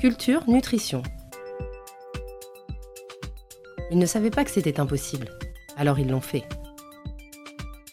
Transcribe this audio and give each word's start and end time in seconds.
Culture, 0.00 0.48
nutrition. 0.48 1.02
Ils 3.90 3.98
ne 3.98 4.06
savaient 4.06 4.30
pas 4.30 4.46
que 4.46 4.50
c'était 4.50 4.80
impossible, 4.80 5.28
alors 5.76 5.98
ils 5.98 6.08
l'ont 6.08 6.22
fait. 6.22 6.44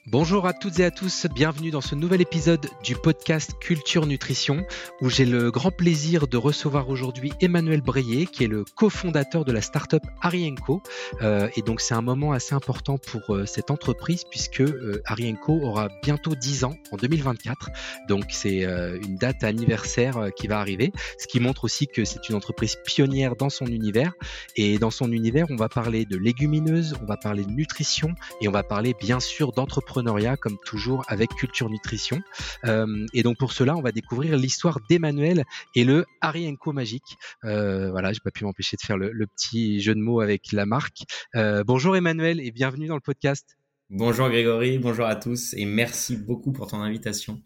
Bonjour 0.10 0.48
à 0.48 0.54
toutes 0.54 0.80
et 0.80 0.86
à 0.86 0.90
tous, 0.90 1.28
bienvenue 1.36 1.70
dans 1.70 1.82
ce 1.82 1.94
nouvel 1.94 2.22
épisode 2.22 2.70
du 2.82 2.96
podcast 2.96 3.52
Culture 3.60 4.06
Nutrition 4.06 4.66
où 5.02 5.10
j'ai 5.10 5.26
le 5.26 5.52
grand 5.52 5.70
plaisir 5.70 6.30
de 6.30 6.38
recevoir 6.38 6.88
aujourd'hui 6.88 7.34
Emmanuel 7.42 7.82
Breyer 7.82 8.26
qui 8.26 8.46
est 8.46 8.48
le 8.48 8.64
cofondateur 8.64 9.44
de 9.44 9.52
la 9.52 9.60
startup 9.60 10.02
Arienco 10.22 10.82
euh, 11.22 11.50
et 11.58 11.62
donc 11.62 11.82
c'est 11.82 11.94
un 11.94 12.02
moment 12.02 12.32
assez 12.32 12.56
important 12.56 12.98
pour 12.98 13.36
euh, 13.36 13.46
cette 13.46 13.70
entreprise 13.70 14.24
puisque 14.24 14.62
euh, 14.62 15.02
Arienco 15.04 15.60
aura 15.62 15.90
bientôt 16.02 16.36
10 16.36 16.64
ans 16.64 16.78
en 16.94 16.96
2024 16.96 17.70
donc 18.08 18.28
c'est 18.30 18.64
euh, 18.64 18.98
une 19.02 19.18
date 19.18 19.44
anniversaire 19.44 20.30
qui 20.38 20.48
va 20.48 20.62
arriver 20.62 20.94
ce 21.18 21.28
qui 21.28 21.42
montre 21.42 21.66
aussi 21.66 21.86
que 21.86 22.06
c'est 22.06 22.30
une 22.30 22.36
entreprise 22.36 22.78
pionnière 22.86 23.36
dans 23.36 23.50
son 23.50 23.66
univers. 23.66 24.14
Et 24.56 24.78
dans 24.78 24.92
son 24.92 25.12
univers 25.12 25.48
on 25.50 25.58
va 25.58 25.68
parler 25.68 26.06
de 26.06 26.16
légumineuses, 26.16 26.96
on 27.02 27.06
va 27.06 27.18
parler 27.18 27.44
de 27.44 27.52
nutrition 27.52 28.16
et 28.40 28.48
on 28.48 28.52
va 28.52 28.64
parler 28.64 28.96
bien 28.98 29.20
sûr 29.20 29.52
d'entrepreneuriat 29.52 29.97
comme 30.40 30.58
toujours 30.66 31.04
avec 31.08 31.34
Culture 31.36 31.70
Nutrition. 31.70 32.22
Euh, 32.66 33.06
et 33.14 33.24
donc 33.24 33.38
pour 33.38 33.52
cela, 33.52 33.76
on 33.76 33.82
va 33.82 33.92
découvrir 33.92 34.38
l'histoire 34.38 34.80
d'Emmanuel 34.90 35.44
et 35.76 35.84
le 35.84 36.06
Arienco 36.22 36.72
magique. 36.72 37.18
Euh, 37.44 37.90
voilà, 37.92 38.14
j'ai 38.14 38.20
pas 38.24 38.32
pu 38.32 38.46
m'empêcher 38.46 38.78
de 38.78 38.86
faire 38.86 38.98
le, 38.98 39.12
le, 39.12 39.28
petit 39.28 39.82
jeu 39.82 39.96
de 39.96 40.00
mots 40.00 40.22
avec 40.22 40.52
la 40.52 40.66
marque. 40.66 41.04
Euh, 41.36 41.64
bonjour 41.64 41.96
Emmanuel 41.96 42.40
et 42.40 42.52
bienvenue 42.52 42.88
dans 42.88 42.96
le 42.96 43.02
podcast. 43.02 43.58
Bonjour 43.90 44.30
Grégory, 44.30 44.78
bonjour 44.80 45.06
à 45.06 45.16
tous 45.16 45.54
et 45.54 45.66
merci 45.66 46.18
beaucoup 46.18 46.52
pour 46.52 46.68
ton 46.68 46.82
invitation. 46.82 47.42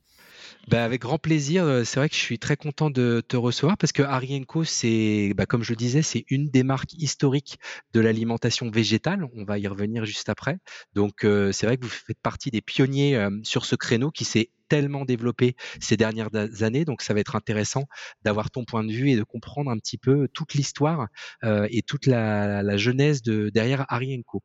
Bah 0.67 0.83
avec 0.83 1.01
grand 1.01 1.17
plaisir. 1.17 1.63
Euh, 1.63 1.83
c'est 1.83 1.99
vrai 1.99 2.07
que 2.07 2.15
je 2.15 2.19
suis 2.19 2.39
très 2.39 2.55
content 2.55 2.89
de 2.89 3.21
te 3.27 3.35
recevoir 3.35 3.77
parce 3.77 3.91
que 3.91 4.03
Arienco, 4.03 4.63
c'est, 4.63 5.33
bah 5.35 5.45
comme 5.45 5.63
je 5.63 5.71
le 5.71 5.75
disais, 5.75 6.01
c'est 6.01 6.23
une 6.29 6.49
des 6.49 6.63
marques 6.63 6.93
historiques 6.93 7.59
de 7.93 7.99
l'alimentation 7.99 8.69
végétale. 8.69 9.25
On 9.35 9.43
va 9.43 9.59
y 9.59 9.67
revenir 9.67 10.05
juste 10.05 10.29
après. 10.29 10.59
Donc, 10.93 11.25
euh, 11.25 11.51
c'est 11.51 11.65
vrai 11.65 11.77
que 11.77 11.83
vous 11.83 11.89
faites 11.89 12.19
partie 12.21 12.51
des 12.51 12.61
pionniers 12.61 13.15
euh, 13.17 13.31
sur 13.43 13.65
ce 13.65 13.75
créneau 13.75 14.11
qui 14.11 14.23
s'est 14.23 14.49
tellement 14.69 15.03
développé 15.03 15.55
ces 15.81 15.97
dernières 15.97 16.29
années. 16.61 16.85
Donc, 16.85 17.01
ça 17.01 17.13
va 17.13 17.19
être 17.19 17.35
intéressant 17.35 17.85
d'avoir 18.23 18.51
ton 18.51 18.63
point 18.63 18.83
de 18.83 18.91
vue 18.91 19.09
et 19.09 19.17
de 19.17 19.23
comprendre 19.23 19.71
un 19.71 19.77
petit 19.77 19.97
peu 19.97 20.29
toute 20.31 20.53
l'histoire 20.53 21.07
euh, 21.43 21.67
et 21.71 21.81
toute 21.81 22.05
la, 22.05 22.63
la 22.63 22.77
genèse 22.77 23.21
de 23.23 23.49
derrière 23.49 23.85
Arienco. 23.89 24.41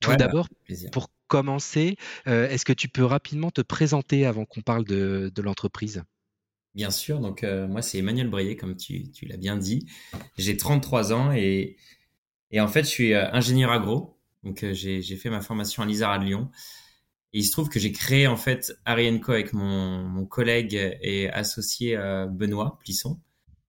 Tout 0.00 0.10
ouais, 0.10 0.16
d'abord, 0.16 0.48
bah, 0.68 0.74
pour 0.90 1.08
commencer, 1.30 1.96
euh, 2.26 2.48
est-ce 2.48 2.64
que 2.64 2.72
tu 2.72 2.88
peux 2.88 3.04
rapidement 3.04 3.50
te 3.52 3.60
présenter 3.62 4.26
avant 4.26 4.44
qu'on 4.44 4.62
parle 4.62 4.84
de, 4.84 5.32
l'entreprise? 5.40 6.02
Bien 6.74 6.90
sûr, 6.90 7.20
donc 7.20 7.42
euh, 7.44 7.66
moi 7.66 7.82
c'est 7.82 7.98
Emmanuel 7.98 8.28
Breyer, 8.28 8.56
comme 8.56 8.76
tu, 8.76 9.10
l'as 9.22 9.36
bien 9.36 9.56
dit. 9.56 9.86
J'ai 10.36 10.56
33 10.56 11.12
ans 11.12 11.32
et, 11.32 11.76
en 12.58 12.68
fait 12.68 12.82
je 12.82 12.88
suis 12.88 13.14
euh, 13.14 13.30
ingénieur 13.32 13.70
agro. 13.70 14.18
Donc 14.42 14.64
j'ai 14.72 15.16
fait 15.16 15.30
ma 15.30 15.40
formation 15.40 15.82
à 15.82 15.86
l'ISAR 15.86 16.18
de 16.18 16.24
Lyon. 16.24 16.50
Et 17.32 17.38
il 17.38 17.44
se 17.44 17.52
trouve 17.52 17.68
que 17.68 17.78
j'ai 17.78 17.92
créé 17.92 18.26
en 18.26 18.36
fait 18.36 18.72
Arienco 18.84 19.30
avec 19.30 19.52
mon, 19.52 20.26
collègue 20.26 20.74
et 21.00 21.30
associé 21.30 21.96
Benoît 22.30 22.78
Plisson, 22.80 23.20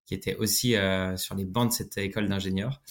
qui 0.05 0.15
était 0.15 0.35
aussi 0.35 0.75
sur 1.17 1.35
les 1.35 1.45
bancs 1.45 1.69
de 1.69 1.73
cette 1.73 1.97
école 1.97 2.27
d'ingénieurs. 2.27 2.81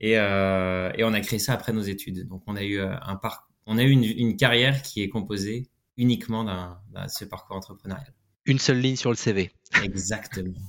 Et, 0.00 0.12
et, 0.12 1.04
on 1.04 1.12
a 1.12 1.20
créé 1.20 1.38
ça 1.38 1.52
après 1.52 1.72
nos 1.72 1.82
études. 1.82 2.26
Donc 2.26 2.42
on 2.46 2.56
a 2.56 2.64
eu 2.64 2.80
un 2.80 3.16
parcours 3.16 3.49
on 3.70 3.78
a 3.78 3.84
eu 3.84 3.90
une, 3.90 4.02
une 4.04 4.36
carrière 4.36 4.82
qui 4.82 5.00
est 5.00 5.08
composée 5.08 5.70
uniquement 5.96 6.42
d'un 6.44 7.08
ce 7.08 7.24
parcours 7.24 7.56
entrepreneurial. 7.56 8.12
Une 8.50 8.58
seule 8.58 8.80
ligne 8.80 8.96
sur 8.96 9.10
le 9.10 9.16
CV. 9.16 9.52
Exactement. 9.84 10.54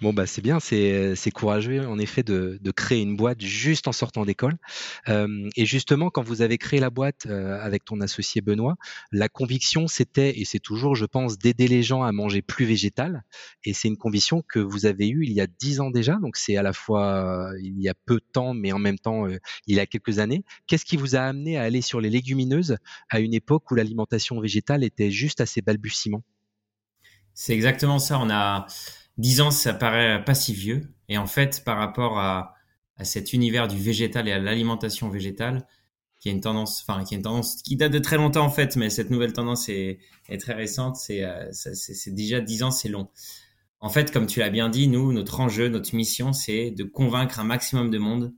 Bon, 0.00 0.14
bah, 0.14 0.26
c'est 0.26 0.40
bien, 0.40 0.58
c'est 0.60 1.30
courageux 1.34 1.86
en 1.86 1.98
effet 1.98 2.22
de, 2.22 2.58
de, 2.62 2.70
créer 2.70 3.02
une 3.02 3.14
boîte 3.14 3.42
juste 3.42 3.86
en 3.86 3.92
sortant 3.92 4.24
d'école. 4.24 4.56
Euh, 5.10 5.50
et 5.56 5.66
justement, 5.66 6.08
quand 6.08 6.22
vous 6.22 6.40
avez 6.40 6.56
créé 6.56 6.80
la 6.80 6.88
boîte 6.88 7.26
euh, 7.26 7.60
avec 7.60 7.84
ton 7.84 8.00
associé 8.00 8.40
Benoît, 8.40 8.76
la 9.12 9.28
conviction 9.28 9.86
c'était, 9.86 10.40
et 10.40 10.46
c'est 10.46 10.58
toujours, 10.58 10.94
je 10.94 11.04
pense, 11.04 11.36
d'aider 11.36 11.68
les 11.68 11.82
gens 11.82 12.02
à 12.02 12.12
manger 12.12 12.40
plus 12.40 12.64
végétal. 12.64 13.22
Et 13.64 13.74
c'est 13.74 13.88
une 13.88 13.98
conviction 13.98 14.42
que 14.48 14.58
vous 14.58 14.86
avez 14.86 15.10
eue 15.10 15.26
il 15.26 15.32
y 15.34 15.42
a 15.42 15.46
dix 15.46 15.80
ans 15.80 15.90
déjà, 15.90 16.14
donc 16.14 16.38
c'est 16.38 16.56
à 16.56 16.62
la 16.62 16.72
fois 16.72 17.50
euh, 17.50 17.58
il 17.62 17.78
y 17.78 17.90
a 17.90 17.94
peu 18.06 18.14
de 18.14 18.26
temps, 18.32 18.54
mais 18.54 18.72
en 18.72 18.78
même 18.78 18.98
temps 18.98 19.26
il 19.66 19.76
y 19.76 19.80
a 19.80 19.84
quelques 19.84 20.18
années. 20.18 20.42
Qu'est-ce 20.66 20.86
qui 20.86 20.96
vous 20.96 21.14
a 21.14 21.20
amené 21.20 21.58
à 21.58 21.62
aller 21.64 21.82
sur 21.82 22.00
les 22.00 22.08
légumineuses 22.08 22.78
à 23.10 23.20
une 23.20 23.34
époque 23.34 23.70
où 23.70 23.74
l'alimentation 23.74 24.40
végétale 24.40 24.82
était 24.82 25.10
juste 25.10 25.42
à 25.42 25.46
ses 25.46 25.60
balbutiements 25.60 26.22
C'est 27.40 27.54
exactement 27.54 27.98
ça. 27.98 28.18
On 28.18 28.28
a 28.28 28.66
10 29.16 29.40
ans, 29.40 29.50
ça 29.50 29.72
paraît 29.72 30.22
pas 30.22 30.34
si 30.34 30.52
vieux. 30.52 30.92
Et 31.08 31.16
en 31.16 31.26
fait, 31.26 31.64
par 31.64 31.78
rapport 31.78 32.18
à, 32.18 32.54
à 32.98 33.04
cet 33.04 33.32
univers 33.32 33.66
du 33.66 33.78
végétal 33.78 34.28
et 34.28 34.32
à 34.32 34.38
l'alimentation 34.38 35.08
végétale, 35.08 35.66
qui 36.18 36.28
a 36.28 36.32
une 36.32 36.42
tendance, 36.42 36.84
enfin, 36.86 37.02
qui 37.02 37.14
a 37.14 37.16
une 37.16 37.22
tendance 37.22 37.62
qui 37.62 37.76
date 37.76 37.92
de 37.92 37.98
très 37.98 38.18
longtemps 38.18 38.44
en 38.44 38.50
fait, 38.50 38.76
mais 38.76 38.90
cette 38.90 39.08
nouvelle 39.08 39.32
tendance 39.32 39.70
est, 39.70 40.00
est 40.28 40.36
très 40.36 40.52
récente. 40.52 40.96
C'est, 40.96 41.24
euh, 41.24 41.48
c'est 41.50 42.14
déjà 42.14 42.42
10 42.42 42.62
ans, 42.62 42.70
c'est 42.70 42.90
long. 42.90 43.08
En 43.80 43.88
fait, 43.88 44.12
comme 44.12 44.26
tu 44.26 44.40
l'as 44.40 44.50
bien 44.50 44.68
dit, 44.68 44.86
nous, 44.86 45.10
notre 45.14 45.40
enjeu, 45.40 45.68
notre 45.70 45.94
mission, 45.94 46.34
c'est 46.34 46.70
de 46.70 46.84
convaincre 46.84 47.40
un 47.40 47.44
maximum 47.44 47.90
de 47.90 47.96
monde. 47.96 48.34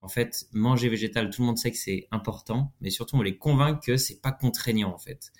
En 0.00 0.08
fait, 0.08 0.46
manger 0.52 0.88
végétal, 0.88 1.28
tout 1.28 1.42
le 1.42 1.48
monde 1.48 1.58
sait 1.58 1.70
que 1.70 1.76
c'est 1.76 2.08
important, 2.12 2.72
mais 2.80 2.88
surtout 2.88 3.16
on 3.16 3.22
les 3.22 3.36
convainc 3.36 3.82
que 3.82 3.98
c'est 3.98 4.22
pas 4.22 4.32
contraignant 4.32 4.94
en 4.94 4.98
fait. 4.98 5.32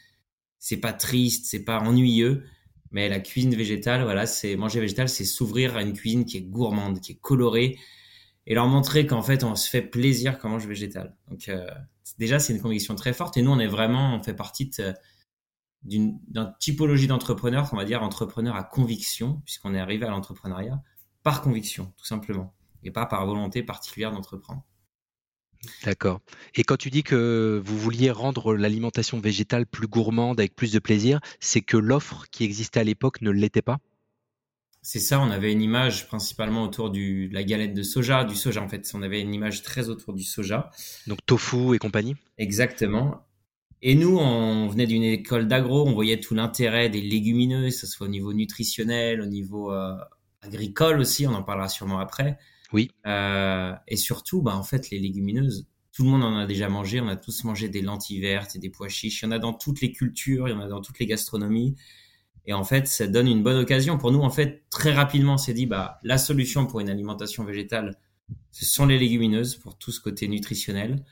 C'est 0.58 0.76
pas 0.76 0.92
triste, 0.92 1.46
c'est 1.46 1.64
pas 1.64 1.78
ennuyeux 1.78 2.44
mais 2.90 3.08
la 3.08 3.20
cuisine 3.20 3.54
végétale, 3.54 4.02
voilà, 4.02 4.26
c'est 4.26 4.56
manger 4.56 4.80
végétal, 4.80 5.08
c'est 5.08 5.24
s'ouvrir 5.24 5.76
à 5.76 5.82
une 5.82 5.92
cuisine 5.92 6.24
qui 6.24 6.38
est 6.38 6.42
gourmande, 6.42 7.00
qui 7.00 7.12
est 7.12 7.20
colorée, 7.20 7.78
et 8.46 8.54
leur 8.54 8.66
montrer 8.66 9.06
qu'en 9.06 9.22
fait, 9.22 9.44
on 9.44 9.54
se 9.54 9.68
fait 9.68 9.82
plaisir 9.82 10.38
quand 10.38 10.48
on 10.48 10.52
mange 10.52 10.66
végétal. 10.66 11.14
Donc 11.28 11.48
euh, 11.48 11.66
déjà, 12.18 12.38
c'est 12.38 12.54
une 12.54 12.62
conviction 12.62 12.94
très 12.94 13.12
forte. 13.12 13.36
Et 13.36 13.42
nous, 13.42 13.50
on 13.50 13.58
est 13.58 13.66
vraiment, 13.66 14.14
on 14.14 14.22
fait 14.22 14.34
partie 14.34 14.70
d'une 15.82 16.18
typologie 16.58 17.06
d'entrepreneurs, 17.06 17.68
qu'on 17.68 17.76
va 17.76 17.84
dire 17.84 18.02
entrepreneur 18.02 18.56
à 18.56 18.64
conviction, 18.64 19.42
puisqu'on 19.44 19.74
est 19.74 19.80
arrivé 19.80 20.06
à 20.06 20.10
l'entrepreneuriat 20.10 20.82
par 21.22 21.42
conviction, 21.42 21.92
tout 21.98 22.06
simplement, 22.06 22.54
et 22.82 22.90
pas 22.90 23.04
par 23.04 23.26
volonté 23.26 23.62
particulière 23.62 24.12
d'entreprendre. 24.12 24.64
D'accord. 25.84 26.20
Et 26.54 26.62
quand 26.62 26.76
tu 26.76 26.90
dis 26.90 27.02
que 27.02 27.60
vous 27.64 27.78
vouliez 27.78 28.10
rendre 28.10 28.54
l'alimentation 28.54 29.18
végétale 29.18 29.66
plus 29.66 29.88
gourmande, 29.88 30.38
avec 30.40 30.54
plus 30.54 30.72
de 30.72 30.78
plaisir, 30.78 31.20
c'est 31.40 31.60
que 31.60 31.76
l'offre 31.76 32.26
qui 32.30 32.44
existait 32.44 32.80
à 32.80 32.84
l'époque 32.84 33.20
ne 33.22 33.30
l'était 33.30 33.62
pas? 33.62 33.78
C'est 34.82 35.00
ça, 35.00 35.20
on 35.20 35.30
avait 35.30 35.52
une 35.52 35.60
image 35.60 36.06
principalement 36.06 36.62
autour 36.62 36.90
du, 36.90 37.28
de 37.28 37.34
la 37.34 37.42
galette 37.42 37.74
de 37.74 37.82
soja, 37.82 38.24
du 38.24 38.36
soja 38.36 38.62
en 38.62 38.68
fait. 38.68 38.88
On 38.94 39.02
avait 39.02 39.20
une 39.20 39.34
image 39.34 39.62
très 39.62 39.88
autour 39.88 40.14
du 40.14 40.22
soja. 40.22 40.70
Donc 41.06 41.18
tofu 41.26 41.74
et 41.74 41.78
compagnie? 41.78 42.16
Exactement. 42.38 43.26
Et 43.82 43.94
nous, 43.94 44.16
on 44.16 44.68
venait 44.68 44.86
d'une 44.86 45.02
école 45.02 45.46
d'agro, 45.46 45.86
on 45.86 45.92
voyait 45.92 46.20
tout 46.20 46.34
l'intérêt 46.34 46.88
des 46.88 47.00
légumineuses, 47.00 47.74
que 47.74 47.80
ce 47.80 47.86
soit 47.86 48.06
au 48.06 48.10
niveau 48.10 48.32
nutritionnel, 48.32 49.20
au 49.20 49.26
niveau 49.26 49.72
euh, 49.72 49.94
agricole 50.40 51.00
aussi, 51.00 51.26
on 51.26 51.34
en 51.34 51.42
parlera 51.42 51.68
sûrement 51.68 51.98
après. 51.98 52.38
Oui. 52.72 52.90
Euh, 53.06 53.74
et 53.86 53.96
surtout, 53.96 54.42
bah, 54.42 54.56
en 54.56 54.62
fait, 54.62 54.90
les 54.90 54.98
légumineuses, 54.98 55.66
tout 55.92 56.04
le 56.04 56.10
monde 56.10 56.22
en 56.22 56.36
a 56.36 56.46
déjà 56.46 56.68
mangé. 56.68 57.00
On 57.00 57.08
a 57.08 57.16
tous 57.16 57.44
mangé 57.44 57.68
des 57.68 57.82
lentilles 57.82 58.20
vertes 58.20 58.56
et 58.56 58.58
des 58.58 58.70
pois 58.70 58.88
chiches. 58.88 59.22
Il 59.22 59.26
y 59.26 59.28
en 59.28 59.32
a 59.32 59.38
dans 59.38 59.52
toutes 59.52 59.80
les 59.80 59.92
cultures, 59.92 60.48
il 60.48 60.52
y 60.52 60.54
en 60.54 60.60
a 60.60 60.68
dans 60.68 60.80
toutes 60.80 60.98
les 60.98 61.06
gastronomies. 61.06 61.76
Et 62.46 62.52
en 62.52 62.64
fait, 62.64 62.86
ça 62.86 63.06
donne 63.06 63.28
une 63.28 63.42
bonne 63.42 63.58
occasion 63.58 63.98
pour 63.98 64.12
nous. 64.12 64.20
En 64.20 64.30
fait, 64.30 64.64
très 64.70 64.92
rapidement, 64.92 65.34
on 65.34 65.38
s'est 65.38 65.54
dit, 65.54 65.66
bah, 65.66 65.98
la 66.02 66.18
solution 66.18 66.66
pour 66.66 66.80
une 66.80 66.88
alimentation 66.88 67.44
végétale, 67.44 67.96
ce 68.50 68.64
sont 68.64 68.86
les 68.86 68.98
légumineuses 68.98 69.56
pour 69.56 69.76
tout 69.76 69.92
ce 69.92 70.00
côté 70.00 70.28
nutritionnel. 70.28 71.04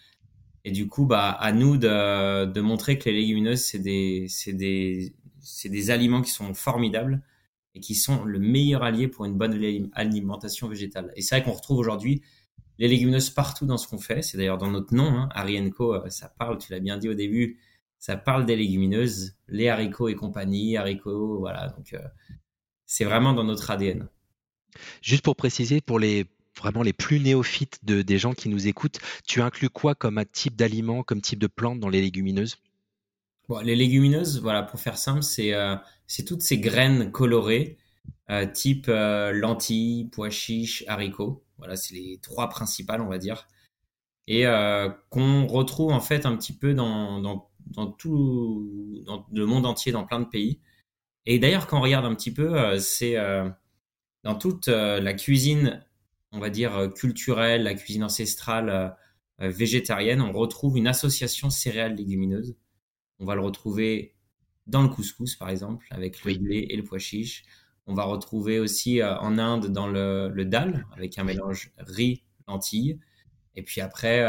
Et 0.65 0.73
du 0.73 0.89
coup, 0.89 1.07
bah, 1.07 1.31
à 1.31 1.53
nous 1.53 1.77
de, 1.77 2.47
de 2.47 2.61
montrer 2.61 2.99
que 2.99 3.09
les 3.09 3.17
légumineuses, 3.17 3.63
c'est 3.63 3.79
des, 3.79 4.27
c'est 4.29 4.53
des, 4.53 5.15
c'est 5.41 5.69
des 5.69 5.91
aliments 5.91 6.23
qui 6.23 6.31
sont 6.31 6.55
formidables 6.55 7.23
et 7.77 7.81
qui 7.81 7.95
sont 7.95 8.25
le 8.25 8.39
meilleur 8.39 8.83
allié 8.83 9.07
pour 9.07 9.27
une 9.27 9.35
bonne 9.35 9.53
alimentation 9.93 10.67
végétale. 10.67 11.13
Et 11.15 11.21
c'est 11.21 11.37
vrai 11.37 11.45
qu'on 11.45 11.53
retrouve 11.53 11.79
aujourd'hui 11.79 12.23
les 12.79 12.89
légumineuses 12.89 13.31
partout 13.31 13.67
dans 13.67 13.77
ce 13.77 13.87
qu'on 13.87 13.99
fait. 13.99 14.23
C'est 14.23 14.39
d'ailleurs 14.39 14.57
dans 14.57 14.71
notre 14.71 14.95
nom, 14.95 15.09
hein, 15.09 15.29
Arienco, 15.33 15.95
euh, 15.95 16.09
ça 16.09 16.29
parle, 16.29 16.57
tu 16.59 16.73
l'as 16.73 16.81
bien 16.81 16.97
dit 16.97 17.09
au 17.09 17.15
début, 17.15 17.59
ça 17.99 18.17
parle 18.17 18.47
des 18.47 18.57
légumineuses, 18.57 19.37
les 19.49 19.69
haricots 19.69 20.09
et 20.09 20.15
compagnie, 20.15 20.77
haricots, 20.79 21.39
voilà. 21.39 21.69
Donc 21.69 21.93
euh, 21.93 22.01
c'est 22.87 23.05
vraiment 23.05 23.35
dans 23.35 23.45
notre 23.45 23.71
ADN. 23.71 24.09
Juste 25.03 25.23
pour 25.23 25.37
préciser, 25.37 25.83
pour 25.83 25.99
les 25.99 26.27
vraiment 26.59 26.83
les 26.83 26.95
plus 26.95 27.21
néophytes 27.21 27.81
de, 27.85 28.01
des 28.01 28.17
gens 28.17 28.33
qui 28.33 28.49
nous 28.49 28.67
écoutent, 28.67 28.99
tu 29.27 29.43
inclus 29.43 29.69
quoi 29.69 29.95
comme 29.95 30.23
type 30.33 30.57
d'aliment, 30.57 31.03
comme 31.03 31.21
type 31.21 31.39
de 31.39 31.47
plante 31.47 31.79
dans 31.79 31.91
les 31.91 32.01
légumineuses? 32.01 32.57
Bon, 33.49 33.61
les 33.61 33.77
légumineuses, 33.77 34.41
voilà, 34.41 34.63
pour 34.65 34.81
faire 34.81 34.99
simple, 34.99 35.23
c'est 35.23 35.55
euh, 35.55 35.77
toutes 36.27 36.43
ces 36.43 36.59
graines 36.59 37.13
colorées, 37.13 37.79
euh, 38.31 38.45
type 38.47 38.87
euh, 38.89 39.31
lentilles, 39.33 40.09
pois 40.11 40.31
chiches, 40.31 40.85
haricots. 40.89 41.45
Voilà, 41.59 41.77
c'est 41.77 41.95
les 41.95 42.19
trois 42.21 42.49
principales, 42.49 43.01
on 43.01 43.09
va 43.09 43.19
dire, 43.19 43.47
et 44.27 44.45
qu'on 45.11 45.47
retrouve 45.47 45.93
en 45.93 46.01
fait 46.01 46.27
un 46.27 46.37
petit 46.37 46.53
peu 46.53 46.75
dans 46.75 47.49
tout 47.99 49.03
dans 49.07 49.27
le 49.33 49.47
monde 49.47 49.67
entier, 49.67 49.93
dans 49.93 50.05
plein 50.05 50.21
de 50.21 50.27
pays. 50.27 50.61
Et 51.27 51.39
d'ailleurs, 51.39 51.67
quand 51.67 51.79
on 51.79 51.83
regarde 51.83 52.05
un 52.05 52.15
petit 52.15 52.33
peu, 52.33 52.79
c'est 52.79 53.17
dans 54.25 54.35
toute 54.35 54.69
la 54.69 55.15
cuisine, 55.15 55.83
on 56.33 56.41
va 56.41 56.51
dire 56.51 56.93
culturelle, 56.95 57.63
la 57.63 57.75
cuisine 57.75 58.05
ancestrale 58.05 58.97
végétarienne, 59.39 60.21
on 60.21 60.33
retrouve 60.33 60.77
une 60.77 60.89
association 60.89 61.49
céréales 61.51 61.95
légumineuses. 61.95 62.57
On 63.19 63.25
va 63.25 63.35
le 63.35 63.41
retrouver 63.41 64.15
dans 64.67 64.83
le 64.83 64.89
couscous, 64.89 65.37
par 65.37 65.49
exemple, 65.49 65.87
avec 65.91 66.25
le 66.25 66.35
blé 66.35 66.67
et 66.71 66.77
le 66.77 66.83
pois 66.83 66.99
chiche. 66.99 67.45
On 67.87 67.95
va 67.95 68.05
retrouver 68.05 68.59
aussi 68.59 69.03
en 69.03 69.39
Inde 69.39 69.67
dans 69.69 69.87
le, 69.87 70.29
le 70.29 70.45
dal, 70.45 70.87
avec 70.97 71.19
un 71.19 71.25
mélange 71.25 71.73
riz-lentilles. 71.79 72.99
Et 73.55 73.63
puis 73.63 73.81
après, 73.81 74.27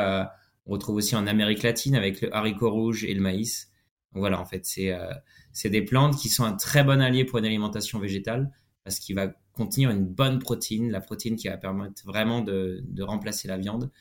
on 0.67 0.73
retrouve 0.73 0.97
aussi 0.97 1.15
en 1.15 1.25
Amérique 1.27 1.63
latine 1.63 1.95
avec 1.95 2.21
le 2.21 2.35
haricot 2.35 2.69
rouge 2.69 3.05
et 3.05 3.13
le 3.13 3.21
maïs. 3.21 3.71
Donc 4.13 4.21
voilà, 4.21 4.39
en 4.39 4.45
fait, 4.45 4.65
c'est 4.65 4.91
euh, 4.91 5.13
c'est 5.53 5.69
des 5.69 5.81
plantes 5.81 6.17
qui 6.17 6.29
sont 6.29 6.43
un 6.43 6.53
très 6.53 6.83
bon 6.83 7.01
allié 7.01 7.25
pour 7.25 7.39
une 7.39 7.45
alimentation 7.45 7.99
végétale 7.99 8.51
parce 8.83 8.99
qu'il 8.99 9.15
va 9.15 9.33
contenir 9.53 9.89
une 9.89 10.05
bonne 10.05 10.39
protéine, 10.39 10.91
la 10.91 11.01
protéine 11.01 11.35
qui 11.35 11.47
va 11.47 11.57
permettre 11.57 12.05
vraiment 12.05 12.41
de, 12.41 12.83
de 12.83 13.03
remplacer 13.03 13.47
la 13.47 13.57
viande. 13.57 13.91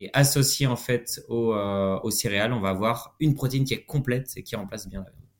Et 0.00 0.08
associé 0.14 0.66
en 0.66 0.76
fait 0.76 1.20
euh, 1.28 1.98
aux 2.02 2.10
céréales, 2.10 2.52
on 2.52 2.60
va 2.60 2.70
avoir 2.70 3.16
une 3.20 3.34
protéine 3.34 3.64
qui 3.64 3.74
est 3.74 3.84
complète 3.84 4.30
et 4.36 4.42
qui 4.42 4.56
remplace 4.56 4.88
bien 4.88 5.00
la 5.00 5.10
viande. 5.10 5.30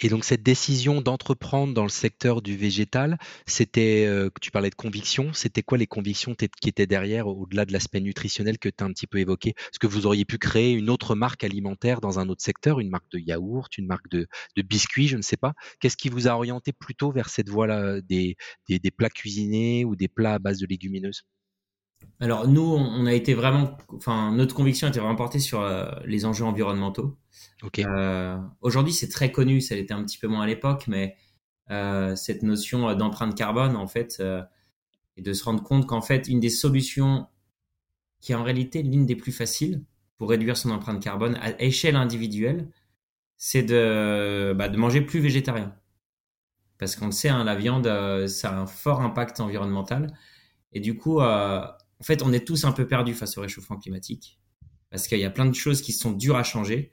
Et 0.00 0.08
donc 0.08 0.24
cette 0.24 0.42
décision 0.42 1.00
d'entreprendre 1.00 1.74
dans 1.74 1.82
le 1.82 1.88
secteur 1.88 2.42
du 2.42 2.56
végétal, 2.56 3.18
c'était, 3.46 4.06
euh, 4.06 4.30
tu 4.40 4.50
parlais 4.50 4.70
de 4.70 4.74
conviction, 4.74 5.32
c'était 5.32 5.62
quoi 5.62 5.78
les 5.78 5.86
convictions 5.86 6.34
qui 6.34 6.68
étaient 6.68 6.86
derrière, 6.86 7.26
au-delà 7.26 7.64
de 7.64 7.72
l'aspect 7.72 8.00
nutritionnel 8.00 8.58
que 8.58 8.68
tu 8.68 8.82
as 8.82 8.86
un 8.86 8.92
petit 8.92 9.06
peu 9.06 9.18
évoqué? 9.18 9.50
Est-ce 9.50 9.78
que 9.78 9.86
vous 9.86 10.06
auriez 10.06 10.24
pu 10.24 10.38
créer 10.38 10.72
une 10.72 10.90
autre 10.90 11.14
marque 11.14 11.44
alimentaire 11.44 12.00
dans 12.00 12.18
un 12.18 12.28
autre 12.28 12.42
secteur, 12.42 12.80
une 12.80 12.90
marque 12.90 13.10
de 13.12 13.18
yaourt, 13.18 13.76
une 13.78 13.86
marque 13.86 14.08
de, 14.08 14.26
biscuits, 14.62 15.08
je 15.08 15.16
ne 15.16 15.22
sais 15.22 15.36
pas. 15.36 15.52
Qu'est-ce 15.80 15.96
qui 15.96 16.08
vous 16.08 16.28
a 16.28 16.32
orienté 16.32 16.72
plutôt 16.72 17.12
vers 17.12 17.28
cette 17.28 17.48
voie-là, 17.48 18.00
des, 18.00 18.36
des 18.68 18.90
plats 18.90 19.10
cuisinés 19.10 19.84
ou 19.84 19.96
des 19.96 20.08
plats 20.08 20.34
à 20.34 20.38
base 20.38 20.58
de 20.58 20.66
légumineuses? 20.66 21.22
Alors 22.20 22.48
nous, 22.48 22.62
on 22.62 23.06
a 23.06 23.12
été 23.12 23.34
vraiment, 23.34 23.76
enfin 23.94 24.32
notre 24.32 24.54
conviction 24.54 24.88
était 24.88 25.00
vraiment 25.00 25.16
portée 25.16 25.38
sur 25.38 25.60
euh, 25.60 25.90
les 26.04 26.24
enjeux 26.24 26.44
environnementaux. 26.44 27.16
Euh, 27.78 28.38
aujourd'hui, 28.60 28.92
c'est 28.92 29.08
très 29.08 29.32
connu, 29.32 29.60
ça 29.60 29.74
l'était 29.74 29.94
un 29.94 30.04
petit 30.04 30.18
peu 30.18 30.26
moins 30.26 30.42
à 30.42 30.46
l'époque, 30.46 30.84
mais 30.86 31.16
euh, 31.70 32.14
cette 32.16 32.42
notion 32.42 32.94
d'empreinte 32.94 33.34
carbone, 33.34 33.76
en 33.76 33.86
fait, 33.86 34.22
et 35.16 35.22
de 35.22 35.32
se 35.32 35.44
rendre 35.44 35.62
compte 35.62 35.86
qu'en 35.86 36.02
fait, 36.02 36.28
une 36.28 36.40
des 36.40 36.50
solutions 36.50 37.26
qui 38.20 38.32
est 38.32 38.34
en 38.34 38.42
réalité 38.42 38.82
l'une 38.82 39.06
des 39.06 39.16
plus 39.16 39.32
faciles 39.32 39.82
pour 40.16 40.30
réduire 40.30 40.56
son 40.56 40.70
empreinte 40.70 41.02
carbone 41.02 41.36
à 41.40 41.60
échelle 41.62 41.96
individuelle, 41.96 42.70
c'est 43.36 43.62
de, 43.62 44.54
bah, 44.56 44.68
de 44.68 44.76
manger 44.76 45.00
plus 45.00 45.20
végétarien. 45.20 45.74
Parce 46.78 46.96
qu'on 46.96 47.06
le 47.06 47.12
sait, 47.12 47.28
hein, 47.28 47.44
la 47.44 47.54
viande, 47.54 47.86
ça 48.28 48.50
a 48.50 48.54
un 48.54 48.66
fort 48.66 49.00
impact 49.00 49.40
environnemental. 49.40 50.16
Et 50.72 50.80
du 50.80 50.96
coup, 50.96 51.20
en 52.00 52.04
fait, 52.04 52.22
on 52.22 52.32
est 52.32 52.46
tous 52.46 52.64
un 52.64 52.72
peu 52.72 52.86
perdus 52.86 53.14
face 53.14 53.38
au 53.38 53.40
réchauffement 53.40 53.76
climatique 53.76 54.38
parce 54.94 55.08
qu'il 55.08 55.18
y 55.18 55.24
a 55.24 55.30
plein 55.30 55.46
de 55.46 55.54
choses 55.54 55.82
qui 55.82 55.92
sont 55.92 56.12
dures 56.12 56.36
à 56.36 56.44
changer. 56.44 56.92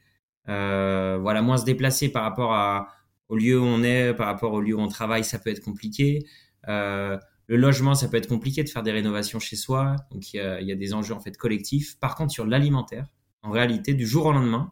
Euh, 0.49 1.19
voilà, 1.21 1.43
moins 1.43 1.57
se 1.57 1.65
déplacer 1.65 2.09
par 2.09 2.23
rapport 2.23 2.51
à, 2.51 2.87
au 3.29 3.35
lieu 3.35 3.59
où 3.59 3.63
on 3.63 3.83
est, 3.83 4.15
par 4.15 4.25
rapport 4.25 4.53
au 4.53 4.59
lieu 4.59 4.73
où 4.73 4.79
on 4.79 4.87
travaille, 4.87 5.23
ça 5.23 5.37
peut 5.37 5.51
être 5.51 5.63
compliqué. 5.63 6.25
Euh, 6.67 7.19
le 7.45 7.57
logement, 7.57 7.93
ça 7.93 8.07
peut 8.07 8.17
être 8.17 8.27
compliqué 8.27 8.63
de 8.63 8.69
faire 8.69 8.81
des 8.81 8.91
rénovations 8.91 9.39
chez 9.39 9.55
soi. 9.55 9.97
Donc, 10.09 10.33
il 10.33 10.37
y 10.37 10.71
a, 10.71 10.75
des 10.75 10.93
enjeux 10.95 11.13
en 11.13 11.19
fait 11.19 11.37
collectifs. 11.37 11.99
Par 11.99 12.15
contre, 12.15 12.31
sur 12.31 12.43
l'alimentaire, 12.47 13.05
en 13.43 13.51
réalité, 13.51 13.93
du 13.93 14.07
jour 14.07 14.25
au 14.25 14.31
lendemain, 14.31 14.71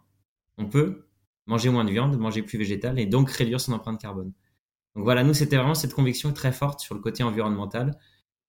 on 0.57 0.65
peut 0.65 1.05
manger 1.45 1.69
moins 1.69 1.85
de 1.85 1.91
viande, 1.91 2.17
manger 2.17 2.41
plus 2.41 2.57
végétal 2.57 2.97
et 2.97 3.05
donc 3.05 3.29
réduire 3.29 3.61
son 3.61 3.73
empreinte 3.73 4.01
carbone. 4.01 4.33
Donc 4.95 5.03
voilà, 5.03 5.23
nous, 5.23 5.35
c'était 5.35 5.57
vraiment 5.57 5.75
cette 5.75 5.93
conviction 5.93 6.33
très 6.33 6.51
forte 6.51 6.79
sur 6.79 6.95
le 6.95 7.01
côté 7.01 7.21
environnemental 7.21 7.95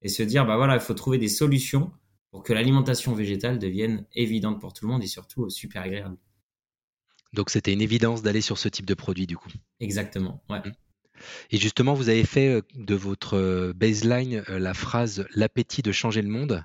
et 0.03 0.09
se 0.09 0.23
dire, 0.23 0.47
bah 0.47 0.57
voilà, 0.57 0.75
il 0.75 0.81
faut 0.81 0.95
trouver 0.95 1.19
des 1.19 1.29
solutions 1.29 1.93
pour 2.31 2.43
que 2.43 2.53
l'alimentation 2.53 3.15
végétale 3.15 3.59
devienne 3.59 4.07
évidente 4.15 4.61
pour 4.61 4.73
tout 4.73 4.87
le 4.87 4.93
monde 4.93 5.03
et 5.03 5.09
surtout 5.09 5.51
super 5.51 5.83
agréable. 5.83 6.17
Donc 7.33 7.51
c'était 7.51 7.73
une 7.73 7.83
évidence 7.83 8.23
d'aller 8.23 8.41
sur 8.41 8.59
ce 8.59 8.69
type 8.69 8.87
de 8.87 8.95
produit 8.95 9.27
du 9.27 9.37
coup. 9.37 9.51
Exactement, 9.81 10.43
ouais. 10.49 10.61
Mmh. 10.61 10.73
Et 11.51 11.59
justement, 11.59 11.95
vous 11.95 12.09
avez 12.09 12.25
fait 12.25 12.49
euh, 12.49 12.63
de 12.75 12.95
votre 12.95 13.37
euh, 13.37 13.73
baseline 13.75 14.43
euh, 14.49 14.59
la 14.59 14.75
phrase 14.75 15.27
l'appétit 15.35 15.83
de 15.83 15.93
changer 15.93 16.23
le 16.23 16.29
monde 16.29 16.65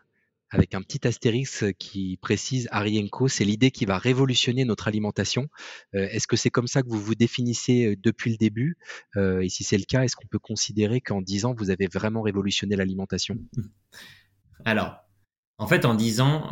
avec 0.56 0.74
un 0.74 0.82
petit 0.82 1.06
astérix 1.08 1.66
qui 1.78 2.18
précise 2.22 2.68
Arienko, 2.72 3.28
c'est 3.28 3.44
l'idée 3.44 3.72
qui 3.72 3.86
va 3.86 3.98
révolutionner 3.98 4.66
notre 4.66 4.88
alimentation. 4.88 5.48
est-ce 5.94 6.28
que 6.28 6.36
c'est 6.36 6.50
comme 6.50 6.68
ça 6.68 6.82
que 6.82 6.88
vous 6.88 7.00
vous 7.00 7.16
définissez 7.16 7.98
depuis 8.02 8.32
le 8.32 8.38
début? 8.38 8.78
Et 9.16 9.50
si 9.50 9.64
c'est 9.64 9.78
le 9.78 9.84
cas, 9.84 10.04
est-ce 10.04 10.16
qu'on 10.16 10.28
peut 10.28 10.40
considérer 10.40 11.02
qu'en 11.02 11.22
10 11.22 11.46
ans, 11.46 11.56
vous 11.58 11.70
avez 11.70 11.88
vraiment 11.88 12.22
révolutionné 12.22 12.76
l'alimentation? 12.76 13.38
Alors, 14.66 14.98
en 15.58 15.68
fait, 15.68 15.86
en 15.86 15.94
10 15.94 16.22
ans, 16.22 16.52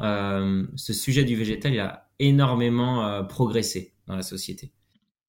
ce 0.76 0.94
sujet 0.94 1.24
du 1.24 1.36
végétal 1.36 1.74
il 1.74 1.80
a 1.80 2.10
énormément 2.20 3.24
progressé 3.26 3.96
dans 4.08 4.16
la 4.16 4.24
société. 4.24 4.74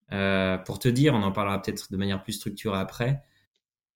pour 0.09 0.79
te 0.81 0.88
dire, 0.88 1.15
on 1.15 1.23
en 1.23 1.32
parlera 1.32 1.62
peut-être 1.62 1.93
de 1.93 1.97
manière 1.97 2.23
plus 2.23 2.32
structurée 2.32 2.79
après, 2.79 3.23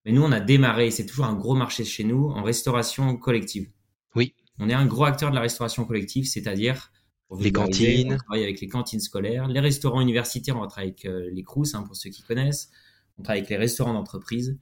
mais 0.04 0.12
nous, 0.12 0.22
on 0.22 0.32
a 0.32 0.40
démarré, 0.40 0.90
c'est 0.90 1.04
toujours 1.04 1.26
un 1.26 1.34
gros 1.34 1.54
marché 1.54 1.84
chez 1.84 2.04
nous, 2.04 2.28
en 2.30 2.42
restauration 2.42 3.16
collective. 3.16 3.69
Oui 4.14 4.34
on 4.58 4.69
est 4.69 4.75
un 4.75 4.87
gros 4.87 5.05
acteur 5.05 5.31
de 5.31 5.34
la 5.34 5.40
restauration 5.40 5.84
collective, 5.84 6.26
c'est-à-dire 6.26 6.90
les 7.38 7.52
cantines. 7.52 8.14
On 8.14 8.16
travaille 8.16 8.43
avec 8.43 8.60
les 8.60 8.69
cantines 8.69 9.00
scolaires, 9.00 9.49
les 9.49 9.60
restaurants 9.60 10.00
universitaires, 10.00 10.56
on 10.56 10.66
travaille 10.66 10.90
avec 10.90 11.05
euh, 11.05 11.28
les 11.32 11.43
Crous, 11.43 11.75
hein, 11.75 11.82
pour 11.82 11.96
ceux 11.96 12.10
qui 12.10 12.22
connaissent. 12.22 12.70
On 13.19 13.22
travaille 13.22 13.40
avec 13.40 13.50
les 13.50 13.56
restaurants 13.56 13.93
d'entreprise. 13.93 14.58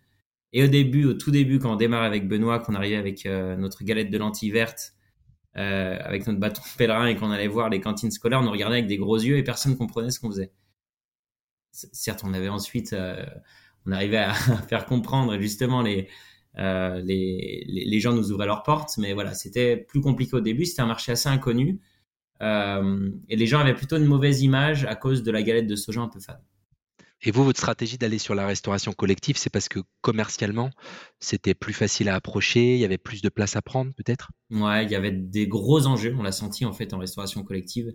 Et 0.52 0.64
au 0.64 0.66
début, 0.66 1.04
au 1.04 1.14
tout 1.14 1.30
début, 1.30 1.58
quand 1.58 1.72
on 1.72 1.76
démarre 1.76 2.02
avec 2.02 2.28
Benoît, 2.28 2.58
qu'on 2.58 2.74
arrivait 2.74 2.96
avec 2.96 3.26
euh, 3.26 3.56
notre 3.56 3.84
galette 3.84 4.10
de 4.10 4.18
lentilles 4.18 4.50
vertes, 4.50 4.94
euh, 5.56 5.96
avec 6.00 6.26
notre 6.26 6.38
bâton 6.38 6.62
pèlerin 6.76 7.06
et 7.06 7.16
qu'on 7.16 7.30
allait 7.30 7.48
voir 7.48 7.68
les 7.70 7.80
cantines 7.80 8.10
scolaires, 8.10 8.40
on 8.40 8.44
nous 8.44 8.50
regardait 8.50 8.76
avec 8.76 8.86
des 8.86 8.98
gros 8.98 9.16
yeux 9.16 9.38
et 9.38 9.42
personne 9.42 9.72
ne 9.72 9.76
comprenait 9.76 10.10
ce 10.10 10.20
qu'on 10.20 10.30
faisait. 10.30 10.52
Certes, 11.72 12.22
on 12.24 12.32
avait 12.32 12.48
ensuite, 12.48 12.96
on 13.86 13.92
arrivait 13.92 14.16
à 14.16 14.32
faire 14.68 14.86
comprendre 14.86 15.38
justement 15.38 15.82
les, 15.82 16.08
euh, 16.58 17.00
les, 17.02 17.64
les, 17.66 18.00
gens 18.00 18.14
nous 18.14 18.32
ouvraient 18.32 18.46
leurs 18.46 18.62
portes, 18.62 18.96
mais 18.98 19.12
voilà, 19.12 19.34
c'était 19.34 19.76
plus 19.76 20.00
compliqué 20.00 20.36
au 20.36 20.40
début. 20.40 20.64
C'était 20.64 20.82
un 20.82 20.86
marché 20.86 21.12
assez 21.12 21.28
inconnu. 21.28 21.80
Euh, 22.42 23.10
et 23.28 23.36
les 23.36 23.46
gens 23.46 23.60
avaient 23.60 23.74
plutôt 23.74 23.96
une 23.96 24.04
mauvaise 24.04 24.42
image 24.42 24.84
à 24.84 24.94
cause 24.94 25.22
de 25.22 25.30
la 25.30 25.42
galette 25.42 25.66
de 25.66 25.76
soja 25.76 26.00
un 26.00 26.08
peu 26.08 26.20
fade. 26.20 26.42
Et 27.22 27.30
vous, 27.30 27.44
votre 27.44 27.58
stratégie 27.58 27.96
d'aller 27.96 28.18
sur 28.18 28.34
la 28.34 28.46
restauration 28.46 28.92
collective, 28.92 29.36
c'est 29.38 29.50
parce 29.50 29.68
que 29.68 29.80
commercialement, 30.02 30.70
c'était 31.18 31.54
plus 31.54 31.72
facile 31.72 32.08
à 32.10 32.14
approcher, 32.14 32.74
il 32.74 32.80
y 32.80 32.84
avait 32.84 32.98
plus 32.98 33.22
de 33.22 33.30
place 33.30 33.56
à 33.56 33.62
prendre 33.62 33.92
peut-être? 33.94 34.30
Ouais, 34.50 34.84
il 34.84 34.90
y 34.90 34.94
avait 34.94 35.12
des 35.12 35.48
gros 35.48 35.86
enjeux, 35.86 36.14
on 36.18 36.22
l'a 36.22 36.32
senti 36.32 36.66
en 36.66 36.72
fait 36.72 36.92
en 36.92 36.98
restauration 36.98 37.42
collective. 37.42 37.94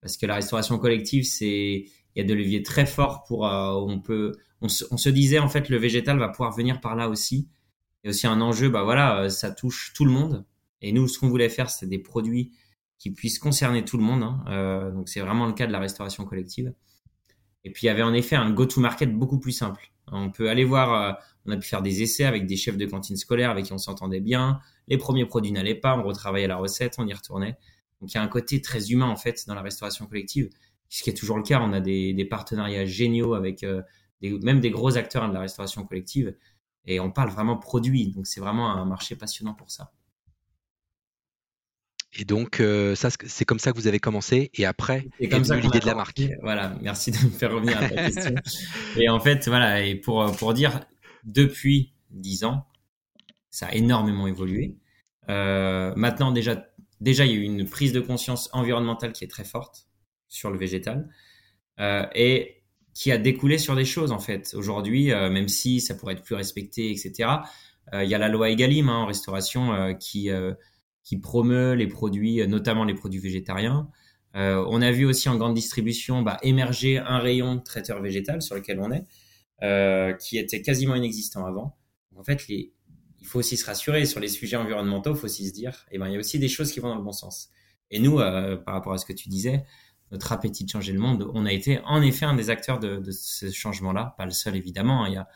Parce 0.00 0.16
que 0.16 0.26
la 0.26 0.34
restauration 0.34 0.78
collective, 0.78 1.24
c'est 1.24 1.86
il 2.16 2.18
y 2.18 2.20
a 2.20 2.24
de 2.24 2.34
leviers 2.34 2.62
très 2.62 2.86
forts 2.86 3.24
pour 3.24 3.46
euh, 3.46 3.72
on 3.72 4.00
peut 4.00 4.32
on 4.60 4.68
se, 4.68 4.84
on 4.90 4.96
se, 4.96 5.08
disait 5.10 5.38
en 5.38 5.48
fait 5.48 5.68
le 5.68 5.76
végétal 5.76 6.18
va 6.18 6.28
pouvoir 6.28 6.56
venir 6.56 6.80
par 6.80 6.96
là 6.96 7.08
aussi 7.08 7.48
y 8.06 8.08
a 8.08 8.10
aussi 8.10 8.26
un 8.26 8.40
enjeu, 8.40 8.68
bah 8.68 8.84
voilà, 8.84 9.22
euh, 9.22 9.28
ça 9.28 9.50
touche 9.50 9.92
tout 9.94 10.04
le 10.04 10.12
monde. 10.12 10.44
Et 10.80 10.92
nous, 10.92 11.08
ce 11.08 11.18
qu'on 11.18 11.28
voulait 11.28 11.48
faire, 11.48 11.70
c'est 11.70 11.86
des 11.86 11.98
produits 11.98 12.52
qui 12.98 13.10
puissent 13.10 13.38
concerner 13.38 13.84
tout 13.84 13.98
le 13.98 14.04
monde. 14.04 14.22
Hein. 14.22 14.44
Euh, 14.48 14.90
donc 14.92 15.08
c'est 15.08 15.20
vraiment 15.20 15.46
le 15.46 15.52
cas 15.52 15.66
de 15.66 15.72
la 15.72 15.80
restauration 15.80 16.24
collective. 16.24 16.72
Et 17.64 17.70
puis 17.70 17.84
il 17.84 17.86
y 17.86 17.90
avait 17.90 18.02
en 18.02 18.14
effet 18.14 18.36
un 18.36 18.50
go-to-market 18.50 19.12
beaucoup 19.12 19.40
plus 19.40 19.52
simple. 19.52 19.90
On 20.12 20.30
peut 20.30 20.48
aller 20.48 20.64
voir, 20.64 20.94
euh, 20.94 21.12
on 21.46 21.52
a 21.52 21.56
pu 21.56 21.66
faire 21.66 21.82
des 21.82 22.02
essais 22.02 22.24
avec 22.24 22.46
des 22.46 22.56
chefs 22.56 22.76
de 22.76 22.86
cantine 22.86 23.16
scolaire 23.16 23.50
avec 23.50 23.64
qui 23.64 23.72
on 23.72 23.78
s'entendait 23.78 24.20
bien. 24.20 24.60
Les 24.86 24.98
premiers 24.98 25.26
produits 25.26 25.50
n'allaient 25.50 25.74
pas, 25.74 25.98
on 25.98 26.04
retravaillait 26.04 26.46
la 26.46 26.56
recette, 26.56 26.94
on 26.98 27.06
y 27.06 27.12
retournait. 27.12 27.56
Donc 28.00 28.12
il 28.12 28.14
y 28.14 28.18
a 28.18 28.22
un 28.22 28.28
côté 28.28 28.60
très 28.60 28.92
humain 28.92 29.06
en 29.06 29.16
fait 29.16 29.44
dans 29.48 29.54
la 29.54 29.62
restauration 29.62 30.06
collective, 30.06 30.48
ce 30.88 31.02
qui 31.02 31.10
est 31.10 31.14
toujours 31.14 31.38
le 31.38 31.42
cas. 31.42 31.60
On 31.60 31.72
a 31.72 31.80
des, 31.80 32.26
partenariats 32.30 32.84
géniaux 32.84 33.34
avec 33.34 33.66
même 34.22 34.60
des 34.60 34.70
gros 34.70 34.96
acteurs 34.96 35.28
de 35.28 35.34
la 35.34 35.40
restauration 35.40 35.84
collective 35.84 36.36
et 36.86 37.00
on 37.00 37.10
parle 37.10 37.30
vraiment 37.30 37.56
produit. 37.56 38.08
Donc 38.12 38.26
c'est 38.26 38.40
vraiment 38.40 38.70
un 38.70 38.84
marché 38.84 39.16
passionnant 39.16 39.54
pour 39.54 39.70
ça. 39.70 39.92
Et 42.18 42.24
donc, 42.24 42.60
euh, 42.60 42.94
ça, 42.94 43.10
c'est 43.10 43.44
comme 43.44 43.58
ça 43.58 43.72
que 43.72 43.76
vous 43.76 43.88
avez 43.88 43.98
commencé. 43.98 44.50
Et 44.54 44.64
après, 44.64 45.06
c'est 45.20 45.28
comme 45.28 45.44
ça 45.44 45.56
l'idée 45.56 45.80
de 45.80 45.86
la 45.86 45.94
marque. 45.94 46.22
Voilà, 46.40 46.74
merci 46.80 47.10
de 47.10 47.16
me 47.18 47.30
faire 47.30 47.52
revenir 47.52 47.76
à 47.76 47.88
ta 47.88 48.04
question. 48.06 48.34
et 48.96 49.08
en 49.10 49.20
fait, 49.20 49.46
voilà, 49.48 49.82
et 49.82 49.94
pour, 49.96 50.24
pour 50.36 50.54
dire, 50.54 50.80
depuis 51.24 51.92
10 52.10 52.44
ans, 52.44 52.66
ça 53.50 53.66
a 53.66 53.74
énormément 53.74 54.26
évolué. 54.26 54.76
Euh, 55.28 55.92
maintenant, 55.96 56.32
déjà, 56.32 56.70
déjà, 57.00 57.26
il 57.26 57.32
y 57.32 57.34
a 57.34 57.38
eu 57.38 57.42
une 57.42 57.68
prise 57.68 57.92
de 57.92 58.00
conscience 58.00 58.48
environnementale 58.52 59.12
qui 59.12 59.24
est 59.24 59.30
très 59.30 59.44
forte 59.44 59.88
sur 60.28 60.50
le 60.50 60.58
végétal. 60.58 61.10
Euh, 61.80 62.06
et 62.14 62.55
qui 62.96 63.12
a 63.12 63.18
découlé 63.18 63.58
sur 63.58 63.76
des 63.76 63.84
choses 63.84 64.10
en 64.10 64.18
fait. 64.18 64.54
Aujourd'hui, 64.54 65.12
euh, 65.12 65.28
même 65.28 65.48
si 65.48 65.82
ça 65.82 65.94
pourrait 65.94 66.14
être 66.14 66.22
plus 66.22 66.34
respecté, 66.34 66.90
etc. 66.90 67.28
Euh, 67.92 68.02
il 68.02 68.08
y 68.08 68.14
a 68.14 68.18
la 68.18 68.30
loi 68.30 68.48
Egalim 68.48 68.88
hein, 68.88 68.94
en 68.94 69.06
restauration 69.06 69.74
euh, 69.74 69.92
qui 69.92 70.30
qui 71.04 71.18
promeut 71.20 71.74
les 71.74 71.86
produits, 71.86 72.44
notamment 72.48 72.84
les 72.84 72.94
produits 72.94 73.20
végétariens. 73.20 73.88
on 74.34 74.82
a 74.82 74.90
vu 74.90 75.04
aussi 75.04 75.28
en 75.28 75.36
grande 75.36 75.54
distribution 75.54 76.22
bah, 76.22 76.38
émerger 76.42 76.98
un 76.98 77.18
rayon 77.18 77.60
traiteur 77.60 78.02
végétal 78.02 78.42
sur 78.42 78.56
lequel 78.56 78.80
on 78.80 78.90
est, 78.90 80.16
qui 80.18 80.38
était 80.38 80.62
quasiment 80.62 80.96
inexistant 80.96 81.46
avant. 81.46 81.76
En 82.16 82.24
fait, 82.24 82.48
les, 82.48 82.72
il 83.20 83.26
faut 83.26 83.38
aussi 83.38 83.56
se 83.56 83.66
rassurer 83.66 84.04
sur 84.04 84.18
les 84.18 84.26
sujets 84.26 84.56
environnementaux. 84.56 85.12
Il 85.14 85.16
faut 85.16 85.26
aussi 85.26 85.46
se 85.46 85.52
dire, 85.52 85.86
eh 85.92 85.98
ben, 85.98 86.08
il 86.08 86.14
y 86.14 86.16
a 86.16 86.18
aussi 86.18 86.40
des 86.40 86.48
choses 86.48 86.72
qui 86.72 86.80
vont 86.80 86.88
dans 86.88 86.96
le 86.96 87.04
bon 87.04 87.12
sens. 87.12 87.50
Et 87.90 87.98
nous, 88.00 88.18
euh, 88.18 88.56
par 88.56 88.74
rapport 88.74 88.92
à 88.92 88.98
ce 88.98 89.06
que 89.06 89.12
tu 89.12 89.28
disais, 89.28 89.64
notre 90.12 90.32
appétit 90.32 90.64
de 90.64 90.70
changer 90.70 90.92
le 90.92 91.00
monde, 91.00 91.28
on 91.34 91.46
a 91.46 91.52
été 91.52 91.80
en 91.84 92.00
effet 92.02 92.24
un 92.26 92.34
des 92.34 92.50
acteurs 92.50 92.78
de, 92.78 92.96
de 92.96 93.10
ce 93.10 93.50
changement-là. 93.50 94.14
Pas 94.16 94.24
le 94.24 94.30
seul, 94.30 94.56
évidemment. 94.56 95.04
Hein. 95.04 95.08
Il 95.08 95.14
y 95.14 95.18
a 95.18 95.28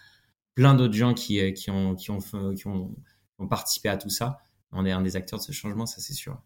plein 0.55 0.75
d'autres 0.75 0.95
gens 0.95 1.15
qui, 1.15 1.41
euh, 1.41 1.53
qui, 1.53 1.71
ont, 1.71 1.95
qui, 1.95 2.11
ont, 2.11 2.19
qui 2.55 2.67
ont, 2.67 2.95
ont 3.39 3.49
participé 3.49 3.89
à 3.89 3.97
tout 3.97 4.11
ça. 4.11 4.39
On 4.73 4.87
est 4.87 4.93
un 4.93 5.03
des 5.03 5.17
acteurs 5.17 5.39
de 5.39 5.45
ce 5.45 5.53
changement, 5.53 5.87
ça 5.87 6.01
c'est 6.01 6.13
sûr. 6.13 6.41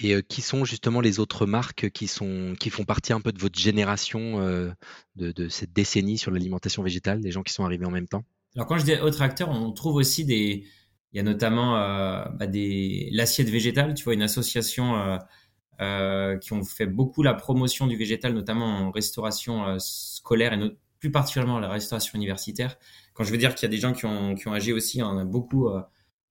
Et 0.00 0.14
euh, 0.14 0.22
qui 0.22 0.42
sont 0.42 0.64
justement 0.64 1.00
les 1.00 1.18
autres 1.18 1.46
marques 1.46 1.90
qui, 1.90 2.06
sont, 2.06 2.54
qui 2.60 2.70
font 2.70 2.84
partie 2.84 3.12
un 3.12 3.20
peu 3.20 3.32
de 3.32 3.38
votre 3.38 3.58
génération 3.58 4.40
euh, 4.40 4.70
de, 5.16 5.32
de, 5.32 5.48
cette 5.48 5.72
décennie 5.72 6.18
sur 6.18 6.30
l'alimentation 6.30 6.82
végétale, 6.82 7.20
les 7.20 7.30
gens 7.30 7.42
qui 7.42 7.52
sont 7.52 7.64
arrivés 7.64 7.86
en 7.86 7.90
même 7.90 8.06
temps? 8.06 8.24
Alors 8.54 8.66
quand 8.66 8.78
je 8.78 8.84
dis 8.84 8.94
autres 8.94 9.22
acteurs, 9.22 9.48
on 9.48 9.72
trouve 9.72 9.96
aussi 9.96 10.24
des... 10.24 10.66
Il 11.12 11.16
y 11.16 11.20
a 11.20 11.22
notamment 11.22 11.78
euh, 11.78 12.22
bah 12.38 12.46
des 12.46 13.08
l'assiette 13.12 13.48
végétale, 13.48 13.94
tu 13.94 14.04
vois, 14.04 14.12
une 14.12 14.22
association 14.22 15.18
qui 15.78 16.52
ont 16.52 16.64
fait 16.64 16.86
beaucoup 16.86 17.22
la 17.22 17.34
promotion 17.34 17.86
du 17.86 17.96
végétal, 17.96 18.34
notamment 18.34 18.66
en 18.66 18.90
restauration 18.90 19.66
euh, 19.66 19.76
scolaire 19.78 20.52
et 20.52 20.76
plus 20.98 21.10
particulièrement 21.10 21.60
la 21.60 21.68
restauration 21.68 22.16
universitaire. 22.16 22.76
Quand 23.14 23.24
je 23.24 23.30
veux 23.30 23.38
dire 23.38 23.54
qu'il 23.54 23.66
y 23.66 23.70
a 23.70 23.74
des 23.74 23.80
gens 23.80 23.92
qui 23.92 24.04
ont, 24.04 24.34
qui 24.34 24.48
ont 24.48 24.52
agi 24.52 24.72
aussi, 24.72 25.02
on 25.02 25.16
a 25.18 25.24
beaucoup 25.24 25.68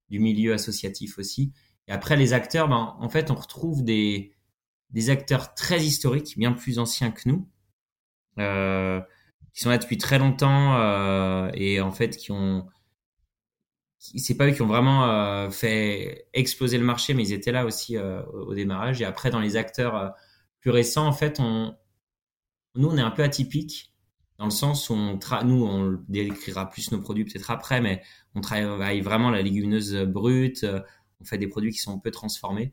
du 0.10 0.20
milieu 0.20 0.54
associatif 0.54 1.18
aussi. 1.18 1.54
Et 1.88 1.94
après, 1.94 2.18
les 2.18 2.34
acteurs, 2.34 2.68
ben, 2.68 2.96
en 3.00 3.10
fait, 3.10 3.32
on 3.32 3.36
retrouve 3.36 3.84
des, 3.84 4.34
des 4.92 5.10
acteurs 5.10 5.54
très 5.54 5.84
historiques, 5.84 6.38
bien 6.38 6.54
plus 6.54 6.80
anciens 6.80 7.12
que 7.12 7.22
nous, 7.25 7.48
euh, 8.39 9.01
qui 9.54 9.62
sont 9.62 9.70
là 9.70 9.77
depuis 9.77 9.98
très 9.98 10.20
longtemps 10.20 10.75
euh, 10.75 11.50
et 11.54 11.82
en 11.82 11.92
fait 11.92 12.16
qui 12.18 12.32
ont, 12.32 12.68
c'est 14.16 14.36
pas 14.36 14.48
eux 14.48 14.52
qui 14.52 14.62
ont 14.62 14.68
vraiment 14.68 15.06
euh, 15.06 15.50
fait 15.50 16.28
exploser 16.34 16.78
le 16.78 16.86
marché, 16.86 17.14
mais 17.14 17.24
ils 17.24 17.34
étaient 17.34 17.52
là 17.52 17.66
aussi 17.66 17.98
euh, 17.98 18.24
au, 18.26 18.54
démarrage. 18.54 19.02
Et 19.02 19.06
après, 19.06 19.30
dans 19.30 19.40
les 19.40 19.56
acteurs 19.56 19.96
euh, 19.96 20.10
plus 20.62 20.72
récents, 20.72 21.08
en 21.08 21.14
fait, 21.14 21.40
on, 21.40 21.76
nous, 22.76 22.90
on 22.90 22.98
est 22.98 23.02
un 23.02 23.12
peu 23.12 23.24
atypique 23.24 23.94
dans 24.38 24.46
le 24.46 24.52
sens 24.52 24.90
où 24.90 24.94
on 24.94 25.20
nous, 25.46 25.66
on 25.66 26.00
décrira 26.08 26.70
plus 26.70 26.92
nos 26.92 27.02
produits 27.02 27.26
peut-être 27.26 27.50
après, 27.50 27.82
mais 27.82 28.04
on 28.36 28.42
travaille 28.42 29.02
vraiment 29.02 29.32
la 29.32 29.42
légumineuse 29.42 29.96
brute 30.06 30.64
on 31.20 31.26
fait 31.26 31.40
des 31.40 31.48
produits 31.48 31.72
qui 31.72 31.80
sont 31.80 32.00
peu 32.00 32.12
transformés. 32.12 32.72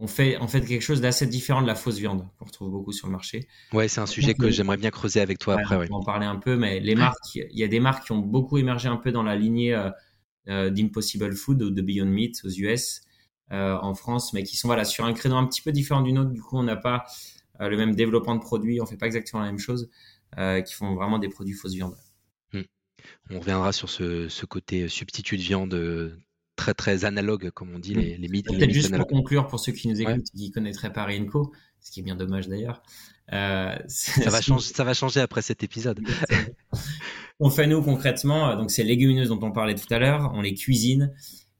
Euh, 0.00 0.04
on 0.04 0.06
fait 0.06 0.36
en 0.36 0.48
fait 0.48 0.60
quelque 0.62 0.82
chose 0.82 1.00
d'assez 1.00 1.26
différent 1.26 1.62
de 1.62 1.66
la 1.66 1.74
fausse 1.74 1.98
viande 1.98 2.26
qu'on 2.38 2.44
retrouve 2.46 2.70
beaucoup 2.70 2.92
sur 2.92 3.06
le 3.06 3.12
marché. 3.12 3.48
Ouais, 3.72 3.88
c'est 3.88 4.00
un 4.00 4.06
sujet 4.06 4.34
que 4.34 4.50
j'aimerais 4.50 4.76
bien 4.76 4.90
creuser 4.90 5.20
avec 5.20 5.38
toi 5.38 5.54
après. 5.54 5.76
On 5.76 5.78
va 5.78 5.94
en 5.94 6.02
parler 6.02 6.26
un 6.26 6.36
peu, 6.36 6.56
mais 6.56 6.80
les 6.80 6.94
marques, 6.94 7.34
il 7.34 7.58
y 7.58 7.64
a 7.64 7.68
des 7.68 7.80
marques 7.80 8.06
qui 8.06 8.12
ont 8.12 8.18
beaucoup 8.18 8.58
émergé 8.58 8.88
un 8.88 8.96
peu 8.96 9.12
dans 9.12 9.22
la 9.22 9.36
lignée 9.36 9.74
euh, 9.74 9.90
euh, 10.48 10.70
d'Impossible 10.70 11.34
Food 11.34 11.62
ou 11.62 11.70
de 11.70 11.82
Beyond 11.82 12.06
Meat 12.06 12.40
aux 12.44 12.50
US, 12.50 13.02
euh, 13.52 13.76
en 13.80 13.94
France, 13.94 14.32
mais 14.32 14.42
qui 14.42 14.56
sont 14.56 14.68
voilà 14.68 14.84
sur 14.84 15.04
un 15.04 15.12
créneau 15.12 15.36
un 15.36 15.46
petit 15.46 15.62
peu 15.62 15.72
différent 15.72 16.02
du 16.02 16.12
nôtre. 16.12 16.30
Du 16.30 16.42
coup, 16.42 16.58
on 16.58 16.64
n'a 16.64 16.76
pas 16.76 17.04
euh, 17.60 17.68
le 17.68 17.76
même 17.76 17.94
développement 17.94 18.34
de 18.34 18.40
produits, 18.40 18.80
on 18.80 18.86
fait 18.86 18.96
pas 18.96 19.06
exactement 19.06 19.42
la 19.42 19.48
même 19.48 19.58
chose, 19.58 19.90
euh, 20.38 20.60
qui 20.60 20.74
font 20.74 20.94
vraiment 20.94 21.18
des 21.18 21.28
produits 21.28 21.54
fausse 21.54 21.74
viande. 21.74 21.94
On 23.30 23.38
reviendra 23.40 23.72
sur 23.72 23.90
ce, 23.90 24.28
ce 24.28 24.46
côté 24.46 24.88
substitut 24.88 25.36
de 25.36 25.42
viande 25.42 25.74
euh, 25.74 26.18
très 26.56 26.74
très 26.74 27.04
analogue, 27.04 27.50
comme 27.50 27.74
on 27.74 27.78
dit, 27.78 27.94
les, 27.94 28.16
les 28.16 28.28
mythes. 28.28 28.46
Peut-être 28.46 28.70
juste 28.70 28.96
pour 28.96 29.06
conclure, 29.06 29.46
pour 29.46 29.60
ceux 29.60 29.72
qui 29.72 29.88
nous 29.88 30.00
écoutent 30.00 30.28
et 30.34 30.38
qui 30.38 30.50
connaîtraient 30.50 30.92
pas 30.92 31.04
Rienco, 31.04 31.52
ce 31.80 31.90
qui 31.90 32.00
est 32.00 32.02
bien 32.02 32.16
dommage 32.16 32.48
d'ailleurs. 32.48 32.82
Euh, 33.32 33.76
ça, 33.88 34.30
va 34.30 34.40
changer, 34.42 34.72
ça 34.74 34.84
va 34.84 34.94
changer 34.94 35.20
après 35.20 35.42
cet 35.42 35.62
épisode. 35.62 36.00
on 37.40 37.50
fait 37.50 37.66
nous 37.66 37.82
concrètement, 37.82 38.50
euh, 38.50 38.56
donc 38.56 38.70
ces 38.70 38.84
légumineuses 38.84 39.28
dont 39.28 39.40
on 39.42 39.52
parlait 39.52 39.74
tout 39.74 39.92
à 39.92 39.98
l'heure, 39.98 40.32
on 40.34 40.42
les 40.42 40.54
cuisine 40.54 41.14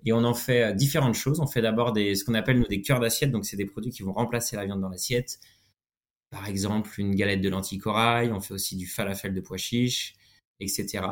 et 0.04 0.12
on 0.12 0.24
en 0.24 0.34
fait 0.34 0.62
euh, 0.62 0.72
différentes 0.72 1.14
choses. 1.14 1.40
On 1.40 1.46
fait 1.46 1.62
d'abord 1.62 1.92
des, 1.92 2.14
ce 2.14 2.24
qu'on 2.24 2.34
appelle 2.34 2.58
nous 2.58 2.66
des 2.66 2.82
cœurs 2.82 3.00
d'assiette, 3.00 3.30
donc 3.30 3.44
c'est 3.46 3.56
des 3.56 3.66
produits 3.66 3.90
qui 3.90 4.02
vont 4.02 4.12
remplacer 4.12 4.56
la 4.56 4.64
viande 4.66 4.80
dans 4.80 4.90
l'assiette. 4.90 5.38
Par 6.30 6.46
exemple, 6.48 6.90
une 6.98 7.14
galette 7.14 7.40
de 7.40 7.48
lentilles 7.48 7.78
corail, 7.78 8.32
on 8.32 8.40
fait 8.40 8.54
aussi 8.54 8.76
du 8.76 8.86
falafel 8.86 9.32
de 9.32 9.40
pois 9.40 9.56
chiches, 9.56 10.14
etc. 10.60 11.04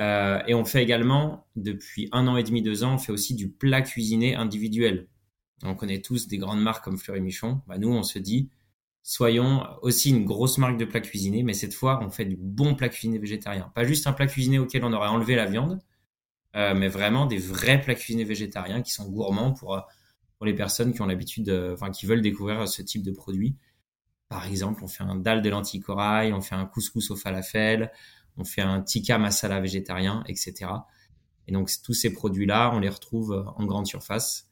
Euh, 0.00 0.40
et 0.46 0.54
on 0.54 0.64
fait 0.64 0.82
également, 0.82 1.46
depuis 1.56 2.08
un 2.12 2.26
an 2.28 2.36
et 2.36 2.44
demi, 2.44 2.62
deux 2.62 2.84
ans, 2.84 2.94
on 2.94 2.98
fait 2.98 3.12
aussi 3.12 3.34
du 3.34 3.50
plat 3.50 3.82
cuisiné 3.82 4.34
individuel. 4.34 5.08
On 5.64 5.74
connaît 5.74 6.00
tous 6.00 6.28
des 6.28 6.38
grandes 6.38 6.62
marques 6.62 6.84
comme 6.84 6.98
Fleury 6.98 7.20
Michon. 7.20 7.62
Bah, 7.66 7.78
nous, 7.78 7.88
on 7.88 8.04
se 8.04 8.18
dit, 8.18 8.50
soyons 9.02 9.64
aussi 9.82 10.10
une 10.10 10.24
grosse 10.24 10.58
marque 10.58 10.78
de 10.78 10.84
plat 10.84 11.00
cuisiné, 11.00 11.42
mais 11.42 11.52
cette 11.52 11.74
fois, 11.74 12.00
on 12.02 12.10
fait 12.10 12.24
du 12.24 12.36
bon 12.36 12.74
plat 12.74 12.88
cuisiné 12.88 13.18
végétarien. 13.18 13.72
Pas 13.74 13.84
juste 13.84 14.06
un 14.06 14.12
plat 14.12 14.28
cuisiné 14.28 14.58
auquel 14.58 14.84
on 14.84 14.92
aurait 14.92 15.08
enlevé 15.08 15.34
la 15.34 15.46
viande, 15.46 15.80
euh, 16.54 16.74
mais 16.74 16.88
vraiment 16.88 17.26
des 17.26 17.38
vrais 17.38 17.80
plats 17.80 17.96
cuisinés 17.96 18.24
végétariens 18.24 18.82
qui 18.82 18.92
sont 18.92 19.08
gourmands 19.10 19.52
pour, 19.52 19.82
pour 20.36 20.46
les 20.46 20.54
personnes 20.54 20.92
qui 20.92 21.02
ont 21.02 21.06
l'habitude, 21.06 21.50
enfin, 21.72 21.90
qui 21.90 22.06
veulent 22.06 22.22
découvrir 22.22 22.68
ce 22.68 22.82
type 22.82 23.02
de 23.02 23.10
produit. 23.10 23.56
Par 24.28 24.46
exemple, 24.46 24.84
on 24.84 24.88
fait 24.88 25.02
un 25.02 25.16
dalle 25.16 25.42
de 25.42 25.48
lentilles 25.48 25.80
corail, 25.80 26.32
on 26.32 26.40
fait 26.40 26.54
un 26.54 26.66
couscous 26.66 27.10
au 27.10 27.16
falafel, 27.16 27.90
on 28.38 28.44
fait 28.44 28.62
un 28.62 28.80
tikka 28.80 29.18
masala 29.18 29.60
végétarien, 29.60 30.24
etc. 30.26 30.70
Et 31.46 31.52
donc 31.52 31.70
tous 31.82 31.94
ces 31.94 32.12
produits-là, 32.12 32.70
on 32.72 32.80
les 32.80 32.88
retrouve 32.88 33.32
euh, 33.32 33.44
en 33.56 33.66
grande 33.66 33.86
surface. 33.86 34.48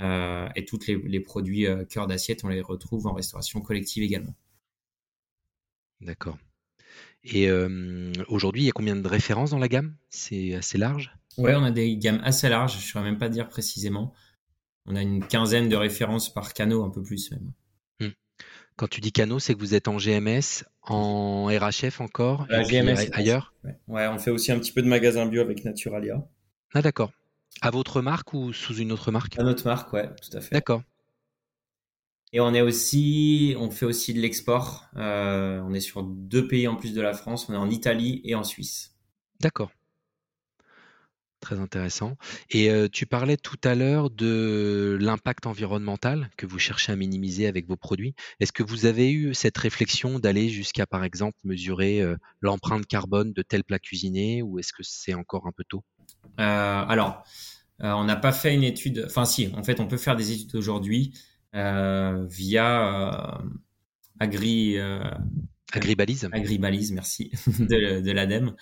Euh, 0.00 0.48
et 0.54 0.64
tous 0.64 0.86
les, 0.86 0.96
les, 0.96 1.20
produits 1.20 1.66
euh, 1.66 1.84
cœur 1.84 2.06
d'assiette, 2.06 2.44
on 2.44 2.48
les 2.48 2.60
retrouve 2.60 3.06
en 3.06 3.14
restauration 3.14 3.60
collective 3.60 4.04
également. 4.04 4.34
D'accord. 6.00 6.38
Et 7.24 7.48
euh, 7.48 8.12
aujourd'hui, 8.28 8.62
il 8.62 8.66
y 8.66 8.68
a 8.68 8.72
combien 8.72 8.94
de 8.94 9.08
références 9.08 9.50
dans 9.50 9.58
la 9.58 9.68
gamme? 9.68 9.96
C'est 10.08 10.54
assez 10.54 10.78
large? 10.78 11.12
Ouais, 11.36 11.54
on 11.54 11.64
a 11.64 11.70
des 11.70 11.96
gammes 11.96 12.20
assez 12.22 12.48
larges, 12.48 12.74
je 12.74 12.78
ne 12.78 12.82
saurais 12.82 13.04
même 13.04 13.18
pas 13.18 13.28
dire 13.28 13.48
précisément. 13.48 14.14
On 14.86 14.96
a 14.96 15.02
une 15.02 15.26
quinzaine 15.26 15.68
de 15.68 15.76
références 15.76 16.32
par 16.32 16.54
canot, 16.54 16.84
un 16.84 16.90
peu 16.90 17.02
plus 17.02 17.30
même. 17.32 17.52
Quand 18.78 18.86
tu 18.86 19.00
dis 19.00 19.10
canaux, 19.10 19.40
c'est 19.40 19.54
que 19.54 19.58
vous 19.58 19.74
êtes 19.74 19.88
en 19.88 19.96
GMS, 19.98 20.64
en 20.82 21.46
RHF 21.46 22.00
encore, 22.00 22.46
La 22.48 22.62
et 22.62 22.64
GMS, 22.64 23.10
ailleurs? 23.12 23.52
ouais. 23.64 23.76
ouais, 23.88 24.06
on 24.06 24.18
fait 24.20 24.30
aussi 24.30 24.52
un 24.52 24.58
petit 24.60 24.70
peu 24.70 24.82
de 24.82 24.86
magasin 24.86 25.26
bio 25.26 25.42
avec 25.42 25.64
Naturalia. 25.64 26.24
Ah 26.72 26.80
d'accord. 26.80 27.10
À 27.60 27.70
votre 27.72 28.00
marque 28.02 28.34
ou 28.34 28.52
sous 28.52 28.76
une 28.76 28.92
autre 28.92 29.10
marque? 29.10 29.36
À 29.36 29.42
notre 29.42 29.66
marque, 29.66 29.92
ouais, 29.92 30.08
tout 30.22 30.36
à 30.36 30.40
fait. 30.40 30.54
D'accord. 30.54 30.82
Et 32.32 32.38
on 32.38 32.54
est 32.54 32.60
aussi, 32.60 33.56
on 33.58 33.68
fait 33.72 33.84
aussi 33.86 34.14
de 34.14 34.20
l'export. 34.20 34.84
Euh, 34.96 35.60
on 35.66 35.74
est 35.74 35.80
sur 35.80 36.04
deux 36.04 36.46
pays 36.46 36.68
en 36.68 36.76
plus 36.76 36.94
de 36.94 37.00
la 37.00 37.14
France. 37.14 37.48
On 37.48 37.54
est 37.54 37.56
en 37.56 37.70
Italie 37.70 38.20
et 38.22 38.36
en 38.36 38.44
Suisse. 38.44 38.94
D'accord. 39.40 39.72
Très 41.40 41.60
intéressant. 41.60 42.16
Et 42.50 42.68
euh, 42.68 42.88
tu 42.90 43.06
parlais 43.06 43.36
tout 43.36 43.60
à 43.62 43.76
l'heure 43.76 44.10
de 44.10 44.98
l'impact 45.00 45.46
environnemental 45.46 46.30
que 46.36 46.46
vous 46.46 46.58
cherchez 46.58 46.90
à 46.90 46.96
minimiser 46.96 47.46
avec 47.46 47.68
vos 47.68 47.76
produits. 47.76 48.14
Est-ce 48.40 48.52
que 48.52 48.64
vous 48.64 48.86
avez 48.86 49.12
eu 49.12 49.34
cette 49.34 49.56
réflexion 49.56 50.18
d'aller 50.18 50.48
jusqu'à, 50.48 50.84
par 50.84 51.04
exemple, 51.04 51.38
mesurer 51.44 52.02
euh, 52.02 52.16
l'empreinte 52.40 52.86
carbone 52.86 53.32
de 53.32 53.42
tel 53.42 53.62
plat 53.62 53.78
cuisiné 53.78 54.42
ou 54.42 54.58
est-ce 54.58 54.72
que 54.72 54.82
c'est 54.82 55.14
encore 55.14 55.46
un 55.46 55.52
peu 55.56 55.62
tôt? 55.68 55.84
Euh, 56.40 56.84
Alors, 56.88 57.22
on 57.78 58.02
n'a 58.02 58.16
pas 58.16 58.32
fait 58.32 58.52
une 58.52 58.64
étude. 58.64 59.04
Enfin, 59.06 59.24
si, 59.24 59.52
en 59.54 59.62
fait, 59.62 59.78
on 59.78 59.86
peut 59.86 59.96
faire 59.96 60.16
des 60.16 60.32
études 60.32 60.56
aujourd'hui 60.56 61.14
via 61.54 63.40
Agri. 64.18 64.76
Agribalise. 65.72 66.28
Agribalise, 66.32 66.90
merci, 66.90 67.30
de, 67.60 68.00
de 68.00 68.10
l'ADEME. 68.10 68.56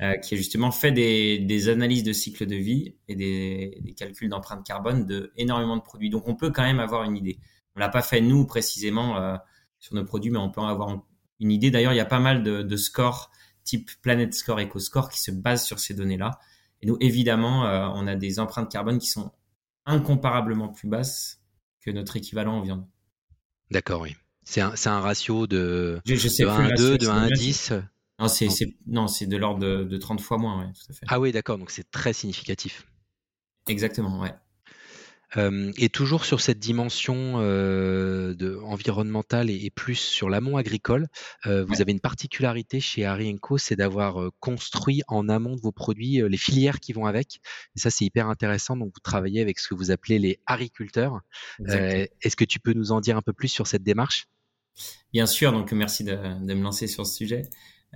Euh, 0.00 0.14
qui 0.14 0.34
a 0.34 0.36
justement 0.36 0.70
fait 0.70 0.92
des, 0.92 1.40
des, 1.40 1.68
analyses 1.68 2.04
de 2.04 2.12
cycle 2.12 2.46
de 2.46 2.54
vie 2.54 2.94
et 3.08 3.16
des, 3.16 3.80
des 3.80 3.94
calculs 3.94 4.28
d'empreinte 4.28 4.64
carbone 4.64 5.04
de 5.06 5.32
énormément 5.36 5.76
de 5.76 5.82
produits. 5.82 6.08
Donc 6.08 6.28
on 6.28 6.36
peut 6.36 6.52
quand 6.52 6.62
même 6.62 6.78
avoir 6.78 7.02
une 7.02 7.16
idée. 7.16 7.40
On 7.74 7.80
l'a 7.80 7.88
pas 7.88 8.02
fait 8.02 8.20
nous 8.20 8.46
précisément 8.46 9.16
euh, 9.16 9.36
sur 9.80 9.96
nos 9.96 10.04
produits, 10.04 10.30
mais 10.30 10.38
on 10.38 10.52
peut 10.52 10.60
en 10.60 10.68
avoir 10.68 11.02
une 11.40 11.50
idée. 11.50 11.72
D'ailleurs, 11.72 11.92
il 11.92 11.96
y 11.96 12.00
a 12.00 12.04
pas 12.04 12.20
mal 12.20 12.44
de, 12.44 12.62
de 12.62 12.76
scores 12.76 13.32
type 13.64 13.90
Planet 14.00 14.32
Score, 14.32 14.60
EcoScore 14.60 15.10
qui 15.10 15.20
se 15.20 15.32
basent 15.32 15.64
sur 15.64 15.80
ces 15.80 15.94
données-là. 15.94 16.38
Et 16.80 16.86
nous, 16.86 16.96
évidemment, 17.00 17.66
euh, 17.66 17.88
on 17.92 18.06
a 18.06 18.14
des 18.14 18.38
empreintes 18.38 18.70
carbone 18.70 18.98
qui 18.98 19.08
sont 19.08 19.32
incomparablement 19.84 20.68
plus 20.68 20.88
basses 20.88 21.40
que 21.80 21.90
notre 21.90 22.16
équivalent 22.16 22.58
en 22.58 22.62
viande. 22.62 22.86
D'accord, 23.72 24.02
oui. 24.02 24.14
C'est 24.44 24.60
un, 24.60 24.74
un, 24.86 25.00
ratio 25.00 25.48
de, 25.48 26.00
je, 26.06 26.14
je 26.14 26.28
sais 26.28 26.44
de 26.44 26.48
1 26.48 26.64
à 26.66 26.74
2, 26.74 26.98
de 26.98 27.08
1 27.08 27.22
à 27.24 27.30
10. 27.30 27.72
Non, 28.18 28.28
c'est 28.28 28.48
non, 28.86 29.06
c'est 29.06 29.26
de 29.26 29.36
l'ordre 29.36 29.60
de, 29.60 29.84
de, 29.84 29.96
30 29.96 30.20
fois 30.20 30.38
moins, 30.38 30.60
ouais, 30.60 30.72
tout 30.72 30.90
à 30.90 30.92
fait. 30.92 31.06
Ah 31.08 31.20
oui, 31.20 31.30
d'accord, 31.30 31.58
donc 31.58 31.70
c'est 31.70 31.88
très 31.90 32.12
significatif. 32.12 32.86
Exactement, 33.68 34.20
ouais. 34.20 34.32
Euh, 35.36 35.72
et 35.76 35.90
toujours 35.90 36.24
sur 36.24 36.40
cette 36.40 36.58
dimension 36.58 37.34
euh, 37.36 38.34
de, 38.34 38.58
environnementale 38.64 39.50
et, 39.50 39.66
et, 39.66 39.70
plus 39.70 39.96
sur 39.96 40.30
l'amont 40.30 40.56
agricole, 40.56 41.08
euh, 41.46 41.64
vous 41.64 41.74
ouais. 41.74 41.80
avez 41.82 41.92
une 41.92 42.00
particularité 42.00 42.80
chez 42.80 43.04
Harry 43.04 43.34
Co, 43.38 43.58
c'est 43.58 43.76
d'avoir 43.76 44.22
euh, 44.22 44.30
construit 44.40 45.02
en 45.06 45.28
amont 45.28 45.54
de 45.54 45.60
vos 45.60 45.72
produits 45.72 46.22
les 46.26 46.36
filières 46.38 46.80
qui 46.80 46.94
vont 46.94 47.04
avec. 47.04 47.40
Et 47.76 47.80
ça, 47.80 47.90
c'est 47.90 48.06
hyper 48.06 48.28
intéressant. 48.28 48.76
Donc, 48.76 48.92
vous 48.94 49.00
travaillez 49.00 49.42
avec 49.42 49.58
ce 49.58 49.68
que 49.68 49.74
vous 49.74 49.90
appelez 49.90 50.18
les 50.18 50.40
agriculteurs. 50.46 51.20
Est-ce 51.66 52.36
que 52.36 52.44
tu 52.44 52.58
peux 52.58 52.72
nous 52.72 52.92
en 52.92 53.00
dire 53.00 53.16
un 53.16 53.22
peu 53.22 53.32
plus 53.32 53.48
sur 53.48 53.66
cette 53.66 53.82
démarche? 53.82 54.28
Bien 55.12 55.26
sûr. 55.26 55.52
Donc, 55.52 55.72
merci 55.72 56.04
de, 56.04 56.14
de 56.14 56.54
me 56.54 56.62
lancer 56.62 56.86
sur 56.86 57.06
ce 57.06 57.14
sujet. 57.14 57.42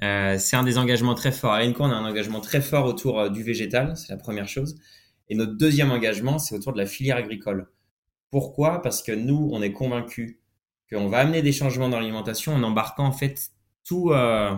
Euh, 0.02 0.38
c'est 0.38 0.56
un 0.56 0.62
des 0.62 0.78
engagements 0.78 1.14
très 1.14 1.32
forts. 1.32 1.52
À 1.52 1.58
Renko, 1.58 1.84
on 1.84 1.90
a 1.90 1.94
un 1.94 2.04
engagement 2.04 2.40
très 2.40 2.60
fort 2.60 2.86
autour 2.86 3.20
euh, 3.20 3.28
du 3.28 3.42
végétal, 3.42 3.96
c'est 3.96 4.10
la 4.10 4.16
première 4.16 4.48
chose. 4.48 4.78
Et 5.28 5.34
notre 5.34 5.56
deuxième 5.56 5.90
engagement, 5.90 6.38
c'est 6.38 6.54
autour 6.54 6.72
de 6.72 6.78
la 6.78 6.86
filière 6.86 7.16
agricole. 7.16 7.70
Pourquoi? 8.30 8.80
Parce 8.82 9.02
que 9.02 9.12
nous, 9.12 9.50
on 9.52 9.62
est 9.62 9.72
convaincus 9.72 10.38
qu'on 10.90 11.08
va 11.08 11.18
amener 11.18 11.42
des 11.42 11.52
changements 11.52 11.88
dans 11.88 11.98
l'alimentation 11.98 12.54
en 12.54 12.62
embarquant 12.62 13.04
en 13.04 13.12
fait 13.12 13.50
tout, 13.84 14.10
euh, 14.10 14.56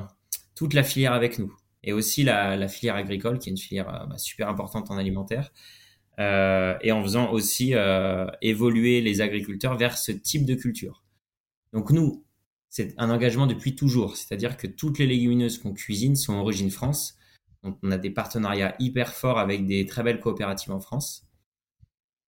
toute 0.54 0.74
la 0.74 0.82
filière 0.82 1.12
avec 1.12 1.38
nous. 1.38 1.54
Et 1.82 1.92
aussi 1.92 2.22
la, 2.22 2.56
la, 2.56 2.68
filière 2.68 2.94
agricole, 2.96 3.38
qui 3.38 3.50
est 3.50 3.52
une 3.52 3.58
filière 3.58 3.88
euh, 3.88 4.06
bah, 4.06 4.18
super 4.18 4.48
importante 4.48 4.90
en 4.90 4.96
alimentaire. 4.96 5.52
Et 6.16 6.92
en 6.92 7.02
faisant 7.02 7.32
aussi 7.32 7.74
évoluer 8.40 9.00
les 9.00 9.20
agriculteurs 9.20 9.76
vers 9.76 9.98
ce 9.98 10.12
type 10.12 10.46
de 10.46 10.54
culture. 10.54 11.02
Donc 11.72 11.90
nous, 11.90 12.23
c'est 12.74 12.92
un 12.98 13.08
engagement 13.08 13.46
depuis 13.46 13.76
toujours, 13.76 14.16
c'est-à-dire 14.16 14.56
que 14.56 14.66
toutes 14.66 14.98
les 14.98 15.06
légumineuses 15.06 15.58
qu'on 15.58 15.74
cuisine 15.74 16.16
sont 16.16 16.34
origine 16.34 16.72
France. 16.72 17.16
Donc 17.62 17.78
on 17.84 17.92
a 17.92 17.98
des 17.98 18.10
partenariats 18.10 18.74
hyper 18.80 19.14
forts 19.14 19.38
avec 19.38 19.64
des 19.64 19.86
très 19.86 20.02
belles 20.02 20.18
coopératives 20.18 20.72
en 20.72 20.80
France. 20.80 21.24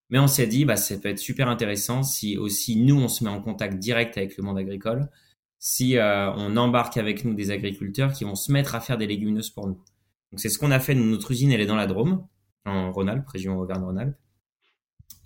Mais 0.09 0.21
on 0.21 0.29
s'est 0.29 0.47
dit, 0.47 0.65
bah, 0.65 0.77
ça 0.77 0.97
peut 0.99 1.09
être 1.09 1.19
super 1.19 1.49
intéressant 1.49 2.05
si 2.05 2.39
aussi 2.39 2.77
nous, 2.77 2.95
on 2.95 3.09
se 3.09 3.25
met 3.25 3.31
en 3.31 3.43
contact 3.43 3.81
direct 3.81 4.17
avec 4.19 4.37
le 4.37 4.45
monde 4.45 4.57
agricole, 4.57 5.11
si 5.59 5.97
euh, 5.97 6.31
on 6.35 6.57
embarque 6.57 6.97
avec 6.97 7.25
nous 7.25 7.35
des 7.35 7.51
agriculteurs 7.51 8.13
qui 8.13 8.23
vont 8.23 8.37
se 8.37 8.53
mettre 8.53 8.77
à 8.77 8.81
faire 8.81 8.99
des 8.99 9.09
légumineuses 9.09 9.51
pour 9.51 9.67
nous. 9.67 9.83
Donc 10.31 10.39
c'est 10.39 10.49
ce 10.49 10.61
qu'on 10.61 10.71
a 10.71 10.79
fait. 10.79 10.95
Notre 10.95 11.33
usine, 11.33 11.51
elle 11.51 11.61
est 11.61 11.67
dans 11.67 11.75
la 11.75 11.89
Drôme 11.89 12.25
en 12.67 12.93
Rhône-Alpes, 12.93 13.27
région 13.27 13.59
Auvergne-Rhône-Alpes. 13.59 14.17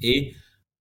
Et 0.01 0.35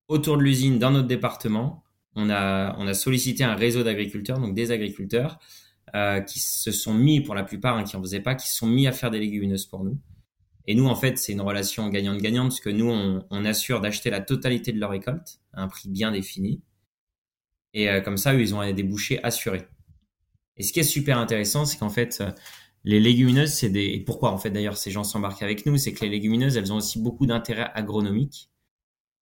autour 0.08 0.38
de 0.38 0.43
l'usine, 0.43 0.79
dans 0.79 0.91
notre 0.91 1.10
département, 1.10 1.84
on 2.16 2.30
a, 2.30 2.75
on 2.78 2.88
a 2.88 2.94
sollicité 2.94 3.44
un 3.44 3.56
réseau 3.56 3.84
d'agriculteurs, 3.84 4.39
donc 4.39 4.56
des 4.56 4.72
agriculteurs, 4.72 5.39
euh, 5.96 6.22
qui 6.22 6.39
se 6.39 6.72
sont 6.72 6.94
mis, 6.94 7.22
pour 7.22 7.36
la 7.36 7.44
plupart, 7.44 7.78
hein, 7.78 7.84
qui 7.84 7.96
en 7.96 8.01
faisaient 8.01 8.20
pas, 8.20 8.36
qui 8.36 8.48
se 8.48 8.56
sont 8.56 8.68
mis 8.68 8.88
à 8.88 8.92
faire 8.92 9.12
des 9.12 9.20
légumineuses 9.20 9.66
pour 9.66 9.84
nous. 9.84 9.98
Et 10.68 10.75
nous, 10.75 10.88
en 10.88 10.96
fait, 10.96 11.18
c'est 11.18 11.32
une 11.32 11.42
relation 11.42 11.89
gagnante-gagnante, 11.89 12.50
parce 12.50 12.62
que 12.62 12.70
nous, 12.70 12.89
on, 12.89 13.25
on 13.30 13.46
assure 13.46 13.82
d'acheter 13.82 14.10
la 14.10 14.22
totalité 14.22 14.72
de 14.72 14.80
leur 14.80 14.92
récolte 14.92 15.39
à 15.54 15.63
un 15.63 15.68
prix 15.68 15.89
bien 15.89 16.12
défini. 16.12 16.62
Et 17.74 17.89
euh, 17.89 18.01
comme 18.01 18.18
ça, 18.18 18.34
eux, 18.34 18.42
ils 18.42 18.54
ont 18.56 18.72
des 18.72 18.84
bouchées 18.84 19.24
assurés. 19.24 19.68
Et 20.58 20.63
ce 20.63 20.74
qui 20.74 20.80
est 20.80 20.84
super 20.84 21.18
intéressant, 21.18 21.66
c'est 21.66 21.78
qu'en 21.78 21.89
fait, 21.89 22.22
les 22.84 23.00
légumineuses, 23.00 23.54
c'est 23.54 23.70
des. 23.70 23.86
Et 23.86 24.00
pourquoi 24.00 24.32
en 24.32 24.38
fait 24.38 24.51
d'ailleurs 24.51 24.78
ces 24.78 24.92
gens 24.92 25.04
s'embarquent 25.04 25.44
avec 25.44 25.66
nous, 25.66 25.78
c'est 25.78 25.94
que 25.94 26.04
les 26.04 26.10
légumineuses, 26.10 26.58
elles 26.58 26.72
ont 26.72 26.78
aussi 26.78 27.00
beaucoup 27.00 27.25
d'intérêts 27.25 27.70
agronomiques, 27.74 28.50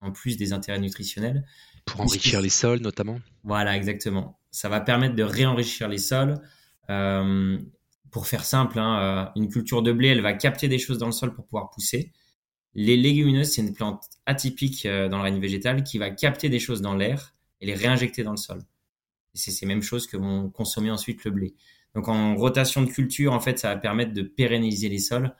en 0.01 0.11
plus 0.11 0.37
des 0.37 0.53
intérêts 0.53 0.79
nutritionnels. 0.79 1.45
Pour 1.87 2.01
enrichir 2.01 2.41
les 2.41 2.49
sols 2.49 2.79
notamment. 2.79 3.19
Voilà, 3.43 3.75
exactement. 3.75 4.39
Ça 4.51 4.69
va 4.69 4.81
permettre 4.81 5.15
de 5.15 5.23
réenrichir 5.23 5.87
les 5.87 5.97
sols. 5.97 6.39
Euh, 6.89 7.57
pour 8.11 8.27
faire 8.27 8.45
simple, 8.45 8.79
hein, 8.79 8.99
euh, 8.99 9.25
une 9.35 9.49
culture 9.49 9.81
de 9.81 9.91
blé, 9.91 10.09
elle 10.09 10.21
va 10.21 10.33
capter 10.33 10.67
des 10.67 10.79
choses 10.79 10.97
dans 10.97 11.05
le 11.05 11.11
sol 11.11 11.33
pour 11.33 11.45
pouvoir 11.45 11.69
pousser. 11.69 12.11
Les 12.73 12.97
légumineuses, 12.97 13.51
c'est 13.51 13.61
une 13.61 13.73
plante 13.73 14.03
atypique 14.25 14.85
euh, 14.85 15.09
dans 15.09 15.17
le 15.17 15.23
règne 15.23 15.39
végétal 15.39 15.83
qui 15.83 15.97
va 15.97 16.09
capter 16.09 16.49
des 16.49 16.59
choses 16.59 16.81
dans 16.81 16.93
l'air 16.93 17.33
et 17.61 17.65
les 17.65 17.73
réinjecter 17.73 18.23
dans 18.23 18.31
le 18.31 18.37
sol. 18.37 18.59
Et 19.33 19.37
c'est 19.37 19.51
ces 19.51 19.65
mêmes 19.65 19.81
choses 19.81 20.07
que 20.07 20.17
vont 20.17 20.49
consommer 20.49 20.91
ensuite 20.91 21.23
le 21.23 21.31
blé. 21.31 21.55
Donc 21.95 22.07
en 22.07 22.35
rotation 22.35 22.81
de 22.81 22.89
culture, 22.89 23.33
en 23.33 23.39
fait, 23.39 23.59
ça 23.59 23.73
va 23.73 23.77
permettre 23.77 24.13
de 24.13 24.21
pérenniser 24.21 24.89
les 24.89 24.99
sols. 24.99 25.33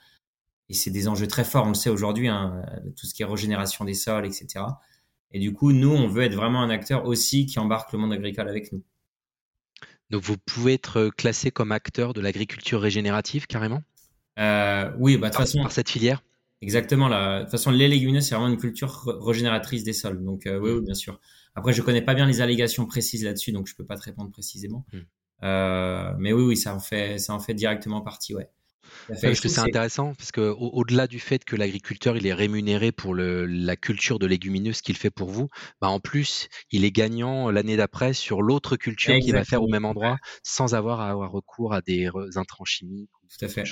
Et 0.69 0.73
c'est 0.73 0.91
des 0.91 1.07
enjeux 1.07 1.27
très 1.27 1.45
forts, 1.45 1.65
on 1.65 1.69
le 1.69 1.75
sait 1.75 1.89
aujourd'hui, 1.89 2.27
hein, 2.27 2.61
tout 2.97 3.05
ce 3.05 3.13
qui 3.13 3.21
est 3.21 3.25
régénération 3.25 3.85
des 3.85 3.93
sols, 3.93 4.25
etc. 4.25 4.65
Et 5.31 5.39
du 5.39 5.53
coup, 5.53 5.71
nous, 5.71 5.91
on 5.91 6.07
veut 6.07 6.23
être 6.23 6.35
vraiment 6.35 6.61
un 6.61 6.69
acteur 6.69 7.05
aussi 7.05 7.45
qui 7.45 7.59
embarque 7.59 7.91
le 7.91 7.99
monde 7.99 8.13
agricole 8.13 8.47
avec 8.47 8.71
nous. 8.71 8.83
Donc 10.09 10.23
vous 10.23 10.37
pouvez 10.37 10.73
être 10.73 11.09
classé 11.17 11.51
comme 11.51 11.71
acteur 11.71 12.13
de 12.13 12.21
l'agriculture 12.21 12.81
régénérative 12.81 13.45
carrément? 13.45 13.83
Euh, 14.39 14.91
Oui, 14.99 15.17
bah, 15.17 15.27
de 15.27 15.33
toute 15.33 15.41
façon. 15.41 15.61
Par 15.61 15.71
cette 15.71 15.89
filière? 15.89 16.23
Exactement. 16.61 17.09
De 17.09 17.41
toute 17.41 17.51
façon, 17.51 17.71
les 17.71 17.87
légumineuses, 17.87 18.27
c'est 18.27 18.35
vraiment 18.35 18.51
une 18.51 18.57
culture 18.57 19.03
régénératrice 19.21 19.83
des 19.83 19.93
sols. 19.93 20.23
Donc 20.23 20.47
euh, 20.47 20.59
oui, 20.59 20.71
oui, 20.71 20.81
bien 20.81 20.95
sûr. 20.95 21.19
Après, 21.55 21.73
je 21.73 21.81
connais 21.81 22.01
pas 22.01 22.13
bien 22.13 22.25
les 22.25 22.41
allégations 22.41 22.85
précises 22.85 23.23
là-dessus, 23.23 23.51
donc 23.51 23.67
je 23.67 23.75
peux 23.75 23.85
pas 23.85 23.97
te 23.97 24.03
répondre 24.03 24.31
précisément. 24.31 24.85
Hmm. 24.93 24.99
Euh, 25.43 26.13
mais 26.17 26.33
oui, 26.33 26.43
oui, 26.43 26.57
ça 26.57 26.73
en 26.73 26.79
fait, 26.79 27.19
ça 27.19 27.33
en 27.33 27.39
fait 27.39 27.53
directement 27.53 28.01
partie, 28.01 28.33
ouais. 28.33 28.49
Parce 29.07 29.39
que 29.39 29.49
c'est 29.49 29.59
intéressant, 29.59 30.13
parce 30.15 30.31
que 30.31 30.41
au-delà 30.41 31.07
du 31.07 31.19
fait 31.19 31.43
que 31.43 31.55
l'agriculteur 31.55 32.17
il 32.17 32.25
est 32.27 32.33
rémunéré 32.33 32.91
pour 32.91 33.13
le, 33.13 33.45
la 33.45 33.75
culture 33.75 34.19
de 34.19 34.25
légumineuses 34.25 34.81
qu'il 34.81 34.97
fait 34.97 35.11
pour 35.11 35.29
vous, 35.29 35.49
bah 35.81 35.89
en 35.89 35.99
plus 35.99 36.49
il 36.71 36.85
est 36.85 36.91
gagnant 36.91 37.49
l'année 37.51 37.77
d'après 37.77 38.13
sur 38.13 38.41
l'autre 38.41 38.75
culture 38.75 39.19
qu'il 39.19 39.33
va 39.33 39.43
faire 39.43 39.63
au 39.63 39.67
même 39.67 39.85
endroit, 39.85 40.17
sans 40.43 40.75
avoir 40.75 41.01
à 41.01 41.09
avoir 41.09 41.31
recours 41.31 41.73
à 41.73 41.81
des 41.81 42.09
intrants 42.35 42.65
chimiques. 42.65 43.09
Tout 43.37 43.45
à 43.45 43.47
fait. 43.49 43.63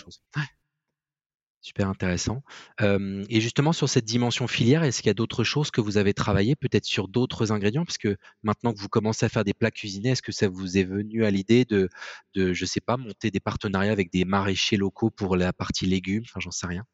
Super 1.66 1.90
intéressant. 1.90 2.44
et 2.80 3.42
justement, 3.42 3.74
sur 3.74 3.90
cette 3.90 4.06
dimension 4.06 4.46
filière, 4.46 4.84
est-ce 4.84 5.02
qu'il 5.02 5.08
y 5.08 5.10
a 5.10 5.16
d'autres 5.16 5.44
choses 5.44 5.72
que 5.72 5.82
vous 5.82 5.98
avez 5.98 6.14
travaillé, 6.14 6.56
peut-être 6.56 6.86
sur 6.86 7.08
d'autres 7.08 7.52
ingrédients? 7.52 7.86
Parce 7.86 7.98
que 7.98 8.18
maintenant 8.44 8.72
que 8.72 8.80
vous 8.80 8.88
commencez 8.88 9.26
à 9.26 9.30
faire 9.30 9.44
des 9.44 9.56
plats 9.56 9.72
cuisinés, 9.72 10.10
est-ce 10.10 10.22
que 10.22 10.32
ça 10.32 10.48
vous 10.48 10.78
est 10.78 10.84
venu 10.84 11.26
à 11.26 11.32
l'idée 11.32 11.66
de, 11.66 11.90
de, 12.36 12.54
je 12.54 12.66
sais 12.66 12.82
pas, 12.82 12.98
monter 12.98 13.32
des 13.32 13.40
partenariats 13.40 13.92
avec 13.92 14.12
des 14.12 14.26
maraîchers 14.26 14.78
locaux 14.78 15.10
pour 15.10 15.36
la 15.36 15.54
partie 15.54 15.88
légumes? 15.88 16.22
Enfin, 16.26 16.40
j'en 16.40 16.52
sais 16.52 16.68
rien. 16.68 16.86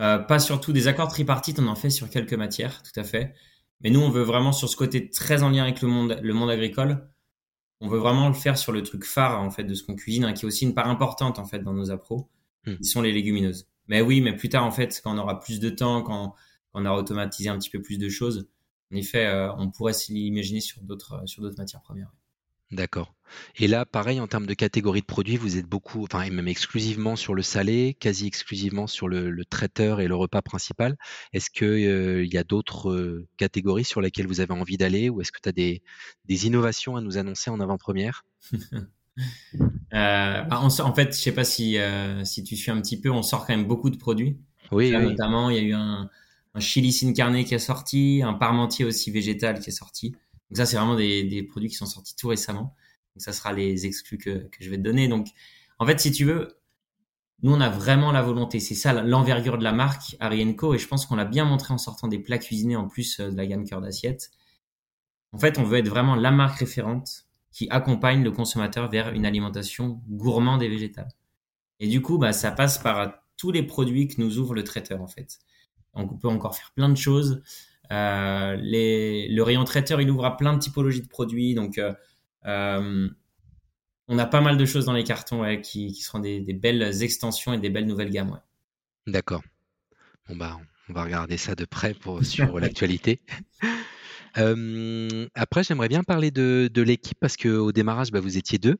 Euh, 0.00 0.18
pas 0.18 0.38
surtout 0.38 0.72
des 0.72 0.86
accords 0.86 1.08
tripartites, 1.08 1.58
on 1.58 1.66
en 1.66 1.74
fait 1.74 1.90
sur 1.90 2.08
quelques 2.08 2.34
matières, 2.34 2.84
tout 2.84 3.00
à 3.00 3.02
fait. 3.02 3.34
Mais 3.80 3.90
nous, 3.90 3.98
on 3.98 4.10
veut 4.10 4.22
vraiment 4.22 4.52
sur 4.52 4.68
ce 4.68 4.76
côté 4.76 5.10
très 5.10 5.42
en 5.42 5.50
lien 5.50 5.64
avec 5.64 5.82
le 5.82 5.88
monde, 5.88 6.20
le 6.22 6.34
monde 6.34 6.50
agricole. 6.50 7.10
On 7.80 7.88
veut 7.88 7.98
vraiment 7.98 8.28
le 8.28 8.34
faire 8.34 8.58
sur 8.58 8.70
le 8.70 8.84
truc 8.84 9.04
phare 9.04 9.40
en 9.40 9.50
fait 9.50 9.64
de 9.64 9.74
ce 9.74 9.82
qu'on 9.82 9.96
cuisine, 9.96 10.24
hein, 10.24 10.34
qui 10.34 10.44
est 10.44 10.46
aussi 10.46 10.66
une 10.66 10.74
part 10.74 10.86
importante 10.86 11.40
en 11.40 11.44
fait 11.44 11.58
dans 11.58 11.72
nos 11.72 11.90
appros, 11.90 12.30
mmh. 12.64 12.76
qui 12.76 12.84
sont 12.84 13.02
les 13.02 13.10
légumineuses. 13.10 13.71
Mais 13.88 14.00
oui, 14.00 14.20
mais 14.20 14.34
plus 14.34 14.48
tard, 14.48 14.64
en 14.64 14.70
fait, 14.70 15.00
quand 15.02 15.14
on 15.14 15.18
aura 15.18 15.40
plus 15.40 15.60
de 15.60 15.70
temps, 15.70 16.02
quand, 16.02 16.34
on 16.74 16.86
aura 16.86 16.98
automatisé 16.98 17.48
un 17.48 17.58
petit 17.58 17.70
peu 17.70 17.82
plus 17.82 17.98
de 17.98 18.08
choses, 18.08 18.48
en 18.92 18.96
effet, 18.96 19.26
euh, 19.26 19.52
on 19.54 19.70
pourrait 19.70 19.92
s'imaginer 19.92 20.60
sur 20.60 20.82
d'autres 20.82 21.22
sur 21.26 21.42
d'autres 21.42 21.58
matières 21.58 21.82
premières. 21.82 22.12
D'accord. 22.72 23.14
Et 23.56 23.68
là, 23.68 23.84
pareil, 23.84 24.18
en 24.18 24.26
termes 24.26 24.46
de 24.46 24.54
catégorie 24.54 25.02
de 25.02 25.06
produits, 25.06 25.36
vous 25.36 25.58
êtes 25.58 25.66
beaucoup, 25.66 26.04
enfin, 26.04 26.28
même 26.30 26.48
exclusivement 26.48 27.16
sur 27.16 27.34
le 27.34 27.42
salé, 27.42 27.94
quasi 28.00 28.26
exclusivement 28.26 28.86
sur 28.86 29.08
le, 29.08 29.44
traiteur 29.44 30.00
et 30.00 30.08
le 30.08 30.14
repas 30.14 30.40
principal. 30.40 30.96
Est-ce 31.34 31.50
qu'il 31.50 31.66
euh, 31.66 32.24
y 32.24 32.38
a 32.38 32.44
d'autres 32.44 32.90
euh, 32.90 33.28
catégories 33.36 33.84
sur 33.84 34.00
lesquelles 34.00 34.26
vous 34.26 34.40
avez 34.40 34.54
envie 34.54 34.78
d'aller 34.78 35.10
ou 35.10 35.20
est-ce 35.20 35.32
que 35.32 35.40
tu 35.42 35.50
as 35.50 35.52
des, 35.52 35.82
des 36.24 36.46
innovations 36.46 36.96
à 36.96 37.02
nous 37.02 37.18
annoncer 37.18 37.50
en 37.50 37.60
avant-première? 37.60 38.24
Euh, 39.94 40.42
en 40.50 40.94
fait, 40.94 41.14
je 41.14 41.20
sais 41.20 41.34
pas 41.34 41.44
si, 41.44 41.76
euh, 41.76 42.24
si 42.24 42.42
tu 42.42 42.56
suis 42.56 42.70
un 42.70 42.80
petit 42.80 42.98
peu, 42.98 43.10
on 43.10 43.22
sort 43.22 43.46
quand 43.46 43.54
même 43.54 43.66
beaucoup 43.66 43.90
de 43.90 43.98
produits. 43.98 44.38
Oui, 44.70 44.90
Notamment, 44.90 45.50
il 45.50 45.56
y 45.56 45.58
a 45.58 45.62
eu 45.62 45.74
un, 45.74 46.08
un 46.54 46.60
chili 46.60 46.92
sin 46.92 47.12
carne 47.12 47.44
qui 47.44 47.54
est 47.54 47.58
sorti, 47.58 48.22
un 48.24 48.32
parmentier 48.32 48.86
aussi 48.86 49.10
végétal 49.10 49.60
qui 49.60 49.68
est 49.68 49.72
sorti. 49.72 50.12
Donc 50.12 50.56
ça, 50.56 50.64
c'est 50.64 50.76
vraiment 50.76 50.96
des, 50.96 51.24
des 51.24 51.42
produits 51.42 51.68
qui 51.68 51.74
sont 51.76 51.86
sortis 51.86 52.16
tout 52.16 52.28
récemment. 52.28 52.74
Donc 53.14 53.22
ça 53.22 53.34
sera 53.34 53.52
les 53.52 53.84
exclus 53.84 54.16
que, 54.16 54.48
que 54.48 54.64
je 54.64 54.70
vais 54.70 54.78
te 54.78 54.82
donner. 54.82 55.08
Donc, 55.08 55.28
en 55.78 55.84
fait, 55.86 56.00
si 56.00 56.10
tu 56.10 56.24
veux, 56.24 56.58
nous, 57.42 57.52
on 57.52 57.60
a 57.60 57.68
vraiment 57.68 58.12
la 58.12 58.22
volonté. 58.22 58.60
C'est 58.60 58.74
ça 58.74 58.92
l'envergure 59.02 59.58
de 59.58 59.64
la 59.64 59.72
marque 59.72 60.16
Arienco. 60.20 60.74
Et 60.74 60.78
je 60.78 60.86
pense 60.86 61.06
qu'on 61.06 61.16
l'a 61.16 61.24
bien 61.24 61.44
montré 61.44 61.74
en 61.74 61.78
sortant 61.78 62.08
des 62.08 62.18
plats 62.18 62.38
cuisinés 62.38 62.76
en 62.76 62.88
plus 62.88 63.20
euh, 63.20 63.30
de 63.30 63.36
la 63.36 63.46
gamme 63.46 63.64
cœur 63.64 63.80
d'assiette. 63.80 64.30
En 65.32 65.38
fait, 65.38 65.58
on 65.58 65.64
veut 65.64 65.78
être 65.78 65.88
vraiment 65.88 66.14
la 66.14 66.30
marque 66.30 66.60
référente 66.60 67.26
qui 67.52 67.68
accompagne 67.70 68.22
le 68.22 68.30
consommateur 68.30 68.88
vers 68.88 69.10
une 69.12 69.26
alimentation 69.26 70.00
gourmande 70.08 70.62
et 70.62 70.68
végétale. 70.68 71.08
Et 71.80 71.88
du 71.88 72.00
coup, 72.00 72.18
bah, 72.18 72.32
ça 72.32 72.50
passe 72.50 72.78
par 72.78 73.14
tous 73.36 73.50
les 73.50 73.62
produits 73.62 74.08
que 74.08 74.20
nous 74.20 74.38
ouvre 74.38 74.54
le 74.54 74.64
traiteur 74.64 75.02
en 75.02 75.06
fait. 75.06 75.38
Donc 75.94 76.12
on 76.12 76.16
peut 76.16 76.28
encore 76.28 76.56
faire 76.56 76.72
plein 76.74 76.88
de 76.88 76.96
choses. 76.96 77.42
Euh, 77.90 78.56
les, 78.56 79.28
le 79.28 79.42
rayon 79.42 79.64
traiteur, 79.64 80.00
il 80.00 80.10
ouvre 80.10 80.24
à 80.24 80.36
plein 80.36 80.54
de 80.54 80.58
typologies 80.58 81.02
de 81.02 81.08
produits. 81.08 81.54
Donc 81.54 81.78
euh, 81.78 81.92
euh, 82.46 83.08
on 84.08 84.18
a 84.18 84.26
pas 84.26 84.40
mal 84.40 84.56
de 84.56 84.64
choses 84.64 84.86
dans 84.86 84.92
les 84.92 85.04
cartons 85.04 85.42
ouais, 85.42 85.60
qui, 85.60 85.92
qui 85.92 86.02
seront 86.02 86.20
des, 86.20 86.40
des, 86.40 86.54
belles 86.54 87.02
extensions 87.02 87.52
et 87.52 87.58
des 87.58 87.68
belles 87.68 87.86
nouvelles 87.86 88.10
gammes. 88.10 88.30
Ouais. 88.30 89.12
D'accord. 89.12 89.42
Bon 90.28 90.36
bah 90.36 90.58
on 90.88 90.92
va 90.92 91.04
regarder 91.04 91.36
ça 91.36 91.54
de 91.54 91.64
près 91.64 91.94
pour 91.94 92.24
suivre 92.24 92.60
l'actualité. 92.60 93.20
Euh, 94.38 95.26
après, 95.34 95.62
j'aimerais 95.62 95.88
bien 95.88 96.02
parler 96.02 96.30
de, 96.30 96.70
de 96.72 96.82
l'équipe 96.82 97.18
parce 97.20 97.36
qu'au 97.36 97.72
démarrage, 97.72 98.10
bah, 98.10 98.20
vous 98.20 98.38
étiez 98.38 98.58
deux 98.58 98.78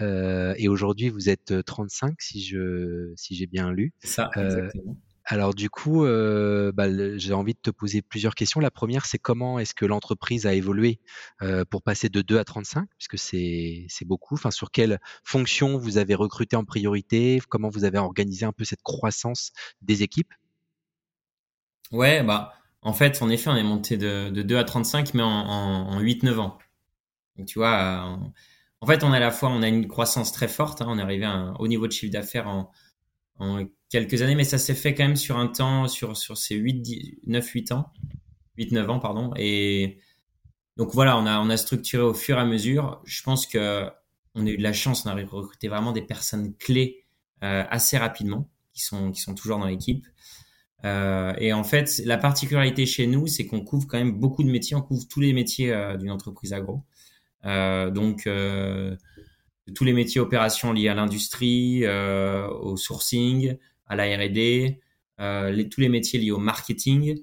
euh, 0.00 0.54
et 0.56 0.68
aujourd'hui, 0.68 1.08
vous 1.08 1.28
êtes 1.28 1.64
35 1.64 2.14
si 2.20 2.42
je 2.42 3.12
si 3.16 3.34
j'ai 3.34 3.46
bien 3.46 3.70
lu. 3.70 3.92
Ça, 4.02 4.30
exactement. 4.36 4.96
Alors 5.30 5.52
du 5.52 5.68
coup, 5.68 6.06
euh, 6.06 6.72
bah, 6.72 6.86
j'ai 7.18 7.34
envie 7.34 7.52
de 7.52 7.58
te 7.60 7.68
poser 7.68 8.00
plusieurs 8.00 8.34
questions. 8.34 8.60
La 8.60 8.70
première, 8.70 9.04
c'est 9.04 9.18
comment 9.18 9.58
est-ce 9.58 9.74
que 9.74 9.84
l'entreprise 9.84 10.46
a 10.46 10.54
évolué 10.54 11.00
euh, 11.42 11.66
pour 11.66 11.82
passer 11.82 12.08
de 12.08 12.22
2 12.22 12.38
à 12.38 12.44
35, 12.44 12.88
puisque 12.96 13.18
c'est 13.18 13.86
beaucoup. 14.06 14.34
Enfin, 14.36 14.50
sur 14.50 14.70
quelle 14.70 14.98
fonction 15.24 15.76
vous 15.76 15.98
avez 15.98 16.14
recruté 16.14 16.56
en 16.56 16.64
priorité? 16.64 17.42
Comment 17.50 17.68
vous 17.68 17.84
avez 17.84 17.98
organisé 17.98 18.46
un 18.46 18.52
peu 18.52 18.64
cette 18.64 18.80
croissance 18.80 19.52
des 19.82 20.02
équipes? 20.02 20.32
Ouais, 21.92 22.22
bah 22.22 22.57
en 22.88 22.94
fait, 22.94 23.20
en 23.20 23.28
effet, 23.28 23.50
on 23.50 23.56
est 23.56 23.62
monté 23.62 23.98
de, 23.98 24.30
de 24.30 24.40
2 24.40 24.56
à 24.56 24.64
35, 24.64 25.12
mais 25.12 25.22
en, 25.22 25.28
en, 25.28 26.00
8-9 26.00 26.38
ans. 26.38 26.58
Tu 27.46 27.58
vois, 27.58 28.18
en 28.80 28.86
fait, 28.86 29.04
on 29.04 29.12
a 29.12 29.18
à 29.18 29.20
la 29.20 29.30
fois, 29.30 29.50
on 29.50 29.60
a 29.60 29.68
une 29.68 29.86
croissance 29.86 30.32
très 30.32 30.48
forte. 30.48 30.80
Hein. 30.80 30.86
on 30.88 30.98
est 30.98 31.02
arrivé 31.02 31.26
à 31.26 31.32
un 31.32 31.54
haut 31.56 31.68
niveau 31.68 31.86
de 31.86 31.92
chiffre 31.92 32.10
d'affaires 32.10 32.48
en, 32.48 32.70
en, 33.40 33.66
quelques 33.90 34.22
années, 34.22 34.34
mais 34.34 34.44
ça 34.44 34.56
s'est 34.56 34.74
fait 34.74 34.94
quand 34.94 35.04
même 35.04 35.16
sur 35.16 35.36
un 35.36 35.48
temps, 35.48 35.86
sur, 35.86 36.16
ces 36.16 36.54
8, 36.54 37.20
9, 37.26 37.46
8 37.46 37.72
ans, 37.72 37.92
8, 38.56 38.72
9 38.72 38.88
ans, 38.88 39.00
pardon. 39.00 39.34
Et 39.36 39.98
donc 40.78 40.94
voilà, 40.94 41.18
on 41.18 41.26
a, 41.50 41.56
structuré 41.58 42.02
au 42.02 42.14
fur 42.14 42.38
et 42.38 42.40
à 42.40 42.46
mesure. 42.46 43.02
Je 43.04 43.22
pense 43.22 43.46
que 43.46 43.86
on 44.34 44.46
a 44.46 44.48
eu 44.48 44.56
de 44.56 44.62
la 44.62 44.72
chance, 44.72 45.04
on 45.04 45.10
a 45.10 45.14
recruté 45.14 45.68
vraiment 45.68 45.92
des 45.92 46.00
personnes 46.00 46.54
clés 46.56 47.04
euh, 47.42 47.64
assez 47.68 47.98
rapidement, 47.98 48.48
qui 48.72 48.82
sont 48.82 49.34
toujours 49.36 49.58
dans 49.58 49.66
l'équipe. 49.66 50.06
Euh, 50.84 51.32
et 51.38 51.52
en 51.52 51.64
fait, 51.64 52.00
la 52.04 52.18
particularité 52.18 52.86
chez 52.86 53.06
nous, 53.06 53.26
c'est 53.26 53.46
qu'on 53.46 53.60
couvre 53.60 53.86
quand 53.86 53.98
même 53.98 54.12
beaucoup 54.12 54.44
de 54.44 54.50
métiers. 54.50 54.76
On 54.76 54.82
couvre 54.82 55.06
tous 55.08 55.20
les 55.20 55.32
métiers 55.32 55.72
euh, 55.72 55.96
d'une 55.96 56.10
entreprise 56.10 56.52
agro. 56.52 56.84
Euh, 57.44 57.90
donc 57.90 58.26
euh, 58.26 58.96
tous 59.74 59.84
les 59.84 59.92
métiers 59.92 60.20
opérations 60.20 60.72
liés 60.72 60.88
à 60.88 60.94
l'industrie, 60.94 61.84
euh, 61.84 62.48
au 62.48 62.76
sourcing, 62.76 63.56
à 63.86 63.96
la 63.96 64.04
R&D, 64.04 64.80
les, 65.18 65.68
tous 65.68 65.80
les 65.80 65.88
métiers 65.88 66.18
liés 66.18 66.30
au 66.30 66.38
marketing, 66.38 67.20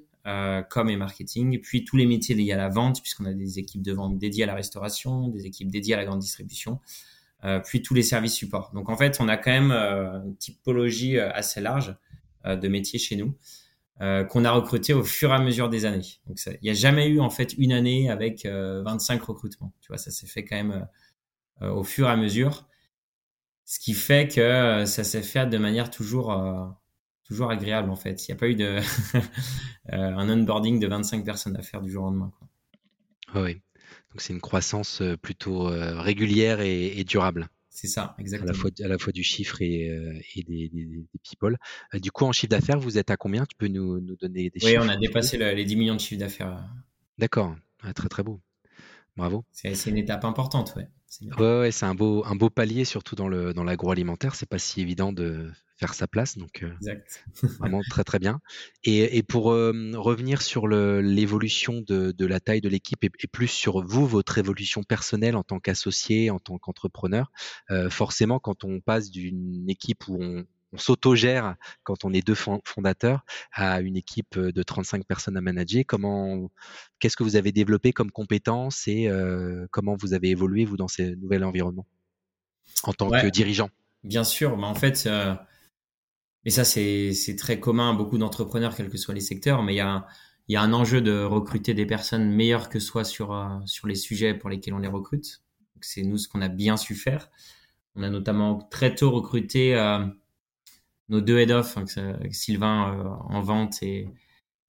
comme 0.70 0.89
et 0.89 0.98
marketing, 0.98 1.60
puis 1.62 1.86
tous 1.86 1.98
les 1.98 2.08
métiers 2.08 2.34
liés 2.36 2.52
à 2.52 2.58
la 2.58 2.70
vente, 2.70 3.02
puisqu'on 3.02 3.26
a 3.26 3.34
des 3.34 3.60
équipes 3.60 3.84
de 3.84 3.94
vente 3.94 4.18
dédiées 4.18 4.44
à 4.44 4.48
la 4.48 4.56
restauration, 4.56 5.28
des 5.28 5.46
équipes 5.46 5.70
dédiées 5.70 5.94
à 5.94 5.98
la 5.98 6.06
grande 6.06 6.20
distribution, 6.20 6.80
puis 7.63 7.84
tous 7.84 7.94
les 7.94 8.02
services 8.02 8.34
support. 8.34 8.72
Donc 8.74 8.89
en 8.89 8.98
fait, 8.98 9.18
on 9.20 9.28
a 9.28 9.38
quand 9.38 9.52
même 9.52 9.72
une 9.72 10.36
typologie 10.36 11.20
assez 11.20 11.62
large 11.62 11.96
de 12.45 12.67
métiers 12.67 12.99
chez 12.99 13.15
nous. 13.15 13.36
Euh, 14.01 14.25
qu'on 14.25 14.43
a 14.43 14.51
recruté 14.51 14.93
au 14.93 15.05
fur 15.05 15.29
et 15.29 15.36
à 15.36 15.39
mesure 15.39 15.69
des 15.69 15.86
années. 15.86 16.19
Donc 16.27 16.38
il 16.45 16.60
n'y 16.63 16.69
a 16.69 16.73
jamais 16.73 17.08
eu 17.08 17.21
en 17.21 17.29
fait 17.29 17.53
une 17.53 17.71
année 17.71 18.10
avec 18.10 18.45
25 18.45 18.49
euh, 18.49 19.25
recrutements. 19.25 19.73
Tu 19.79 19.88
vois, 19.88 19.97
ça 19.97 20.12
s'est 20.12 20.27
fait 20.27 20.43
quand 20.43 20.58
même 20.58 20.86
euh, 21.62 21.71
au 21.71 21.86
fur 21.86 22.10
et 22.10 22.12
à 22.12 22.17
mesure, 22.17 22.67
ce 23.63 23.79
qui 23.79 23.93
fait 23.93 24.27
que 24.27 24.84
ça 24.86 25.05
s'est 25.05 25.23
fait 25.23 25.45
de 25.45 25.58
manière 25.58 25.89
toujours 25.89 26.77
toujours 27.23 27.49
agréable 27.51 27.89
en 27.89 27.95
fait. 27.95 28.27
Il 28.27 28.31
n'y 28.31 28.36
a 28.36 28.38
pas 28.38 28.49
eu 28.49 28.55
de 28.55 28.81
un 29.93 30.29
onboarding 30.29 30.77
de 30.77 30.88
25 30.88 31.23
personnes 31.23 31.55
à 31.55 31.62
faire 31.62 31.81
du 31.81 31.89
jour 31.89 32.03
au 32.03 32.08
lendemain. 32.08 32.34
Oui, 33.34 33.53
donc 33.53 34.19
c'est 34.19 34.34
une 34.34 34.41
croissance 34.41 35.01
plutôt 35.21 35.67
régulière 35.69 36.60
et 36.60 37.01
durable. 37.05 37.47
C'est 37.75 37.88
ça, 37.88 38.15
exactement. 38.19 38.51
À 38.51 38.53
la 38.53 38.57
fois, 38.57 38.71
à 38.85 38.88
la 38.88 38.97
fois 38.97 39.11
du 39.11 39.21
chiffre 39.21 39.61
et, 39.61 39.89
euh, 39.89 40.17
et 40.35 40.43
des, 40.43 40.69
des, 40.69 40.85
des, 40.85 41.19
people. 41.21 41.57
Euh, 41.93 41.99
du 41.99 42.09
coup, 42.09 42.23
en 42.23 42.31
chiffre 42.31 42.47
d'affaires, 42.47 42.79
vous 42.79 42.97
êtes 42.97 43.11
à 43.11 43.17
combien? 43.17 43.45
Tu 43.45 43.57
peux 43.57 43.67
nous, 43.67 43.99
nous 43.99 44.15
donner 44.15 44.49
des 44.49 44.61
chiffres 44.61 44.71
Oui, 44.71 44.77
on 44.81 44.88
a 44.88 44.95
dépassé 44.95 45.38
les 45.38 45.65
10 45.65 45.75
millions 45.75 45.95
de 45.95 45.99
chiffre 45.99 46.21
d'affaires. 46.21 46.65
D'accord, 47.17 47.53
ah, 47.83 47.93
très 47.93 48.07
très 48.07 48.23
beau. 48.23 48.39
Bravo. 49.17 49.43
C'est 49.51 49.88
une 49.88 49.97
étape 49.97 50.23
importante, 50.23 50.73
ouais. 50.77 50.88
Ouais, 51.38 51.60
ouais 51.60 51.72
c'est 51.72 51.86
un 51.86 51.96
beau, 51.96 52.24
un 52.26 52.36
beau 52.36 52.50
palier, 52.50 52.86
surtout 52.86 53.15
dans 53.15 53.28
le 53.28 53.54
dans 53.54 53.63
l'agroalimentaire. 53.63 54.36
C'est 54.36 54.50
pas 54.50 54.60
si 54.60 54.82
évident 54.82 55.13
de 55.13 55.52
faire 55.78 55.94
sa 55.94 56.08
place, 56.08 56.38
donc 56.38 56.63
euh, 56.63 56.74
exact. 56.76 57.26
vraiment 57.60 57.82
très 57.89 58.04
très 58.04 58.20
bien. 58.20 58.39
Et, 58.84 59.18
et 59.18 59.24
pour 59.24 59.52
euh, 59.52 59.91
revenir 59.96 60.41
sur 60.41 60.68
l'évolution 60.68 61.82
de, 61.82 62.12
de, 62.12 62.26
la 62.26 62.39
taille 62.39 62.62
de 62.62 62.70
l'équipe 62.70 63.04
et, 63.04 63.12
et, 63.20 63.28
plus 63.28 63.48
sur 63.48 63.86
vous, 63.86 64.08
votre 64.08 64.38
évolution 64.38 64.84
personnelle 64.84 65.36
en 65.36 65.44
tant 65.44 65.60
qu'associé, 65.60 66.30
en 66.30 66.39
tant 66.39 66.58
qu'entrepreneur, 66.58 67.32
euh, 67.72 67.89
forcément, 67.89 68.39
quand 68.39 68.63
on 68.63 68.80
passe 68.80 69.12
d'une 69.12 69.70
équipe 69.70 70.08
où 70.08 70.18
on, 70.22 70.46
on 70.75 70.77
s'autogère 70.77 71.55
quand 71.83 72.03
on 72.03 72.13
est 72.13 72.25
deux 72.25 72.35
fondateurs 72.35 73.25
à 73.53 73.81
une 73.81 73.95
équipe 73.95 74.38
de 74.38 74.63
35 74.63 75.05
personnes 75.05 75.38
à 75.38 75.41
manager. 75.41 75.83
Comment, 75.88 76.51
qu'est-ce 76.99 77.15
que 77.15 77.23
vous 77.23 77.38
avez 77.38 77.51
développé 77.51 77.93
comme 77.93 78.11
compétences 78.11 78.88
et 78.88 79.07
euh, 79.07 79.67
comment 79.71 79.95
vous 79.95 80.13
avez 80.13 80.29
évolué 80.29 80.65
vous 80.65 80.77
dans 80.77 80.88
ces 80.88 81.15
nouvel 81.15 81.43
environnement 81.43 81.85
en 82.83 82.93
tant 82.93 83.09
que 83.09 83.27
dirigeant? 83.27 83.69
Bien 84.03 84.23
sûr, 84.23 84.57
mais 84.57 84.67
en 84.67 84.75
fait, 84.75 85.05
euh, 85.07 85.33
et 86.43 86.51
ça 86.51 86.63
c'est 86.65 87.35
très 87.38 87.59
commun 87.59 87.91
à 87.91 87.93
beaucoup 87.93 88.17
d'entrepreneurs, 88.17 88.75
quels 88.75 88.89
que 88.89 88.97
soient 88.97 89.15
les 89.15 89.21
secteurs, 89.21 89.63
mais 89.63 89.73
il 89.73 89.77
y 89.77 89.81
a 89.81 90.05
il 90.47 90.53
y 90.53 90.57
a 90.57 90.61
un 90.61 90.73
enjeu 90.73 91.01
de 91.01 91.23
recruter 91.23 91.73
des 91.73 91.88
personnes 91.88 92.29
meilleures 92.29 92.69
que 92.69 92.79
soi 92.79 93.03
sur 93.03 93.33
euh, 93.33 93.47
sur 93.65 93.88
les 93.88 93.95
sujets 93.95 94.35
pour 94.35 94.49
lesquels 94.49 94.73
on 94.73 94.79
les 94.79 94.88
recrute. 94.88 95.41
C'est 95.81 96.03
nous 96.03 96.17
ce 96.17 96.27
qu'on 96.27 96.41
a 96.41 96.49
bien 96.49 96.77
su 96.77 96.95
faire. 96.95 97.31
On 97.95 98.03
a 98.03 98.09
notamment 98.09 98.59
très 98.69 98.93
tôt 98.93 99.11
recruté 99.11 99.75
nos 101.10 101.22
deux 101.22 101.39
head-off, 101.39 101.78
hein, 101.78 101.86
Sylvain 102.32 102.94
euh, 102.94 103.10
en 103.30 103.41
vente 103.41 103.82
et, 103.84 104.10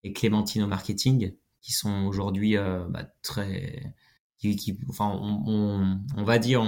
et, 0.04 0.13
Clémentine 0.13 0.63
au 0.63 0.67
marketing, 0.67 1.34
qui 1.62 1.74
sont 1.74 2.06
aujourd'hui 2.06 2.58
euh, 2.58 2.86
bah, 2.89 3.08
très... 3.21 3.93
Qui, 4.38 4.78
enfin, 4.89 5.17
on, 5.19 5.98
on, 6.15 6.24
va 6.24 6.38
dire, 6.38 6.63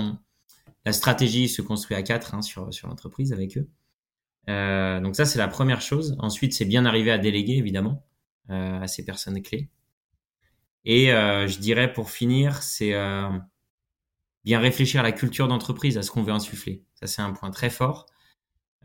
la 0.84 0.94
stratégie 0.94 1.48
se 1.48 1.62
construit 1.62 1.96
à 1.96 2.02
quatre 2.02 2.34
hein, 2.34 2.42
sur, 2.42 2.74
sur 2.74 2.88
l'entreprise 2.88 3.34
avec 3.34 3.58
eux. 3.58 3.70
Euh, 4.50 5.00
donc 5.00 5.16
ça, 5.16 5.26
c'est 5.26 5.40
la 5.40 5.48
première 5.48 5.82
chose. 5.82 6.16
Ensuite, 6.20 6.54
c'est 6.54 6.66
bien 6.66 6.86
arriver 6.86 7.12
à 7.12 7.18
déléguer, 7.18 7.58
évidemment, 7.58 8.06
euh, 8.50 8.80
à 8.80 8.88
ces 8.88 9.06
personnes 9.06 9.42
clés. 9.42 9.70
Et 10.86 11.12
euh, 11.12 11.48
je 11.48 11.60
dirais, 11.60 11.92
pour 11.92 12.10
finir, 12.10 12.64
c'est 12.64 12.94
euh, 12.94 13.30
bien 14.46 14.60
réfléchir 14.60 15.02
à 15.02 15.04
la 15.04 15.12
culture 15.12 15.48
d'entreprise, 15.48 15.98
à 15.98 16.04
ce 16.04 16.12
qu'on 16.12 16.24
veut 16.24 16.32
insuffler. 16.32 16.86
Ça, 16.96 17.08
c'est 17.08 17.22
un 17.22 17.34
point 17.34 17.52
très 17.52 17.70
fort. 17.70 18.06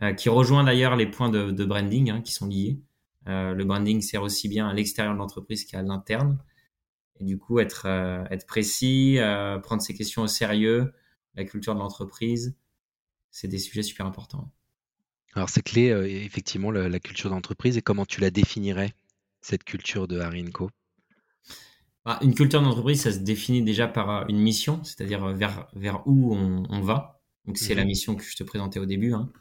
Euh, 0.00 0.12
qui 0.14 0.28
rejoint 0.28 0.64
d'ailleurs 0.64 0.96
les 0.96 1.06
points 1.06 1.28
de, 1.28 1.50
de 1.50 1.64
branding 1.64 2.10
hein, 2.10 2.22
qui 2.22 2.32
sont 2.32 2.46
liés. 2.46 2.80
Euh, 3.28 3.54
le 3.54 3.64
branding 3.64 4.00
sert 4.00 4.22
aussi 4.22 4.48
bien 4.48 4.68
à 4.68 4.72
l'extérieur 4.72 5.14
de 5.14 5.18
l'entreprise 5.18 5.64
qu'à 5.64 5.82
l'interne. 5.82 6.38
Et 7.20 7.24
du 7.24 7.38
coup, 7.38 7.60
être, 7.60 7.86
euh, 7.86 8.24
être 8.30 8.46
précis, 8.46 9.18
prendre 9.62 9.80
ces 9.82 9.94
questions 9.94 10.22
au 10.22 10.26
sérieux, 10.26 10.92
la 11.34 11.44
culture 11.44 11.74
de 11.74 11.78
l'entreprise, 11.78 12.56
c'est 13.30 13.48
des 13.48 13.58
sujets 13.58 13.82
super 13.82 14.06
importants. 14.06 14.50
Alors 15.34 15.48
c'est 15.48 15.62
clé, 15.62 15.88
effectivement, 16.24 16.70
la, 16.70 16.98
culture 16.98 17.30
d'entreprise. 17.30 17.76
Et 17.76 17.82
comment 17.82 18.04
tu 18.04 18.20
la 18.20 18.30
définirais, 18.30 18.92
cette 19.40 19.62
culture 19.62 20.08
de 20.08 20.18
Harry 20.18 20.44
Co 20.50 20.70
bah, 22.04 22.18
Une 22.22 22.34
culture 22.34 22.60
d'entreprise, 22.60 23.02
ça 23.02 23.12
se 23.12 23.18
définit 23.18 23.62
déjà 23.62 23.86
par 23.86 24.28
une 24.28 24.40
mission, 24.40 24.82
c'est-à-dire 24.82 25.28
vers, 25.28 25.68
vers 25.74 26.06
où 26.06 26.34
on, 26.34 26.64
on 26.68 26.80
va. 26.80 27.22
Donc 27.46 27.56
c'est 27.56 27.74
la 27.74 27.84
mmh 27.84 27.86
mission 27.86 28.14
que 28.16 28.24
je 28.24 28.36
te 28.36 28.42
présentais 28.42 28.80
au 28.80 28.86
début. 28.86 29.14
Hein. 29.14 29.32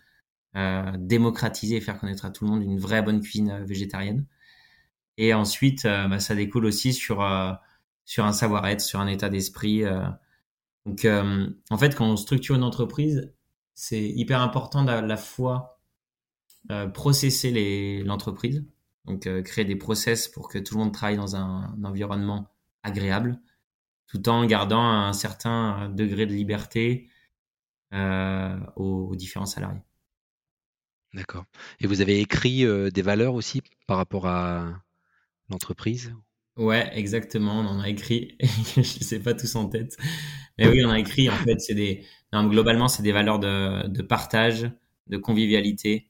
Euh, 0.58 0.92
démocratiser 0.98 1.78
et 1.78 1.82
faire 1.82 1.98
connaître 1.98 2.26
à 2.26 2.30
tout 2.30 2.44
le 2.44 2.52
monde 2.52 2.62
une 2.62 2.78
vraie 2.78 3.02
bonne 3.02 3.22
cuisine 3.22 3.52
euh, 3.52 3.64
végétarienne. 3.64 4.26
Et 5.18 5.34
ensuite, 5.34 5.86
euh, 5.86 6.10
bah, 6.10 6.20
ça 6.20 6.36
découle 6.36 6.66
aussi 6.66 6.94
sur 6.94 7.26
sur 8.06 8.26
un 8.26 8.34
savoir-être, 8.34 8.82
sur 8.82 9.00
un 9.00 9.08
état 9.08 9.30
d'esprit. 9.30 9.84
Donc, 10.86 11.06
en 11.70 11.78
fait, 11.78 11.96
quand 11.96 12.06
on 12.08 12.18
structure 12.18 12.56
une 12.56 12.64
entreprise, 12.64 13.34
c'est 13.74 14.02
hyper 14.02 14.42
important 14.42 14.86
à 14.88 15.02
la 15.02 15.18
fois 15.18 15.80
processer 16.94 18.04
l'entreprise, 18.04 18.66
donc 19.06 19.30
créer 19.44 19.66
des 19.66 19.76
process 19.76 20.28
pour 20.28 20.50
que 20.50 20.60
tout 20.60 20.76
le 20.76 20.84
monde 20.84 20.94
travaille 20.94 21.18
dans 21.18 21.36
un, 21.36 21.78
environnement 21.84 22.50
agréable, 22.84 23.40
tout 24.08 24.28
en 24.30 24.46
gardant 24.46 24.84
un 24.84 25.14
certain 25.14 25.90
degré 25.90 26.26
de 26.26 26.34
liberté 26.34 27.10
aux 27.94 29.16
différents 29.16 29.46
salariés. 29.46 29.84
D'accord. 31.14 31.46
Et 31.80 31.88
vous 31.88 32.02
avez 32.02 32.20
écrit 32.20 32.66
euh, 32.66 32.90
des 32.90 33.02
valeurs 33.02 33.34
aussi 33.34 33.62
par 33.88 33.98
rapport 33.98 34.28
à 34.28 34.82
l'entreprise? 35.50 36.14
Ouais, 36.58 36.90
exactement. 36.94 37.60
On 37.60 37.66
en 37.66 37.80
a 37.80 37.90
écrit. 37.90 38.38
je 38.76 38.80
ne 38.80 38.84
sais 38.84 39.20
pas 39.20 39.34
tous 39.34 39.56
en 39.56 39.68
tête. 39.68 39.98
Mais 40.58 40.68
oui, 40.68 40.84
on 40.86 40.90
a 40.90 41.00
écrit. 41.00 41.30
En 41.30 41.36
fait, 41.36 41.60
c'est 41.60 41.76
des. 41.76 42.06
globalement, 42.34 42.88
c'est 42.88 43.04
des 43.04 43.12
valeurs 43.12 43.40
de, 43.40 43.88
de, 43.88 44.02
partage, 44.02 44.72
de 45.08 45.18
convivialité. 45.18 46.08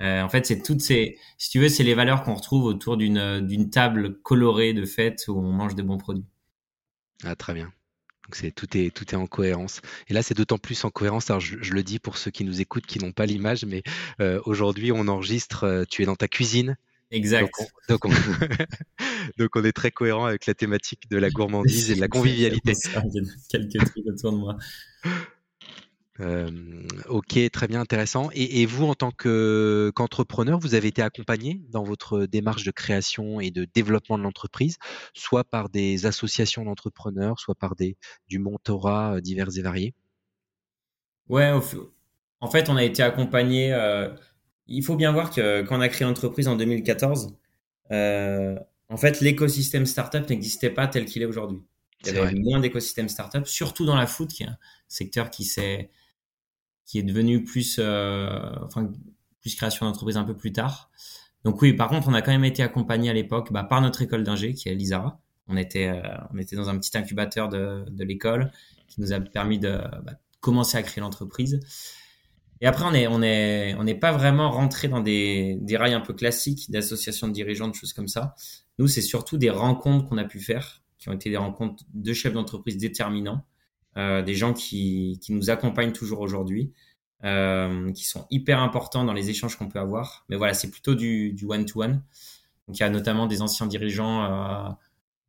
Euh, 0.00 0.22
en 0.22 0.28
fait, 0.28 0.46
c'est 0.46 0.62
toutes 0.62 0.80
ces. 0.80 1.18
Si 1.38 1.50
tu 1.50 1.60
veux, 1.60 1.68
c'est 1.68 1.84
les 1.84 1.94
valeurs 1.94 2.22
qu'on 2.22 2.34
retrouve 2.34 2.64
autour 2.64 2.96
d'une 2.96 3.40
d'une 3.46 3.70
table 3.70 4.20
colorée 4.22 4.74
de 4.74 4.84
fête 4.84 5.24
où 5.28 5.38
on 5.38 5.52
mange 5.52 5.74
de 5.74 5.82
bons 5.82 5.98
produits. 5.98 6.26
Ah, 7.24 7.36
très 7.36 7.54
bien. 7.54 7.72
Donc 8.24 8.36
c'est 8.36 8.50
tout 8.50 8.76
est 8.76 8.94
tout 8.94 9.04
est 9.10 9.16
en 9.16 9.26
cohérence. 9.26 9.80
Et 10.08 10.14
là, 10.14 10.22
c'est 10.22 10.34
d'autant 10.34 10.58
plus 10.58 10.82
en 10.84 10.90
cohérence. 10.90 11.30
Alors 11.30 11.40
je, 11.40 11.56
le 11.56 11.82
dis 11.82 11.98
pour 11.98 12.16
ceux 12.16 12.30
qui 12.30 12.44
nous 12.44 12.60
écoutent, 12.60 12.86
qui 12.86 12.98
n'ont 12.98 13.12
pas 13.12 13.26
l'image, 13.26 13.64
mais 13.64 13.82
euh, 14.20 14.40
aujourd'hui, 14.46 14.92
on 14.92 15.08
enregistre. 15.08 15.64
Euh, 15.64 15.84
tu 15.88 16.02
es 16.02 16.06
dans 16.06 16.16
ta 16.16 16.28
cuisine. 16.28 16.76
Exact. 17.10 17.52
Donc 17.88 18.04
on, 18.04 18.08
donc, 19.38 19.56
on, 19.56 19.64
est 19.64 19.72
très 19.72 19.90
cohérent 19.90 20.24
avec 20.24 20.46
la 20.46 20.54
thématique 20.54 21.08
de 21.10 21.18
la 21.18 21.30
gourmandise 21.30 21.90
et 21.90 21.94
de 21.94 22.00
la 22.00 22.08
convivialité. 22.08 22.72
il 22.72 22.92
y 22.92 22.96
a 22.96 23.22
quelques 23.50 23.90
trucs 23.90 24.06
autour 24.06 24.32
de 24.32 24.38
moi. 24.38 24.56
Euh, 26.20 26.48
ok, 27.08 27.38
très 27.50 27.66
bien, 27.66 27.80
intéressant. 27.80 28.30
Et, 28.32 28.66
vous, 28.66 28.86
en 28.86 28.94
tant 28.94 29.10
qu'entrepreneur, 29.10 30.58
vous 30.58 30.74
avez 30.74 30.88
été 30.88 31.02
accompagné 31.02 31.60
dans 31.70 31.82
votre 31.82 32.26
démarche 32.26 32.64
de 32.64 32.70
création 32.70 33.40
et 33.40 33.50
de 33.50 33.66
développement 33.74 34.18
de 34.18 34.22
l'entreprise, 34.22 34.76
soit 35.12 35.44
par 35.44 35.68
des 35.68 36.06
associations 36.06 36.64
d'entrepreneurs, 36.64 37.40
soit 37.40 37.56
par 37.56 37.74
des, 37.74 37.96
du 38.28 38.38
mentorat 38.38 39.16
euh, 39.16 39.20
divers 39.20 39.48
et 39.56 39.62
variés? 39.62 39.94
Ouais, 41.28 41.50
en 41.50 42.50
fait, 42.50 42.68
on 42.68 42.76
a 42.76 42.84
été 42.84 43.02
accompagné. 43.02 43.72
Euh, 43.72 44.10
il 44.66 44.84
faut 44.84 44.96
bien 44.96 45.12
voir 45.12 45.30
que 45.30 45.62
quand 45.62 45.78
on 45.78 45.80
a 45.80 45.88
créé 45.88 46.06
l'entreprise 46.06 46.48
en 46.48 46.56
2014, 46.56 47.34
en 47.90 48.96
fait, 48.96 49.20
l'écosystème 49.20 49.86
startup 49.86 50.28
n'existait 50.28 50.70
pas 50.70 50.86
tel 50.86 51.06
qu'il 51.06 51.22
est 51.22 51.26
aujourd'hui. 51.26 51.62
Il 52.02 52.14
y 52.14 52.18
avait 52.18 52.34
moins 52.34 52.60
d'écosystèmes 52.60 53.08
startup, 53.08 53.46
surtout 53.46 53.86
dans 53.86 53.96
la 53.96 54.06
food, 54.06 54.28
qui 54.28 54.42
est 54.42 54.46
un 54.46 54.58
secteur 54.88 55.30
qui 55.30 55.44
s'est 55.44 55.90
qui 56.86 56.98
est 56.98 57.02
devenu 57.02 57.44
plus, 57.44 57.78
enfin, 57.78 58.90
plus 59.40 59.54
création 59.54 59.86
d'entreprise 59.86 60.16
un 60.16 60.24
peu 60.24 60.36
plus 60.36 60.52
tard. 60.52 60.90
Donc 61.44 61.60
oui, 61.60 61.72
par 61.74 61.88
contre, 61.88 62.08
on 62.08 62.14
a 62.14 62.22
quand 62.22 62.32
même 62.32 62.44
été 62.44 62.62
accompagné 62.62 63.10
à 63.10 63.12
l'époque 63.12 63.52
bah, 63.52 63.64
par 63.64 63.80
notre 63.80 64.02
école 64.02 64.24
d'ingé, 64.24 64.54
qui 64.54 64.68
est 64.68 64.74
l'ISARA. 64.74 65.20
On 65.46 65.56
était, 65.56 65.92
on 66.32 66.38
était 66.38 66.56
dans 66.56 66.70
un 66.70 66.78
petit 66.78 66.96
incubateur 66.96 67.48
de, 67.48 67.84
de 67.90 68.04
l'école 68.04 68.50
qui 68.88 69.00
nous 69.00 69.12
a 69.12 69.20
permis 69.20 69.58
de 69.58 69.78
bah, 70.04 70.14
commencer 70.40 70.78
à 70.78 70.82
créer 70.82 71.02
l'entreprise. 71.02 71.60
Et 72.60 72.66
après, 72.66 72.84
on 72.84 72.92
n'est 72.92 73.06
on 73.08 73.22
est, 73.22 73.74
on 73.74 73.84
n'est 73.84 73.94
pas 73.98 74.12
vraiment 74.12 74.50
rentré 74.50 74.88
dans 74.88 75.00
des, 75.00 75.58
des 75.60 75.76
rails 75.76 75.92
un 75.92 76.00
peu 76.00 76.14
classiques 76.14 76.70
d'associations 76.70 77.28
de 77.28 77.32
dirigeants, 77.32 77.68
de 77.68 77.74
choses 77.74 77.92
comme 77.92 78.08
ça. 78.08 78.34
Nous, 78.78 78.88
c'est 78.88 79.02
surtout 79.02 79.36
des 79.36 79.50
rencontres 79.50 80.08
qu'on 80.08 80.18
a 80.18 80.24
pu 80.24 80.40
faire, 80.40 80.82
qui 80.98 81.08
ont 81.08 81.12
été 81.12 81.28
des 81.28 81.36
rencontres 81.36 81.84
de 81.92 82.12
chefs 82.14 82.32
d'entreprise 82.32 82.78
déterminants, 82.78 83.34
euh, 83.34 83.53
des 83.96 84.34
gens 84.34 84.52
qui, 84.52 85.18
qui 85.22 85.32
nous 85.32 85.50
accompagnent 85.50 85.92
toujours 85.92 86.20
aujourd'hui, 86.20 86.72
euh, 87.24 87.90
qui 87.92 88.04
sont 88.04 88.26
hyper 88.30 88.60
importants 88.60 89.02
dans 89.04 89.14
les 89.14 89.30
échanges 89.30 89.56
qu'on 89.56 89.68
peut 89.68 89.78
avoir. 89.78 90.26
Mais 90.28 90.36
voilà, 90.36 90.52
c'est 90.52 90.70
plutôt 90.70 90.94
du, 90.94 91.34
one-to-one. 91.48 92.02
Donc, 92.68 92.78
il 92.78 92.80
y 92.80 92.82
a 92.82 92.90
notamment 92.90 93.26
des 93.26 93.40
anciens 93.40 93.66
dirigeants 93.66 94.24
euh, 94.24 94.68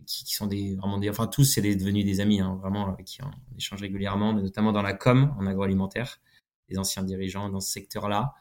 qui, 0.06 0.26
qui, 0.26 0.34
sont 0.34 0.48
des 0.48 0.76
vraiment 0.76 0.98
des, 0.98 1.10
enfin 1.10 1.28
tous 1.28 1.46
c'est 1.46 1.62
devenus 1.62 2.04
des 2.04 2.20
amis, 2.20 2.42
hein, 2.42 2.58
vraiment 2.62 2.92
avec 2.92 3.06
qui 3.06 3.24
on 3.24 3.32
échange 3.58 3.82
régulièrement, 3.82 4.34
mais 4.34 4.42
notamment 4.42 4.74
dans 4.74 4.82
la 4.82 4.92
com, 4.92 5.34
en 5.40 5.48
agroalimentaire 5.48 6.20
des 6.68 6.78
anciens 6.78 7.04
dirigeants 7.04 7.50
dans 7.50 7.62
ce 7.62 7.72
secteur-là. 7.72 8.34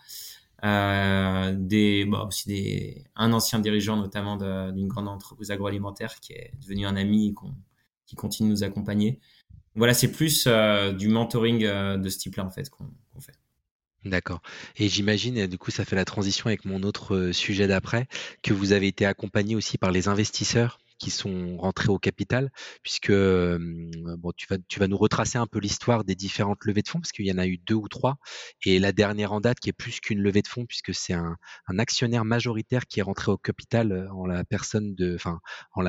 Euh, 0.65 1.55
des, 1.57 2.07
bon, 2.07 2.27
aussi 2.27 2.49
des, 2.49 3.05
un 3.15 3.33
ancien 3.33 3.61
dirigeant 3.61 3.97
notamment 3.97 4.37
d'une 4.73 4.89
grande 4.89 5.07
entreprise 5.07 5.53
agroalimentaire 5.53 6.19
qui 6.19 6.33
est 6.33 6.53
devenu 6.61 6.87
un 6.87 6.97
ami 6.97 7.29
et 7.29 7.35
qui 8.07 8.17
continue 8.17 8.49
de 8.49 8.55
nous 8.55 8.65
accompagner. 8.65 9.21
Voilà, 9.75 9.95
c'est 9.95 10.13
plus 10.13 10.45
euh, 10.47 10.93
du 10.93 11.09
mentoring 11.09 11.65
euh, 11.65 11.97
de 11.97 12.09
ce 12.09 12.19
type-là 12.19 12.45
en 12.45 12.51
fait 12.51 12.71
qu'on 12.71 12.87
fait. 13.21 13.35
D'accord. 14.05 14.43
Et 14.77 14.89
j'imagine, 14.89 15.47
du 15.47 15.59
coup, 15.59 15.71
ça 15.71 15.85
fait 15.85 15.97
la 15.97 16.05
transition 16.05 16.47
avec 16.47 16.65
mon 16.65 16.83
autre 16.83 17.15
euh, 17.15 17.33
sujet 17.33 17.67
d'après, 17.67 18.07
que 18.43 18.53
vous 18.53 18.73
avez 18.73 18.87
été 18.87 19.07
accompagné 19.07 19.57
aussi 19.57 19.79
par 19.79 19.91
les 19.93 20.09
investisseurs 20.09 20.79
qui 20.99 21.11
sont 21.11 21.57
rentrés 21.59 21.89
au 21.89 21.99
capital, 21.99 22.51
puisque 22.83 23.13
tu, 23.13 24.79
vas, 24.79 24.89
nous 24.89 24.97
retracer 24.97 25.39
un 25.39 25.47
peu 25.47 25.59
l'histoire 25.59 26.05
des 26.05 26.15
différentes 26.15 26.65
levées 26.65 26.83
de 26.83 26.89
fonds, 26.89 27.01
parce 27.01 27.13
qu'il 27.13 27.27
y 27.27 27.33
en 27.33 27.39
a 27.39 27.47
eu 27.47 27.59
deux 27.59 27.75
ou 27.75 27.89
trois, 27.89 28.17
et 28.65 28.79
la 28.79 28.93
dernière 28.93 29.33
en 29.33 29.41
date 29.41 29.59
qui 29.61 29.69
est 29.71 29.75
plus 29.75 30.01
qu'une 30.01 30.21
levée 30.21 30.43
de 30.43 30.49
fonds, 30.49 30.67
puisque 30.67 30.95
c'est 30.95 31.15
un, 31.15 31.37
actionnaire 31.79 32.25
majoritaire 32.25 32.87
qui 32.87 33.01
est 33.01 33.03
rentré 33.03 33.33
au 33.33 33.37
capital 33.37 34.09
en 34.13 34.27
la 34.27 34.45
personne 34.45 34.95
de, 34.95 35.15
enfin, 35.15 35.41
en 35.75 35.83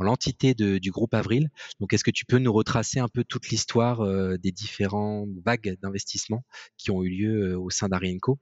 l'entité 0.00 0.54
du 0.54 0.90
groupe 0.90 1.14
Avril. 1.14 1.50
Donc, 1.80 1.92
est-ce 1.92 2.04
que 2.04 2.10
tu 2.10 2.24
peux 2.24 2.38
nous 2.38 2.52
retracer 2.52 2.98
un 2.98 3.08
peu 3.08 3.24
toute 3.24 3.48
l'histoire 3.48 4.00
euh, 4.00 4.36
des 4.38 4.52
différentes 4.52 5.30
vagues 5.44 5.76
d'investissement 5.82 6.44
qui 6.76 6.90
ont 6.90 7.02
eu 7.02 7.10
lieu 7.10 7.58
au 7.58 7.70
sein 7.70 7.88
d'Arienco? 7.88 8.38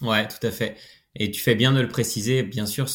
Ouais, 0.00 0.26
tout 0.26 0.44
à 0.46 0.50
fait. 0.50 0.76
Et 1.14 1.30
tu 1.30 1.40
fais 1.40 1.54
bien 1.54 1.72
de 1.72 1.80
le 1.80 1.88
préciser. 1.88 2.42
Bien 2.42 2.66
sûr, 2.66 2.88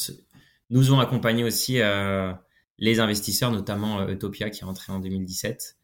nous 0.69 0.93
ont 0.93 0.99
accompagné 0.99 1.43
aussi 1.43 1.79
euh, 1.79 2.33
les 2.77 2.99
investisseurs, 2.99 3.51
notamment 3.51 4.01
euh, 4.01 4.09
Utopia 4.09 4.49
qui 4.49 4.61
est 4.61 4.65
entré 4.67 4.91
en 4.91 4.99
2017 4.99 5.77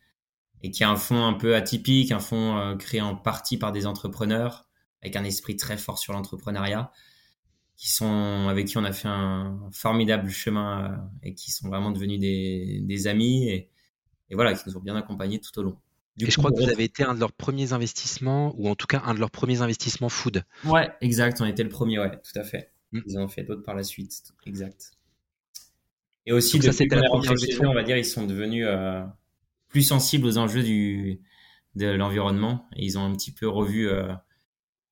et 0.61 0.71
qui 0.71 0.83
a 0.83 0.89
un 0.89 0.95
fonds 0.95 1.25
un 1.25 1.33
peu 1.33 1.55
atypique, 1.55 2.11
un 2.11 2.19
fonds 2.19 2.57
euh, 2.57 2.75
créé 2.75 3.01
en 3.01 3.15
partie 3.15 3.57
par 3.57 3.71
des 3.71 3.85
entrepreneurs 3.85 4.67
avec 5.01 5.15
un 5.15 5.23
esprit 5.25 5.57
très 5.57 5.77
fort 5.77 5.99
sur 5.99 6.13
l'entrepreneuriat, 6.13 6.91
qui 7.75 7.91
sont 7.91 8.47
avec 8.49 8.67
qui 8.67 8.77
on 8.77 8.85
a 8.85 8.93
fait 8.93 9.09
un 9.09 9.59
formidable 9.73 10.29
chemin 10.29 11.09
et 11.23 11.33
qui 11.33 11.51
sont 11.51 11.67
vraiment 11.67 11.91
devenus 11.91 12.21
des, 12.21 12.79
des 12.81 13.07
amis 13.07 13.49
et, 13.49 13.69
et, 14.29 14.35
voilà 14.35 14.53
qui 14.53 14.63
nous 14.65 14.77
ont 14.77 14.79
bien 14.79 14.95
accompagnés 14.95 15.41
tout 15.41 15.59
au 15.59 15.63
long. 15.63 15.77
Du 16.15 16.25
et 16.25 16.31
je 16.31 16.37
crois 16.37 16.51
que 16.51 16.63
vous 16.63 16.69
avez 16.69 16.85
été 16.85 17.03
un 17.03 17.15
de 17.15 17.19
leurs 17.19 17.33
premiers 17.33 17.73
investissements, 17.73 18.53
ou 18.57 18.69
en 18.69 18.75
tout 18.75 18.87
cas 18.87 19.01
un 19.03 19.13
de 19.13 19.19
leurs 19.19 19.31
premiers 19.31 19.61
investissements 19.61 20.09
food. 20.09 20.45
Ouais, 20.63 20.89
exact, 21.01 21.41
on 21.41 21.45
était 21.45 21.63
le 21.63 21.69
premier, 21.69 21.99
ouais, 21.99 22.11
tout 22.11 22.39
à 22.39 22.43
fait. 22.43 22.72
Mm. 22.93 22.99
Ils 23.05 23.17
en 23.17 23.23
ont 23.23 23.27
fait 23.27 23.43
d'autres 23.43 23.63
par 23.63 23.75
la 23.75 23.83
suite, 23.83 24.33
exact. 24.45 24.93
Et 26.25 26.31
aussi, 26.31 26.57
depuis 26.57 26.89
ça, 26.89 26.95
la 26.95 27.09
première 27.09 27.33
eux, 27.33 27.67
on 27.67 27.73
va 27.73 27.83
dire, 27.83 27.97
ils 27.97 28.05
sont 28.05 28.25
devenus 28.25 28.65
euh, 28.65 29.03
plus 29.67 29.81
sensibles 29.81 30.25
aux 30.25 30.37
enjeux 30.37 30.63
du, 30.63 31.19
de 31.75 31.87
l'environnement. 31.87 32.69
Et 32.77 32.85
ils 32.85 32.97
ont 32.97 33.03
un 33.03 33.11
petit 33.13 33.31
peu 33.31 33.49
revu 33.49 33.89
euh, 33.89 34.13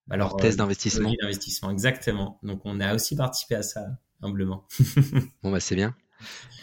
bah, 0.08 0.18
leur, 0.18 0.36
thèse 0.36 0.58
d'investissement. 0.58 1.14
d'investissement, 1.22 1.72
exactement. 1.72 2.40
Donc, 2.44 2.62
on 2.66 2.82
a 2.82 2.94
aussi 2.94 3.16
participé 3.16 3.56
à 3.56 3.64
ça, 3.64 3.86
humblement. 4.22 4.68
bon, 5.44 5.52
bah, 5.52 5.62
c'est 5.62 5.76
bien. 5.76 5.96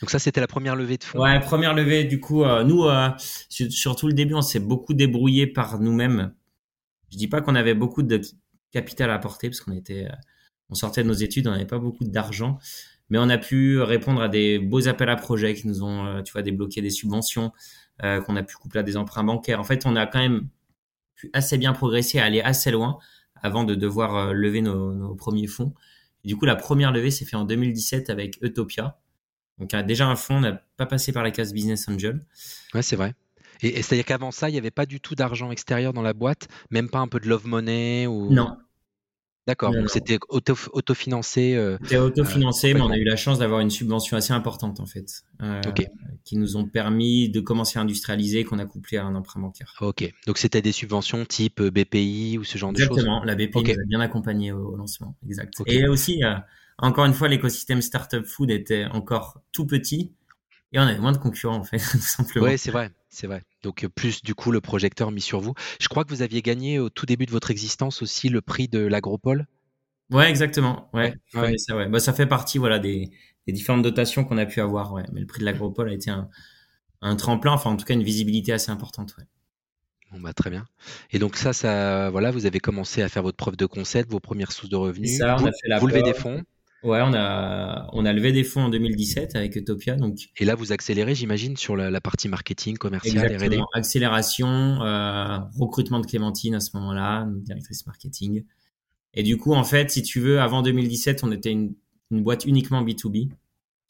Donc 0.00 0.10
ça, 0.10 0.18
c'était 0.18 0.40
la 0.40 0.46
première 0.46 0.76
levée 0.76 0.96
de 0.96 1.04
fonds. 1.04 1.20
Ouais, 1.20 1.40
première 1.40 1.74
levée. 1.74 2.04
Du 2.04 2.20
coup, 2.20 2.44
euh, 2.44 2.64
nous, 2.64 2.84
euh, 2.84 3.10
sur, 3.48 3.96
tout 3.96 4.06
le 4.06 4.12
début, 4.12 4.34
on 4.34 4.42
s'est 4.42 4.60
beaucoup 4.60 4.94
débrouillé 4.94 5.46
par 5.46 5.80
nous-mêmes. 5.80 6.34
Je 7.10 7.16
dis 7.16 7.28
pas 7.28 7.40
qu'on 7.40 7.54
avait 7.54 7.74
beaucoup 7.74 8.02
de 8.02 8.20
capital 8.70 9.10
à 9.10 9.14
apporter 9.14 9.48
parce 9.48 9.60
qu'on 9.60 9.72
était, 9.72 10.06
euh, 10.06 10.14
on 10.70 10.74
sortait 10.74 11.02
de 11.02 11.08
nos 11.08 11.14
études, 11.14 11.46
on 11.46 11.52
n'avait 11.52 11.66
pas 11.66 11.78
beaucoup 11.78 12.04
d'argent 12.04 12.58
mais 13.10 13.18
on 13.18 13.28
a 13.28 13.38
pu 13.38 13.80
répondre 13.80 14.20
à 14.20 14.28
des 14.28 14.58
beaux 14.58 14.88
appels 14.88 15.08
à 15.08 15.16
projets 15.16 15.54
qui 15.54 15.66
nous 15.66 15.82
ont, 15.82 16.06
euh, 16.06 16.22
tu 16.22 16.32
vois, 16.32 16.42
débloqué 16.42 16.82
des 16.82 16.90
subventions, 16.90 17.52
euh, 18.02 18.20
qu'on 18.20 18.36
a 18.36 18.42
pu 18.42 18.56
coupler 18.56 18.80
à 18.80 18.82
des 18.82 18.96
emprunts 18.96 19.24
bancaires. 19.24 19.60
En 19.60 19.64
fait, 19.64 19.86
on 19.86 19.96
a 19.96 20.06
quand 20.06 20.18
même 20.18 20.48
pu 21.14 21.30
assez 21.32 21.58
bien 21.58 21.72
progresser, 21.72 22.18
aller 22.18 22.40
assez 22.40 22.70
loin 22.70 22.98
avant 23.42 23.64
de 23.64 23.74
devoir 23.74 24.16
euh, 24.16 24.32
lever 24.32 24.60
nos, 24.60 24.92
nos, 24.92 25.14
premiers 25.14 25.46
fonds. 25.46 25.74
du 26.24 26.36
coup, 26.36 26.44
la 26.44 26.56
première 26.56 26.92
levée 26.92 27.10
s'est 27.10 27.24
faite 27.24 27.36
en 27.36 27.44
2017 27.44 28.10
avec 28.10 28.38
Utopia. 28.42 28.98
Donc, 29.58 29.74
déjà 29.86 30.06
un 30.06 30.16
fonds, 30.16 30.36
on 30.36 30.40
n'a 30.40 30.52
pas 30.76 30.86
passé 30.86 31.12
par 31.12 31.22
la 31.22 31.30
case 31.30 31.52
Business 31.52 31.88
Angel. 31.88 32.24
Ouais, 32.74 32.82
c'est 32.82 32.94
vrai. 32.94 33.14
Et, 33.60 33.78
et 33.78 33.82
c'est-à-dire 33.82 34.04
qu'avant 34.04 34.30
ça, 34.30 34.48
il 34.48 34.52
n'y 34.52 34.58
avait 34.58 34.70
pas 34.70 34.86
du 34.86 35.00
tout 35.00 35.16
d'argent 35.16 35.50
extérieur 35.50 35.92
dans 35.92 36.02
la 36.02 36.12
boîte, 36.12 36.46
même 36.70 36.88
pas 36.88 37.00
un 37.00 37.08
peu 37.08 37.18
de 37.18 37.28
love 37.28 37.46
money 37.46 38.06
ou... 38.06 38.32
Non, 38.32 38.56
D'accord, 39.48 39.72
donc 39.72 39.88
c'était 39.88 40.18
auto, 40.28 40.54
autofinancé. 40.74 41.54
Euh, 41.54 41.78
c'était 41.80 41.96
autofinancé, 41.96 42.74
mais 42.74 42.82
on 42.82 42.90
a 42.90 42.98
eu 42.98 43.04
la 43.04 43.16
chance 43.16 43.38
d'avoir 43.38 43.60
une 43.60 43.70
subvention 43.70 44.14
assez 44.18 44.34
importante 44.34 44.78
en 44.78 44.84
fait, 44.84 45.22
euh, 45.42 45.62
qui 46.22 46.36
nous 46.36 46.58
ont 46.58 46.66
permis 46.66 47.30
de 47.30 47.40
commencer 47.40 47.78
à 47.78 47.82
industrialiser, 47.82 48.44
qu'on 48.44 48.58
a 48.58 48.66
couplé 48.66 48.98
à 48.98 49.06
un 49.06 49.14
emprunt 49.14 49.40
bancaire. 49.40 49.74
Ok, 49.80 50.12
donc 50.26 50.36
c'était 50.36 50.60
des 50.60 50.72
subventions 50.72 51.24
type 51.24 51.62
euh, 51.62 51.70
BPI 51.70 52.36
ou 52.36 52.44
ce 52.44 52.58
genre 52.58 52.74
de 52.74 52.78
choses? 52.78 52.88
Exactement, 52.88 53.24
la 53.24 53.36
BPI 53.36 53.62
nous 53.62 53.70
a 53.70 53.86
bien 53.86 54.00
accompagné 54.00 54.52
au, 54.52 54.76
lancement, 54.76 55.16
exact. 55.26 55.54
Et 55.64 55.88
aussi, 55.88 56.20
encore 56.76 57.06
une 57.06 57.14
fois, 57.14 57.28
l'écosystème 57.28 57.80
startup 57.80 58.26
food 58.26 58.50
était 58.50 58.84
encore 58.84 59.40
tout 59.52 59.64
petit 59.64 60.12
et 60.74 60.78
on 60.78 60.82
avait 60.82 60.98
moins 60.98 61.12
de 61.12 61.16
concurrents 61.16 61.56
en 61.56 61.64
fait, 61.64 61.78
tout 61.90 61.96
simplement. 61.96 62.44
Oui, 62.44 62.58
c'est 62.58 62.70
vrai, 62.70 62.90
c'est 63.08 63.26
vrai. 63.26 63.44
Donc 63.62 63.84
euh, 63.84 63.88
plus 63.88 64.22
du 64.22 64.34
coup 64.34 64.52
le 64.52 64.60
projecteur 64.60 65.10
mis 65.10 65.20
sur 65.20 65.40
vous. 65.40 65.54
Je 65.80 65.88
crois 65.88 66.04
que 66.04 66.10
vous 66.10 66.22
aviez 66.22 66.42
gagné 66.42 66.78
au 66.78 66.90
tout 66.90 67.06
début 67.06 67.26
de 67.26 67.30
votre 67.30 67.50
existence 67.50 68.02
aussi 68.02 68.28
le 68.28 68.40
prix 68.40 68.68
de 68.68 68.80
l'agropole. 68.80 69.46
Ouais, 70.10 70.30
exactement. 70.30 70.88
Ouais, 70.94 71.14
Ça, 71.32 71.76
ouais. 71.76 71.88
Bah, 71.88 72.00
ça 72.00 72.12
fait 72.12 72.26
partie 72.26 72.58
voilà 72.58 72.78
des, 72.78 73.10
des 73.46 73.52
différentes 73.52 73.82
dotations 73.82 74.24
qu'on 74.24 74.38
a 74.38 74.46
pu 74.46 74.60
avoir. 74.60 74.92
Ouais. 74.92 75.04
Mais 75.12 75.20
le 75.20 75.26
prix 75.26 75.40
de 75.40 75.44
l'agropole 75.44 75.90
a 75.90 75.92
été 75.92 76.10
un, 76.10 76.28
un 77.02 77.16
tremplin, 77.16 77.52
enfin 77.52 77.70
en 77.70 77.76
tout 77.76 77.84
cas 77.84 77.94
une 77.94 78.04
visibilité 78.04 78.52
assez 78.52 78.70
importante. 78.70 79.14
Ouais. 79.18 79.24
Bon 80.12 80.20
bah 80.20 80.32
très 80.32 80.48
bien. 80.48 80.66
Et 81.10 81.18
donc 81.18 81.36
ça, 81.36 81.52
ça, 81.52 82.08
voilà, 82.10 82.30
vous 82.30 82.46
avez 82.46 82.60
commencé 82.60 83.02
à 83.02 83.08
faire 83.10 83.22
votre 83.22 83.36
preuve 83.36 83.56
de 83.56 83.66
concept, 83.66 84.10
vos 84.10 84.20
premières 84.20 84.52
sources 84.52 84.70
de 84.70 84.76
revenus. 84.76 85.18
Ça, 85.18 85.34
on 85.34 85.40
vous, 85.40 85.46
a 85.48 85.52
fait 85.52 85.68
la 85.68 85.78
vous 85.78 85.86
levez 85.86 86.02
des 86.02 86.14
fonds. 86.14 86.42
Ouais, 86.84 87.00
on 87.02 87.12
a, 87.12 87.88
on 87.92 88.04
a 88.04 88.12
levé 88.12 88.30
des 88.30 88.44
fonds 88.44 88.62
en 88.62 88.68
2017 88.68 89.34
avec 89.34 89.56
Utopia. 89.56 89.96
Donc... 89.96 90.28
Et 90.36 90.44
là, 90.44 90.54
vous 90.54 90.72
accélérez, 90.72 91.14
j'imagine, 91.14 91.56
sur 91.56 91.76
la, 91.76 91.90
la, 91.90 92.00
partie 92.00 92.28
marketing, 92.28 92.76
commercial, 92.78 93.36
R&D 93.36 93.60
Accélération, 93.74 94.48
euh, 94.48 95.38
recrutement 95.58 95.98
de 95.98 96.06
Clémentine 96.06 96.54
à 96.54 96.60
ce 96.60 96.76
moment-là, 96.76 97.26
directrice 97.28 97.84
marketing. 97.84 98.44
Et 99.14 99.24
du 99.24 99.36
coup, 99.36 99.54
en 99.54 99.64
fait, 99.64 99.90
si 99.90 100.02
tu 100.02 100.20
veux, 100.20 100.40
avant 100.40 100.62
2017, 100.62 101.24
on 101.24 101.32
était 101.32 101.50
une, 101.50 101.74
une 102.12 102.22
boîte 102.22 102.44
uniquement 102.44 102.84
B2B. 102.84 103.30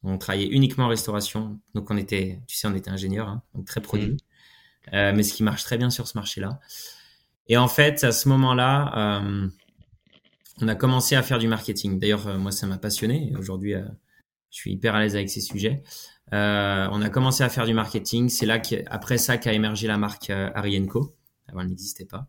On 0.03 0.16
travaillait 0.16 0.48
uniquement 0.48 0.85
en 0.85 0.88
restauration. 0.88 1.61
Donc, 1.74 1.90
on 1.90 1.96
était, 1.98 2.40
tu 2.46 2.57
sais, 2.57 2.68
on 2.68 2.74
était 2.74 2.90
ingénieur, 2.90 3.29
hein, 3.29 3.42
donc 3.55 3.66
très 3.66 3.83
produit. 3.83 4.12
Mmh. 4.12 4.94
Euh, 4.94 5.12
mais 5.14 5.22
ce 5.22 5.35
qui 5.35 5.42
marche 5.42 5.64
très 5.64 5.77
bien 5.77 5.90
sur 5.90 6.09
ce 6.09 6.16
marché-là. 6.16 6.61
Et 7.48 7.59
en 7.59 7.68
fait, 7.68 8.05
à 8.05 8.12
ce 8.12 8.29
moment-là, 8.31 9.20
euh, 9.20 9.48
on 10.61 10.68
a 10.68 10.75
commencé 10.75 11.14
à 11.14 11.23
faire 11.23 11.38
du 11.38 11.49
marketing. 11.49 11.99
D'ailleurs, 11.99 12.27
euh, 12.27 12.38
moi, 12.38 12.53
ça 12.53 12.66
m'a 12.66 12.79
passionné. 12.79 13.33
Aujourd'hui, 13.38 13.75
euh, 13.75 13.83
je 14.51 14.59
suis 14.59 14.73
hyper 14.73 14.94
à 14.94 15.01
l'aise 15.01 15.14
avec 15.14 15.31
ces 15.31 15.40
sujets. 15.40 15.83
Euh, 16.33 16.88
on 16.90 17.03
a 17.03 17.11
commencé 17.11 17.44
à 17.44 17.49
faire 17.49 17.66
du 17.66 17.75
marketing. 17.75 18.29
C'est 18.29 18.47
là 18.47 18.59
qu'après 18.59 19.18
ça 19.18 19.38
qu'a 19.38 19.53
émergé 19.53 19.87
la 19.87 19.99
marque 19.99 20.31
Arienco. 20.31 21.16
Avant, 21.49 21.61
elle 21.61 21.68
n'existait 21.68 22.05
pas. 22.05 22.29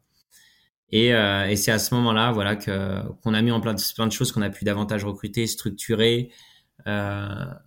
Et, 0.91 1.11
c'est 1.55 1.71
à 1.71 1.79
ce 1.79 1.93
moment-là, 1.95 2.31
voilà, 2.31 2.55
que 2.55 3.07
qu'on 3.21 3.33
a 3.33 3.41
mis 3.41 3.51
en 3.51 3.61
place 3.61 3.93
plein 3.93 4.07
de 4.07 4.11
choses 4.11 4.31
qu'on 4.31 4.41
a 4.41 4.49
pu 4.49 4.63
davantage 4.63 5.03
recruter, 5.03 5.45
structurer, 5.45 6.31
avoir 6.85 7.59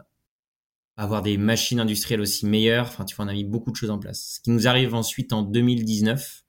des 1.22 1.36
machines 1.36 1.80
industrielles 1.80 2.20
aussi 2.20 2.46
meilleures. 2.46 2.86
Enfin, 2.86 3.04
tu 3.04 3.14
vois, 3.14 3.26
on 3.26 3.28
a 3.28 3.34
mis 3.34 3.44
beaucoup 3.44 3.70
de 3.70 3.76
choses 3.76 3.90
en 3.90 3.98
place. 3.98 4.36
Ce 4.36 4.40
qui 4.40 4.50
nous 4.50 4.66
arrive 4.66 4.94
ensuite 4.94 5.32
en 5.32 5.42
2019, 5.42 6.44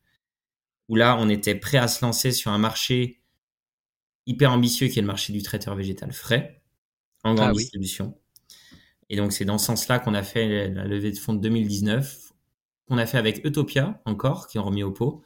où 0.89 0.95
là, 0.95 1.17
on 1.19 1.29
était 1.29 1.55
prêt 1.55 1.77
à 1.77 1.87
se 1.87 2.03
lancer 2.03 2.31
sur 2.31 2.51
un 2.51 2.57
marché 2.57 3.22
hyper 4.25 4.51
ambitieux 4.51 4.87
qui 4.87 4.99
est 4.99 5.01
le 5.01 5.07
marché 5.07 5.33
du 5.33 5.41
traiteur 5.41 5.75
végétal 5.75 6.11
frais 6.11 6.61
en 7.23 7.35
grande 7.35 7.49
ah 7.51 7.53
distribution. 7.53 8.17
Et 9.09 9.15
donc, 9.15 9.33
c'est 9.33 9.45
dans 9.45 9.57
ce 9.57 9.65
sens-là 9.65 9.99
qu'on 9.99 10.13
a 10.13 10.23
fait 10.23 10.69
la 10.69 10.85
levée 10.85 11.11
de 11.11 11.17
fonds 11.17 11.33
de 11.33 11.41
2019, 11.41 12.33
qu'on 12.87 12.97
a 12.97 13.05
fait 13.05 13.17
avec 13.17 13.45
Utopia 13.45 14.01
encore, 14.05 14.47
qui 14.47 14.59
ont 14.59 14.63
remis 14.63 14.83
au 14.83 14.91
pot. 14.91 15.23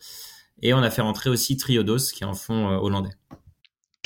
Et 0.62 0.73
on 0.73 0.79
a 0.79 0.89
fait 0.89 1.01
rentrer 1.01 1.29
aussi 1.29 1.57
Triodos, 1.57 2.12
qui 2.13 2.23
est 2.23 2.27
un 2.27 2.33
fonds 2.33 2.67
hollandais 2.67 3.15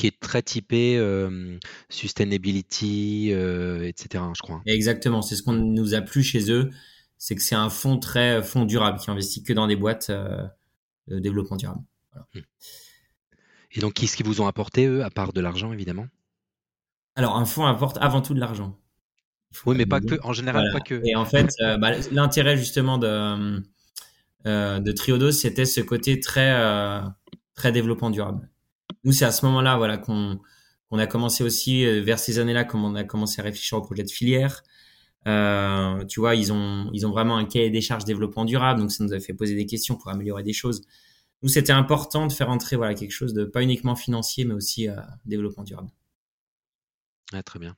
qui 0.02 0.08
est 0.08 0.20
très 0.20 0.42
typé 0.42 0.98
euh, 0.98 1.60
sustainability, 1.90 3.30
euh, 3.34 3.84
etc. 3.84 4.24
Je 4.36 4.42
crois. 4.42 4.64
Exactement, 4.66 5.22
c'est 5.22 5.36
ce 5.36 5.44
qu'on 5.44 5.54
nous 5.54 5.94
a 5.94 6.02
plu 6.02 6.24
chez 6.24 6.52
eux, 6.52 6.72
c'est 7.20 7.36
que 7.36 7.42
c'est 7.44 7.54
un 7.54 7.70
fonds 7.70 8.00
très 8.00 8.40
euh, 8.40 8.42
fonds 8.42 8.66
durable 8.66 8.98
qui 9.00 9.12
investit 9.12 9.44
que 9.44 9.54
dans 9.54 9.68
des 9.68 9.76
boîtes 9.76 10.10
de 10.10 11.20
développement 11.20 11.56
durable. 11.56 11.84
Hmm. 12.34 12.40
Et 13.74 13.80
donc, 13.80 13.94
qu'est-ce 13.94 14.18
qu'ils 14.18 14.26
vous 14.26 14.42
ont 14.42 14.48
apporté 14.48 14.86
eux, 14.86 15.04
à 15.04 15.10
part 15.10 15.34
de 15.34 15.42
l'argent, 15.42 15.72
évidemment? 15.72 16.08
Alors, 17.16 17.36
un 17.36 17.46
fonds 17.46 17.66
apporte 17.66 17.98
avant 18.02 18.22
tout 18.22 18.34
de 18.34 18.40
l'argent. 18.40 18.78
Oui, 19.66 19.76
mais 19.78 19.86
pas 19.86 20.00
que. 20.00 20.16
En 20.24 20.34
général, 20.34 20.70
pas 20.72 20.80
que. 20.80 21.02
Et 21.06 21.16
en 21.16 21.26
fait, 21.26 21.50
bah, 21.80 21.92
l'intérêt 22.12 22.58
justement 22.58 22.98
de 22.98 23.62
de 24.46 24.92
Triodos, 24.92 25.32
c'était 25.32 25.66
ce 25.66 25.82
côté 25.82 26.20
très 26.20 26.54
très 27.54 27.72
développement 27.72 28.10
durable 28.10 28.50
nous, 29.04 29.12
c'est 29.12 29.26
à 29.26 29.32
ce 29.32 29.46
moment-là, 29.46 29.78
voilà, 29.78 29.98
qu'on 29.98 30.40
a 30.92 31.08
commencé 31.08 31.44
aussi 31.44 31.86
euh, 31.86 32.02
vers 32.02 32.20
ces 32.20 32.40
années-là, 32.40 32.64
comme 32.64 32.84
on 32.84 32.96
a 32.96 33.04
commencé 33.04 33.42
à 33.42 33.44
réfléchir 33.44 33.78
au 33.78 33.82
projet 33.82 34.04
de 34.04 34.10
filière. 34.12 34.64
Euh, 35.28 36.04
tu 36.06 36.20
vois, 36.20 36.36
ils 36.36 36.52
ont 36.52 36.90
ils 36.94 37.06
ont 37.06 37.12
vraiment 37.12 37.38
un 37.38 37.46
cahier 37.46 37.70
des 37.70 37.82
charges 37.82 38.06
développement 38.06 38.46
durable, 38.46 38.82
donc 38.82 38.92
ça 38.92 39.04
nous 39.04 39.14
a 39.14 39.20
fait 39.20 39.34
poser 39.34 39.56
des 39.56 39.66
questions 39.68 39.96
pour 39.96 40.10
améliorer 40.10 40.44
des 40.44 40.54
choses. 40.54 40.82
Nous, 41.44 41.50
c'était 41.50 41.72
important 41.72 42.28
de 42.28 42.34
faire 42.34 42.50
entrer 42.50 42.76
voilà 42.76 42.94
quelque 42.94 43.12
chose 43.12 43.34
de 43.34 43.46
pas 43.46 43.64
uniquement 43.64 43.96
financier, 43.96 44.46
mais 44.46 44.54
aussi 44.54 44.88
euh, 44.88 44.96
développement 45.26 45.64
durable. 45.64 45.90
Très 47.46 47.60
bien. 47.60 47.76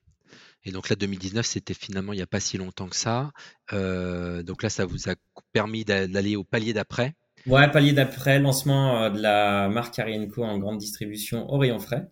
Et 0.66 0.72
donc 0.72 0.90
là, 0.90 0.96
2019, 0.96 1.46
c'était 1.46 1.74
finalement 1.74 2.14
il 2.14 2.18
n'y 2.18 2.22
a 2.22 2.28
pas 2.28 2.40
si 2.40 2.58
longtemps 2.58 2.88
que 2.88 2.96
ça. 2.96 3.32
Euh, 3.74 4.44
donc 4.44 4.64
là, 4.64 4.70
ça 4.70 4.86
vous 4.86 5.10
a 5.10 5.16
permis 5.52 5.84
d'aller 5.86 6.36
au 6.36 6.44
palier 6.44 6.74
d'après. 6.74 7.16
Ouais, 7.46 7.70
palier 7.70 7.92
d'après, 7.92 8.40
lancement 8.40 9.04
euh, 9.04 9.10
de 9.10 9.20
la 9.20 9.68
marque 9.68 10.00
Arienco 10.00 10.44
en 10.44 10.58
grande 10.58 10.78
distribution 10.78 11.50
au 11.52 11.58
rayon 11.58 11.80
frais. 11.80 12.10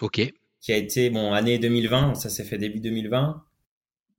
Ok. 0.00 0.20
Qui 0.60 0.72
a 0.72 0.76
été, 0.76 1.10
bon, 1.10 1.32
année 1.32 1.58
2020, 1.58 2.14
ça 2.14 2.30
s'est 2.30 2.44
fait 2.44 2.58
début 2.58 2.80
2020. 2.80 3.44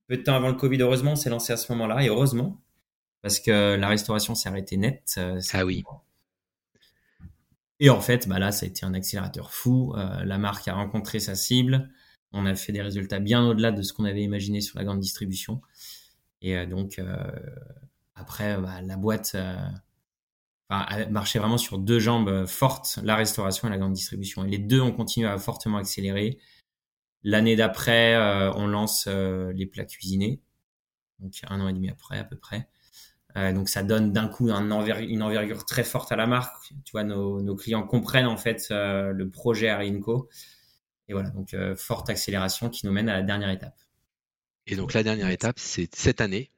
Peu 0.07 0.17
de 0.17 0.21
temps 0.21 0.35
avant 0.35 0.49
le 0.49 0.55
Covid, 0.55 0.81
heureusement, 0.81 1.13
on 1.13 1.15
s'est 1.15 1.29
lancé 1.29 1.53
à 1.53 1.57
ce 1.57 1.71
moment-là, 1.71 2.03
et 2.03 2.09
heureusement, 2.09 2.61
parce 3.21 3.39
que 3.39 3.75
la 3.75 3.87
restauration 3.87 4.35
s'est 4.35 4.49
arrêtée 4.49 4.77
net. 4.77 5.19
Ah 5.53 5.65
oui. 5.65 5.83
Et 7.83 7.91
en 7.91 8.01
fait, 8.01 8.27
bah 8.27 8.39
là, 8.39 8.51
ça 8.51 8.65
a 8.65 8.69
été 8.69 8.85
un 8.85 8.95
accélérateur 8.95 9.53
fou. 9.53 9.93
Euh, 9.95 10.23
la 10.23 10.39
marque 10.39 10.67
a 10.67 10.73
rencontré 10.73 11.19
sa 11.19 11.35
cible. 11.35 11.91
On 12.31 12.47
a 12.47 12.55
fait 12.55 12.71
des 12.71 12.81
résultats 12.81 13.19
bien 13.19 13.45
au-delà 13.45 13.71
de 13.71 13.83
ce 13.83 13.93
qu'on 13.93 14.05
avait 14.05 14.23
imaginé 14.23 14.61
sur 14.61 14.79
la 14.79 14.85
grande 14.85 14.99
distribution. 14.99 15.61
Et 16.41 16.65
donc, 16.65 16.99
après, 18.15 18.57
bah, 18.57 18.81
la 18.81 18.97
boîte 18.97 19.35
enfin, 20.69 21.05
marchait 21.09 21.39
vraiment 21.39 21.57
sur 21.57 21.77
deux 21.77 21.99
jambes 21.99 22.29
euh, 22.29 22.45
fortes, 22.45 22.99
la 23.03 23.15
restauration 23.15 23.67
et 23.67 23.71
la 23.71 23.77
grande 23.77 23.93
distribution. 23.93 24.45
Et 24.45 24.49
les 24.49 24.57
deux 24.57 24.81
ont 24.81 24.91
continué 24.91 25.27
à 25.27 25.37
fortement 25.37 25.77
accélérer. 25.77 26.39
L'année 27.23 27.55
d'après, 27.55 28.15
euh, 28.15 28.51
on 28.53 28.67
lance 28.67 29.05
euh, 29.07 29.53
les 29.53 29.65
plats 29.65 29.85
cuisinés, 29.85 30.41
donc 31.19 31.33
un 31.47 31.61
an 31.61 31.67
et 31.67 31.73
demi 31.73 31.89
après 31.89 32.19
à 32.19 32.23
peu 32.23 32.37
près. 32.37 32.67
Donc 33.35 33.69
ça 33.69 33.83
donne 33.83 34.11
d'un 34.13 34.27
coup 34.27 34.51
un 34.51 34.69
une 34.99 35.23
envergure 35.23 35.65
très 35.65 35.83
forte 35.83 36.11
à 36.11 36.15
la 36.15 36.27
marque. 36.27 36.73
Tu 36.85 36.91
vois, 36.91 37.03
nos, 37.03 37.41
nos 37.41 37.55
clients 37.55 37.83
comprennent 37.83 38.27
en 38.27 38.37
fait 38.37 38.67
le 38.69 39.27
projet 39.29 39.69
Arinco. 39.69 40.29
Et 41.07 41.13
voilà, 41.13 41.29
donc 41.31 41.55
forte 41.75 42.09
accélération 42.09 42.69
qui 42.69 42.85
nous 42.85 42.91
mène 42.91 43.09
à 43.09 43.13
la 43.13 43.23
dernière 43.23 43.49
étape. 43.49 43.75
Et 44.67 44.75
donc 44.75 44.93
la 44.93 45.03
dernière 45.03 45.29
étape, 45.29 45.57
c'est 45.57 45.93
cette 45.95 46.21
année, 46.21 46.51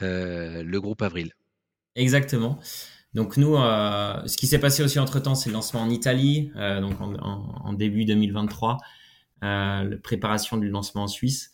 le 0.00 0.78
groupe 0.78 1.02
Avril. 1.02 1.32
Exactement. 1.96 2.60
Donc 3.16 3.38
nous, 3.38 3.56
euh, 3.56 4.26
ce 4.26 4.36
qui 4.36 4.46
s'est 4.46 4.58
passé 4.58 4.82
aussi 4.82 4.98
entre 4.98 5.20
temps, 5.20 5.34
c'est 5.34 5.48
le 5.48 5.54
lancement 5.54 5.80
en 5.80 5.88
Italie, 5.88 6.52
euh, 6.56 6.82
donc 6.82 7.00
en, 7.00 7.72
début 7.72 8.04
2023, 8.04 8.76
euh, 9.42 9.84
la 9.84 9.96
préparation 9.96 10.58
du 10.58 10.68
lancement 10.68 11.04
en 11.04 11.08
Suisse. 11.08 11.50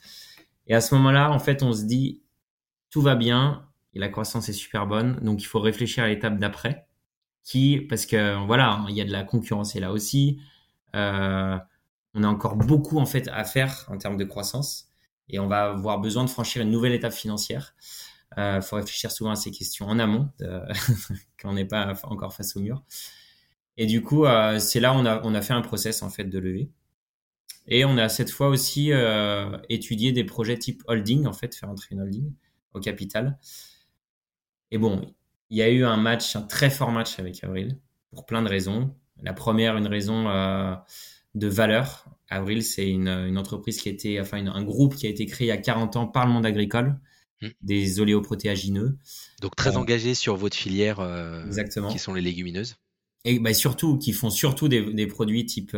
Et 0.66 0.74
à 0.74 0.80
ce 0.80 0.92
moment-là, 0.96 1.30
en 1.30 1.38
fait, 1.38 1.62
on 1.62 1.72
se 1.72 1.84
dit 1.84 2.20
tout 2.90 3.00
va 3.00 3.14
bien 3.14 3.64
et 3.94 3.98
la 3.98 4.08
croissance 4.08 4.48
est 4.48 4.54
super 4.54 4.86
bonne, 4.86 5.18
donc 5.22 5.42
il 5.42 5.46
faut 5.46 5.60
réfléchir 5.60 6.04
à 6.04 6.08
l'étape 6.08 6.38
d'après, 6.38 6.86
qui 7.44 7.80
parce 7.80 8.06
que 8.06 8.44
voilà, 8.46 8.84
il 8.88 8.96
y 8.96 9.00
a 9.00 9.04
de 9.04 9.12
la 9.12 9.24
concurrence 9.24 9.76
et 9.76 9.80
là 9.80 9.92
aussi. 9.92 10.40
on 10.94 12.24
a 12.24 12.28
encore 12.28 12.56
beaucoup 12.56 12.98
en 12.98 13.06
fait 13.06 13.28
à 13.28 13.44
faire 13.44 13.86
en 13.88 13.96
termes 13.98 14.16
de 14.16 14.24
croissance 14.24 14.92
et 15.28 15.38
on 15.38 15.46
va 15.48 15.70
avoir 15.70 15.98
besoin 16.00 16.24
de 16.24 16.30
franchir 16.30 16.62
une 16.62 16.70
nouvelle 16.70 16.92
étape 16.92 17.12
financière. 17.12 17.74
Il 18.36 18.40
euh, 18.40 18.60
faut 18.60 18.76
réfléchir 18.76 19.10
souvent 19.10 19.30
à 19.30 19.36
ces 19.36 19.50
questions 19.50 19.86
en 19.86 19.98
amont, 19.98 20.30
quand 21.38 21.50
on 21.50 21.54
n'est 21.54 21.66
pas 21.66 21.94
encore 22.04 22.34
face 22.34 22.56
au 22.56 22.60
mur. 22.60 22.82
Et 23.76 23.86
du 23.86 24.02
coup, 24.02 24.26
euh, 24.26 24.58
c'est 24.58 24.80
là 24.80 24.94
on 24.94 25.04
a, 25.06 25.22
on 25.24 25.34
a 25.34 25.42
fait 25.42 25.54
un 25.54 25.62
process 25.62 26.02
en 26.02 26.10
fait 26.10 26.24
de 26.24 26.38
levée. 26.38 26.70
Et 27.66 27.84
on 27.84 27.96
a 27.96 28.08
cette 28.08 28.30
fois 28.30 28.48
aussi 28.48 28.92
euh, 28.92 29.56
étudié 29.68 30.12
des 30.12 30.24
projets 30.24 30.58
type 30.58 30.82
holding, 30.88 31.26
en 31.26 31.32
fait, 31.32 31.54
faire 31.54 31.70
entrer 31.70 31.88
une 31.92 32.00
holding 32.00 32.32
au 32.74 32.80
capital. 32.80 33.38
Et 34.72 34.78
bon, 34.78 35.14
il 35.50 35.58
y 35.58 35.62
a 35.62 35.70
eu 35.70 35.84
un 35.84 35.96
match, 35.96 36.34
un 36.34 36.42
très 36.42 36.70
fort 36.70 36.90
match 36.90 37.20
avec 37.20 37.44
Avril, 37.44 37.78
pour 38.10 38.26
plein 38.26 38.42
de 38.42 38.48
raisons. 38.48 38.92
La 39.22 39.32
première, 39.32 39.76
une 39.76 39.86
raison 39.86 40.24
de 41.34 41.46
valeur. 41.46 42.06
Avril, 42.28 42.64
c'est 42.64 42.88
une, 42.88 43.08
une, 43.08 43.38
entreprise 43.38 43.80
qui 43.80 43.88
a 43.88 43.92
été, 43.92 44.20
enfin, 44.20 44.44
un 44.44 44.64
groupe 44.64 44.96
qui 44.96 45.06
a 45.06 45.10
été 45.10 45.26
créé 45.26 45.46
il 45.46 45.50
y 45.50 45.52
a 45.52 45.58
40 45.58 45.96
ans 45.96 46.06
par 46.08 46.26
le 46.26 46.32
monde 46.32 46.46
agricole, 46.46 46.98
Mm. 47.42 47.48
des 47.62 48.00
oléoprotéagineux. 48.00 48.96
Donc 49.40 49.56
très 49.56 49.76
euh, 49.76 49.80
engagés 49.80 50.14
sur 50.14 50.36
votre 50.36 50.56
filière 50.56 51.00
euh, 51.00 51.44
qui 51.90 51.98
sont 51.98 52.14
les 52.14 52.20
légumineuses. 52.20 52.76
Et 53.24 53.38
bah, 53.38 53.54
surtout, 53.54 53.98
qui 53.98 54.12
font 54.12 54.30
surtout 54.30 54.68
des, 54.68 55.06
produits 55.06 55.46
type 55.46 55.76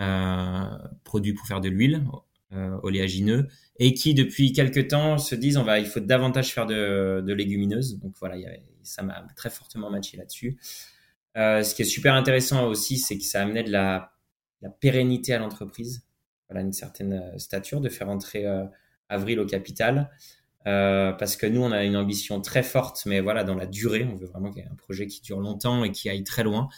euh, 0.00 0.66
produits 1.04 1.32
pour 1.32 1.46
faire 1.46 1.60
de 1.60 1.68
l'huile, 1.68 2.04
oléagineux, 2.82 3.48
et 3.78 3.94
qui 3.94 4.14
depuis 4.14 4.52
quelques 4.52 4.88
temps 4.88 5.18
se 5.18 5.34
disent 5.34 5.56
on 5.56 5.64
va, 5.64 5.78
il 5.78 5.86
faut 5.86 6.00
davantage 6.00 6.52
faire 6.52 6.66
de, 6.66 7.32
légumineuses. 7.32 7.98
Donc 7.98 8.14
voilà, 8.20 8.36
ça 8.82 9.02
m'a 9.02 9.26
très 9.36 9.50
fortement 9.50 9.90
matché 9.90 10.16
là-dessus. 10.16 10.58
ce 11.34 11.74
qui 11.74 11.82
est 11.82 11.86
super 11.86 12.14
intéressant 12.14 12.66
aussi, 12.66 12.98
c'est 12.98 13.18
que 13.18 13.24
ça 13.24 13.42
amenait 13.42 13.64
de 13.64 13.72
la, 13.72 14.12
pérennité 14.80 15.34
à 15.34 15.38
l'entreprise, 15.38 16.06
voilà, 16.48 16.62
une 16.62 16.72
certaine 16.72 17.38
stature, 17.38 17.80
de 17.80 17.88
faire 17.88 18.08
entrer 18.08 18.46
Avril 19.08 19.40
au 19.40 19.46
capital. 19.46 20.10
Euh, 20.66 21.12
parce 21.12 21.36
que 21.36 21.46
nous, 21.46 21.62
on 21.62 21.72
a 21.72 21.84
une 21.84 21.96
ambition 21.96 22.40
très 22.40 22.62
forte, 22.62 23.04
mais 23.06 23.20
voilà, 23.20 23.44
dans 23.44 23.54
la 23.54 23.66
durée, 23.66 24.04
on 24.10 24.16
veut 24.16 24.26
vraiment 24.26 24.50
qu'il 24.50 24.62
y 24.62 24.66
ait 24.66 24.70
un 24.70 24.76
projet 24.76 25.06
qui 25.06 25.20
dure 25.20 25.40
longtemps 25.40 25.84
et 25.84 25.92
qui 25.92 26.08
aille 26.08 26.24
très 26.24 26.42
loin. 26.42 26.68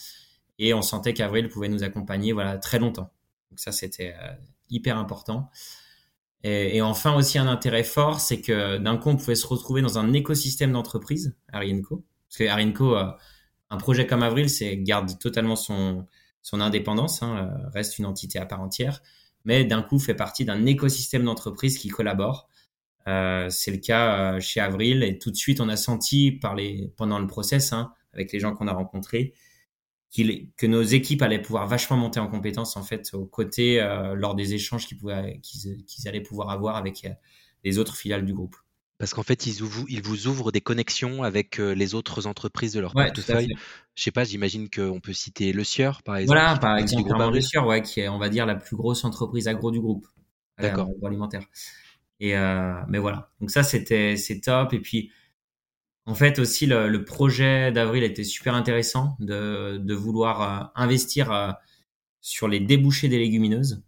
Et 0.58 0.74
on 0.74 0.82
sentait 0.82 1.14
qu'Avril 1.14 1.48
pouvait 1.48 1.68
nous 1.68 1.84
accompagner, 1.84 2.32
voilà, 2.32 2.58
très 2.58 2.78
longtemps. 2.78 3.12
Donc 3.50 3.60
ça, 3.60 3.72
c'était 3.72 4.14
euh, 4.20 4.32
hyper 4.70 4.98
important. 4.98 5.50
Et, 6.42 6.80
enfin 6.80 7.16
aussi 7.16 7.38
un 7.38 7.48
intérêt 7.48 7.82
fort, 7.82 8.20
c'est 8.20 8.40
que 8.40 8.78
d'un 8.78 8.96
coup, 8.98 9.08
on 9.08 9.16
pouvait 9.16 9.34
se 9.34 9.46
retrouver 9.46 9.82
dans 9.82 9.98
un 9.98 10.12
écosystème 10.12 10.72
d'entreprise, 10.72 11.36
Arienco. 11.52 12.04
Parce 12.28 12.38
que 12.38 12.44
Arienco, 12.44 12.96
euh, 12.96 13.10
un 13.70 13.76
projet 13.78 14.06
comme 14.06 14.22
Avril, 14.22 14.48
c'est 14.48 14.76
garde 14.76 15.18
totalement 15.18 15.56
son 15.56 16.06
son 16.42 16.60
indépendance, 16.60 17.24
hein, 17.24 17.50
reste 17.74 17.98
une 17.98 18.06
entité 18.06 18.38
à 18.38 18.46
part 18.46 18.60
entière, 18.60 19.02
mais 19.44 19.64
d'un 19.64 19.82
coup 19.82 19.98
fait 19.98 20.14
partie 20.14 20.44
d'un 20.44 20.64
écosystème 20.64 21.24
d'entreprise 21.24 21.76
qui 21.76 21.88
collabore 21.88 22.48
euh, 23.08 23.48
c'est 23.50 23.70
le 23.70 23.76
cas 23.76 24.34
euh, 24.34 24.40
chez 24.40 24.60
Avril 24.60 25.04
et 25.04 25.18
tout 25.18 25.30
de 25.30 25.36
suite 25.36 25.60
on 25.60 25.68
a 25.68 25.76
senti 25.76 26.32
par 26.32 26.56
les, 26.56 26.92
pendant 26.96 27.20
le 27.20 27.28
process 27.28 27.72
hein, 27.72 27.92
avec 28.12 28.32
les 28.32 28.40
gens 28.40 28.52
qu'on 28.54 28.66
a 28.66 28.72
rencontrés 28.72 29.32
que 30.56 30.66
nos 30.66 30.82
équipes 30.82 31.22
allaient 31.22 31.42
pouvoir 31.42 31.66
vachement 31.66 31.96
monter 31.96 32.20
en 32.20 32.28
compétences 32.28 32.76
en 32.76 32.82
fait 32.82 33.10
aux 33.14 33.26
côtés 33.26 33.80
euh, 33.80 34.14
lors 34.14 34.34
des 34.34 34.54
échanges 34.54 34.86
qu'ils, 34.86 34.98
pouvaient, 34.98 35.40
qu'ils, 35.42 36.08
allaient 36.08 36.20
pouvoir 36.20 36.50
avoir 36.50 36.76
avec 36.76 37.06
les 37.64 37.78
autres 37.78 37.96
filiales 37.96 38.24
du 38.24 38.34
groupe. 38.34 38.56
Parce 38.98 39.12
qu'en 39.12 39.22
fait, 39.22 39.46
ils 39.46 39.62
vous, 39.62 39.84
ils 39.88 40.02
vous 40.02 40.26
ouvrent 40.26 40.52
des 40.52 40.62
connexions 40.62 41.22
avec 41.22 41.58
les 41.58 41.94
autres 41.94 42.26
entreprises 42.26 42.72
de 42.72 42.80
leur 42.80 42.94
portefeuille. 42.94 43.54
Je 43.94 44.02
sais 44.02 44.10
pas, 44.10 44.24
j'imagine 44.24 44.70
qu'on 44.70 45.00
peut 45.00 45.12
citer 45.12 45.52
Le 45.52 45.64
Sieur, 45.64 46.02
par 46.02 46.16
exemple. 46.16 46.38
Voilà, 46.38 46.58
par 46.58 46.78
exemple, 46.78 47.34
Le 47.34 47.40
Sieur, 47.42 47.66
ouais, 47.66 47.82
qui 47.82 48.00
est, 48.00 48.08
on 48.08 48.18
va 48.18 48.30
dire, 48.30 48.46
la 48.46 48.54
plus 48.54 48.74
grosse 48.74 49.04
entreprise 49.04 49.48
agro 49.48 49.70
du 49.70 49.80
groupe. 49.80 50.06
D'accord. 50.58 50.88
agroalimentaire. 50.88 51.42
Et 52.20 52.36
euh, 52.36 52.74
mais 52.88 52.98
voilà. 52.98 53.30
Donc 53.40 53.50
ça 53.50 53.62
c'était 53.62 54.16
c'est 54.16 54.40
top. 54.40 54.72
Et 54.72 54.80
puis 54.80 55.10
en 56.06 56.14
fait 56.14 56.38
aussi 56.38 56.66
le, 56.66 56.88
le 56.88 57.04
projet 57.04 57.72
d'avril 57.72 58.02
était 58.04 58.24
super 58.24 58.54
intéressant 58.54 59.16
de 59.20 59.78
de 59.78 59.94
vouloir 59.94 60.42
euh, 60.42 60.64
investir 60.74 61.32
euh, 61.32 61.52
sur 62.20 62.48
les 62.48 62.60
débouchés 62.60 63.08
des 63.08 63.18
légumineuses 63.18 63.82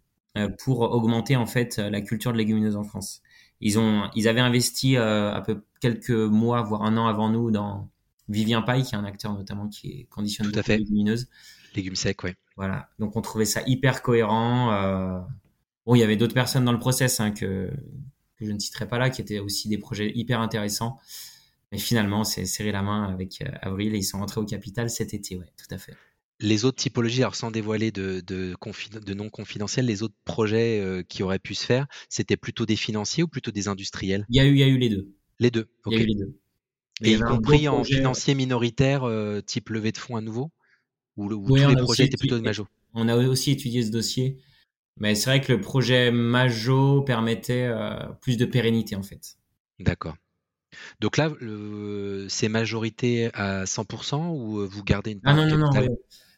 pour 0.58 0.82
augmenter 0.82 1.34
en 1.34 1.46
fait 1.46 1.78
la 1.78 2.00
culture 2.00 2.32
de 2.32 2.38
légumineuses 2.38 2.76
en 2.76 2.84
France. 2.84 3.22
Ils 3.60 3.76
ont 3.80 4.08
ils 4.14 4.28
avaient 4.28 4.40
investi 4.40 4.96
à 4.96 5.42
peu 5.44 5.64
quelques 5.80 6.10
mois 6.10 6.62
voire 6.62 6.82
un 6.82 6.96
an 6.96 7.08
avant 7.08 7.28
nous 7.28 7.50
dans 7.50 7.90
Vivien 8.28 8.62
Paille 8.62 8.84
qui 8.84 8.94
est 8.94 8.98
un 8.98 9.04
acteur 9.04 9.32
notamment 9.32 9.66
qui 9.66 9.88
est 9.90 10.04
conditionné 10.04 10.52
Tout 10.52 10.60
à 10.60 10.62
fait. 10.62 10.78
légumineuses. 10.78 11.28
Légumes 11.74 11.96
secs, 11.96 12.22
ouais. 12.22 12.36
Voilà. 12.56 12.88
Donc 13.00 13.16
on 13.16 13.20
trouvait 13.20 13.46
ça 13.46 13.62
hyper 13.66 14.00
cohérent. 14.00 14.70
Bon, 15.86 15.94
il 15.96 15.98
y 15.98 16.04
avait 16.04 16.16
d'autres 16.16 16.34
personnes 16.34 16.64
dans 16.64 16.72
le 16.72 16.78
process 16.78 17.18
hein, 17.18 17.32
que 17.32 17.72
que 18.36 18.44
je 18.46 18.52
ne 18.52 18.58
citerai 18.58 18.86
pas 18.86 18.98
là, 18.98 19.10
qui 19.10 19.20
étaient 19.20 19.40
aussi 19.40 19.68
des 19.68 19.78
projets 19.78 20.12
hyper 20.14 20.40
intéressants. 20.40 20.98
Mais 21.72 21.78
finalement, 21.78 22.24
c'est 22.24 22.46
serré 22.46 22.72
la 22.72 22.82
main 22.82 23.04
avec 23.04 23.44
Avril 23.62 23.94
et 23.94 23.98
ils 23.98 24.04
sont 24.04 24.18
rentrés 24.18 24.40
au 24.40 24.44
capital 24.44 24.88
cet 24.88 25.14
été, 25.14 25.36
ouais, 25.36 25.46
tout 25.56 25.74
à 25.74 25.78
fait. 25.78 25.94
Les 26.40 26.64
autres 26.64 26.78
typologies, 26.78 27.22
alors 27.22 27.34
sans 27.34 27.50
dévoiler 27.50 27.90
de, 27.90 28.20
de, 28.20 28.54
de 28.54 29.14
non 29.14 29.28
confidentiels, 29.28 29.86
les 29.86 30.02
autres 30.02 30.14
projets 30.24 31.04
qui 31.08 31.22
auraient 31.22 31.40
pu 31.40 31.54
se 31.54 31.66
faire, 31.66 31.86
c'était 32.08 32.36
plutôt 32.36 32.64
des 32.64 32.76
financiers 32.76 33.24
ou 33.24 33.28
plutôt 33.28 33.50
des 33.50 33.66
industriels? 33.66 34.24
Il 34.28 34.36
y, 34.36 34.40
a 34.40 34.46
eu, 34.46 34.52
il 34.52 34.58
y 34.58 34.62
a 34.62 34.68
eu 34.68 34.78
les 34.78 34.88
deux. 34.88 35.12
Les 35.40 35.50
deux, 35.50 35.68
ok. 35.84 35.92
Il 35.92 35.98
y 35.98 36.00
a 36.00 36.02
eu 36.04 36.06
les 36.06 36.14
deux. 36.14 36.40
Et 37.02 37.12
y 37.12 37.18
compris 37.18 37.68
en 37.68 37.84
financier 37.84 38.34
minoritaire, 38.34 39.04
type 39.46 39.68
levée 39.70 39.92
de 39.92 39.98
fonds 39.98 40.16
à 40.16 40.20
nouveau? 40.20 40.52
Ou, 41.16 41.28
tous 41.28 41.56
les 41.56 41.76
projets 41.76 42.04
étaient 42.06 42.16
plutôt 42.16 42.38
de 42.38 42.42
Majo? 42.44 42.68
On 42.94 43.08
a 43.08 43.16
aussi 43.16 43.50
étudié 43.50 43.82
ce 43.82 43.90
dossier. 43.90 44.38
Mais 44.96 45.14
c'est 45.14 45.30
vrai 45.30 45.40
que 45.40 45.52
le 45.52 45.60
projet 45.60 46.10
Majo 46.12 47.02
permettait 47.02 47.68
plus 48.20 48.36
de 48.36 48.44
pérennité 48.44 48.96
en 48.96 49.02
fait. 49.02 49.36
D'accord. 49.80 50.16
Donc 51.00 51.16
là, 51.16 51.30
c'est 52.28 52.48
majorité 52.48 53.30
à 53.34 53.64
100% 53.64 54.30
ou 54.30 54.66
vous 54.66 54.84
gardez 54.84 55.12
une 55.12 55.20
part 55.20 55.34
Ah 55.34 55.36
non, 55.36 55.46
non, 55.46 55.58
non, 55.58 55.70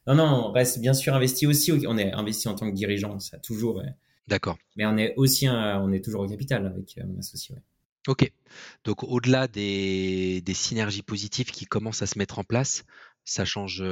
non, 0.06 0.14
non, 0.14 0.24
on 0.24 0.52
reste 0.52 0.80
bien 0.80 0.94
sûr 0.94 1.14
investi 1.14 1.46
aussi. 1.46 1.72
On 1.86 1.98
est 1.98 2.12
investi 2.12 2.48
en 2.48 2.54
tant 2.54 2.68
que 2.68 2.74
dirigeant, 2.74 3.18
ça 3.18 3.38
toujours. 3.38 3.82
D'accord. 4.28 4.58
Mais 4.76 4.86
on 4.86 4.96
est 4.96 5.14
aussi, 5.16 5.48
on 5.48 5.92
est 5.92 6.04
toujours 6.04 6.22
au 6.22 6.26
capital 6.26 6.66
avec 6.66 6.98
mon 7.06 7.18
associé. 7.18 7.56
Ok. 8.08 8.32
Donc 8.84 9.04
au-delà 9.04 9.46
des, 9.46 10.42
synergies 10.54 11.02
positives 11.02 11.50
qui 11.50 11.66
commencent 11.66 12.02
à 12.02 12.06
se 12.06 12.18
mettre 12.18 12.38
en 12.38 12.44
place, 12.44 12.84
ça 13.24 13.44
change 13.44 13.84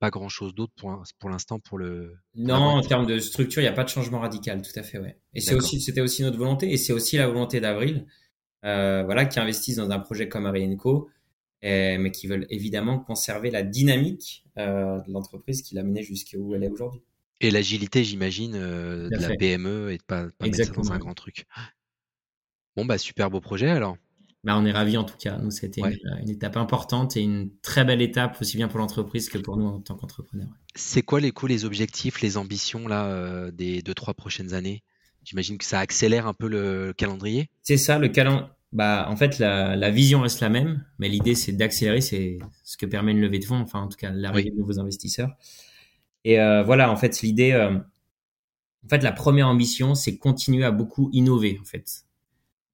pas 0.00 0.10
grand-chose 0.10 0.54
d'autre 0.54 0.72
pour, 0.76 1.02
pour 1.18 1.30
l'instant 1.30 1.60
pour 1.60 1.78
le. 1.78 2.16
Non, 2.34 2.56
en 2.56 2.82
termes 2.82 3.06
de 3.06 3.18
structure, 3.18 3.62
il 3.62 3.64
n'y 3.64 3.70
a 3.70 3.72
pas 3.72 3.84
de 3.84 3.88
changement 3.88 4.18
radical, 4.18 4.62
tout 4.62 4.78
à 4.78 4.82
fait, 4.82 4.98
ouais. 4.98 5.18
Et 5.34 5.40
c'est 5.40 5.54
aussi, 5.54 5.80
c'était 5.80 6.00
aussi 6.00 6.22
notre 6.22 6.38
volonté, 6.38 6.70
et 6.72 6.76
c'est 6.76 6.92
aussi 6.92 7.16
la 7.16 7.28
volonté 7.28 7.60
d'Avril, 7.60 8.06
voilà, 8.62 9.26
qui 9.26 9.40
investissent 9.40 9.76
dans 9.76 9.90
un 9.90 9.98
projet 9.98 10.28
comme 10.28 10.46
Arienco, 10.46 11.08
mais 11.62 12.10
qui 12.12 12.26
veulent 12.26 12.46
évidemment 12.50 12.98
conserver 12.98 13.50
la 13.50 13.62
dynamique 13.62 14.44
de 14.56 15.12
l'entreprise 15.12 15.62
qui 15.62 15.74
l'a 15.74 15.82
menée 15.82 16.02
jusqu'où 16.02 16.54
elle 16.54 16.64
est 16.64 16.70
aujourd'hui. 16.70 17.02
Et 17.40 17.50
l'agilité, 17.50 18.02
j'imagine, 18.02 18.52
de 18.52 19.08
la 19.10 19.36
PME 19.36 19.92
et 19.92 19.98
de 19.98 20.02
pas, 20.02 20.26
pas 20.38 20.46
mettre 20.46 20.56
ça 20.56 20.72
dans 20.72 20.92
un 20.92 20.98
grand 20.98 21.14
truc. 21.14 21.46
Bon, 22.76 22.84
bah, 22.84 22.96
super 22.96 23.28
beau 23.30 23.40
projet 23.40 23.70
alors. 23.70 23.96
Bah, 24.44 24.56
on 24.56 24.64
est 24.64 24.72
ravis 24.72 24.96
en 24.96 25.04
tout 25.04 25.16
cas. 25.16 25.36
Nous, 25.38 25.50
c'était 25.50 25.80
une, 25.80 26.30
étape 26.30 26.56
importante 26.56 27.16
et 27.16 27.20
une 27.20 27.50
très 27.60 27.84
belle 27.84 28.00
étape, 28.00 28.40
aussi 28.40 28.56
bien 28.56 28.68
pour 28.68 28.78
l'entreprise 28.78 29.28
que 29.28 29.38
pour 29.38 29.56
nous 29.56 29.66
en 29.66 29.80
tant 29.80 29.96
qu'entrepreneurs. 29.96 30.48
C'est 30.76 31.02
quoi 31.02 31.20
les 31.20 31.32
coups, 31.32 31.50
les 31.50 31.64
objectifs, 31.64 32.20
les 32.20 32.36
ambitions 32.36 32.86
là, 32.86 33.06
euh, 33.06 33.50
des 33.50 33.82
deux, 33.82 33.94
trois 33.94 34.14
prochaines 34.14 34.54
années? 34.54 34.84
J'imagine 35.28 35.58
que 35.58 35.66
ça 35.66 35.80
accélère 35.80 36.26
un 36.26 36.32
peu 36.32 36.48
le 36.48 36.94
calendrier. 36.96 37.50
C'est 37.62 37.76
ça, 37.76 37.98
le 37.98 38.08
calendrier. 38.08 38.48
Bah, 38.72 39.06
en 39.10 39.16
fait, 39.16 39.38
la, 39.38 39.90
vision 39.90 40.22
reste 40.22 40.40
la 40.40 40.48
même, 40.48 40.86
mais 40.98 41.10
l'idée, 41.10 41.34
c'est 41.34 41.52
d'accélérer. 41.52 42.00
C'est 42.00 42.38
ce 42.64 42.78
que 42.78 42.86
permet 42.86 43.12
une 43.12 43.20
levée 43.20 43.38
de 43.38 43.44
fonds, 43.44 43.60
enfin, 43.60 43.80
en 43.80 43.88
tout 43.88 43.98
cas, 43.98 44.10
l'arrivée 44.10 44.50
de 44.50 44.56
nouveaux 44.56 44.80
investisseurs. 44.80 45.28
Et 46.24 46.40
euh, 46.40 46.62
voilà, 46.62 46.90
en 46.90 46.96
fait, 46.96 47.20
l'idée, 47.20 47.52
euh, 47.52 47.76
en 47.76 48.88
fait, 48.88 49.02
la 49.02 49.12
première 49.12 49.48
ambition, 49.48 49.94
c'est 49.94 50.16
continuer 50.16 50.64
à 50.64 50.70
beaucoup 50.70 51.10
innover, 51.12 51.58
en 51.60 51.64
fait. 51.66 52.06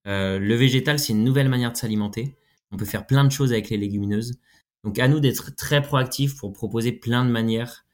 Euh, 0.07 0.39
le 0.39 0.55
végétal, 0.55 1.01
c'est 1.01 1.13
une 1.13 1.25
nouvelle 1.25 1.49
manière 1.49 1.73
de 1.73 1.77
s'alimenter. 1.77 2.37
On 2.71 2.77
peut 2.77 2.85
faire 2.85 3.05
plein 3.05 3.25
de 3.25 3.33
choses 3.33 3.53
avec 3.53 3.69
les 3.69 3.79
légumineuses. 3.79 4.39
Donc 4.85 5.01
à 5.01 5.09
nous 5.09 5.19
d'être 5.19 5.57
très 5.57 5.83
proactifs 5.83 6.37
pour 6.37 6.53
proposer 6.53 6.93
plein 6.93 7.25
de 7.25 7.31
manières 7.31 7.85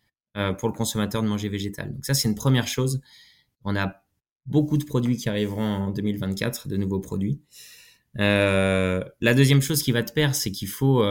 pour 0.59 0.69
le 0.69 0.75
consommateur 0.75 1.23
de 1.23 1.29
manger 1.29 1.49
végétal. 1.49 1.93
Donc 1.93 2.05
ça, 2.05 2.15
c'est 2.15 2.29
une 2.29 2.35
première 2.35 2.67
chose. 2.67 3.01
On 3.65 3.77
a 3.77 4.03
beaucoup 4.47 4.79
de 4.79 4.85
produits 4.85 5.17
qui 5.17 5.29
arriveront 5.29 5.63
en 5.63 5.91
2024, 5.91 6.69
de 6.69 6.77
nouveaux 6.77 7.01
produits. 7.01 7.41
Euh, 8.19 9.05
la 9.21 9.35
deuxième 9.35 9.63
chose 9.63 9.83
qui 9.83 9.93
va 9.93 10.03
te 10.03 10.13
perdre, 10.13 10.35
c'est 10.35 10.51
qu'il 10.51 10.69
faut, 10.69 11.05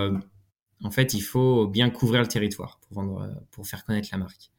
en 0.84 0.92
fait, 0.92 1.14
il 1.14 1.22
faut 1.22 1.68
bien 1.68 1.90
couvrir 1.90 2.22
le 2.22 2.28
territoire 2.28 2.80
pour 2.88 3.22
pour 3.52 3.68
faire 3.68 3.86
connaître 3.86 4.10
la 4.12 4.18
marque. 4.18 4.52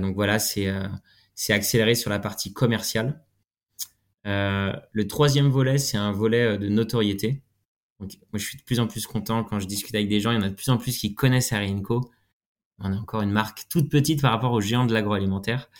donc 0.00 0.14
voilà, 0.14 0.38
c'est 0.38 0.68
accéléré 1.50 1.94
sur 1.94 2.10
la 2.10 2.18
partie 2.18 2.52
commerciale. 2.52 3.24
Euh, 4.26 4.72
le 4.92 5.06
troisième 5.06 5.48
volet, 5.48 5.78
c'est 5.78 5.96
un 5.96 6.12
volet 6.12 6.42
euh, 6.42 6.56
de 6.56 6.68
notoriété. 6.68 7.42
Moi, 8.00 8.08
je 8.34 8.38
suis 8.38 8.58
de 8.58 8.62
plus 8.62 8.80
en 8.80 8.86
plus 8.86 9.06
content 9.06 9.44
quand 9.44 9.60
je 9.60 9.66
discute 9.66 9.94
avec 9.94 10.08
des 10.08 10.20
gens. 10.20 10.30
Il 10.30 10.36
y 10.36 10.38
en 10.38 10.42
a 10.42 10.48
de 10.48 10.54
plus 10.54 10.70
en 10.70 10.78
plus 10.78 10.98
qui 10.98 11.14
connaissent 11.14 11.52
Arienco. 11.52 12.10
On 12.78 12.92
est 12.92 12.96
encore 12.96 13.22
une 13.22 13.30
marque 13.30 13.66
toute 13.68 13.90
petite 13.90 14.20
par 14.20 14.32
rapport 14.32 14.52
aux 14.52 14.60
géants 14.60 14.86
de 14.86 14.92
l'agroalimentaire. 14.92 15.70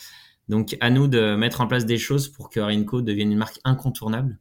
Donc, 0.49 0.77
à 0.81 0.91
nous 0.91 1.09
de 1.09 1.37
mettre 1.37 1.61
en 1.61 1.67
place 1.67 1.87
des 1.87 1.99
choses 1.99 2.29
pour 2.29 2.51
que 2.51 2.61
Arienco 2.61 3.03
devienne 3.03 3.33
une 3.33 3.39
marque 3.39 3.61
incontournable 3.65 4.39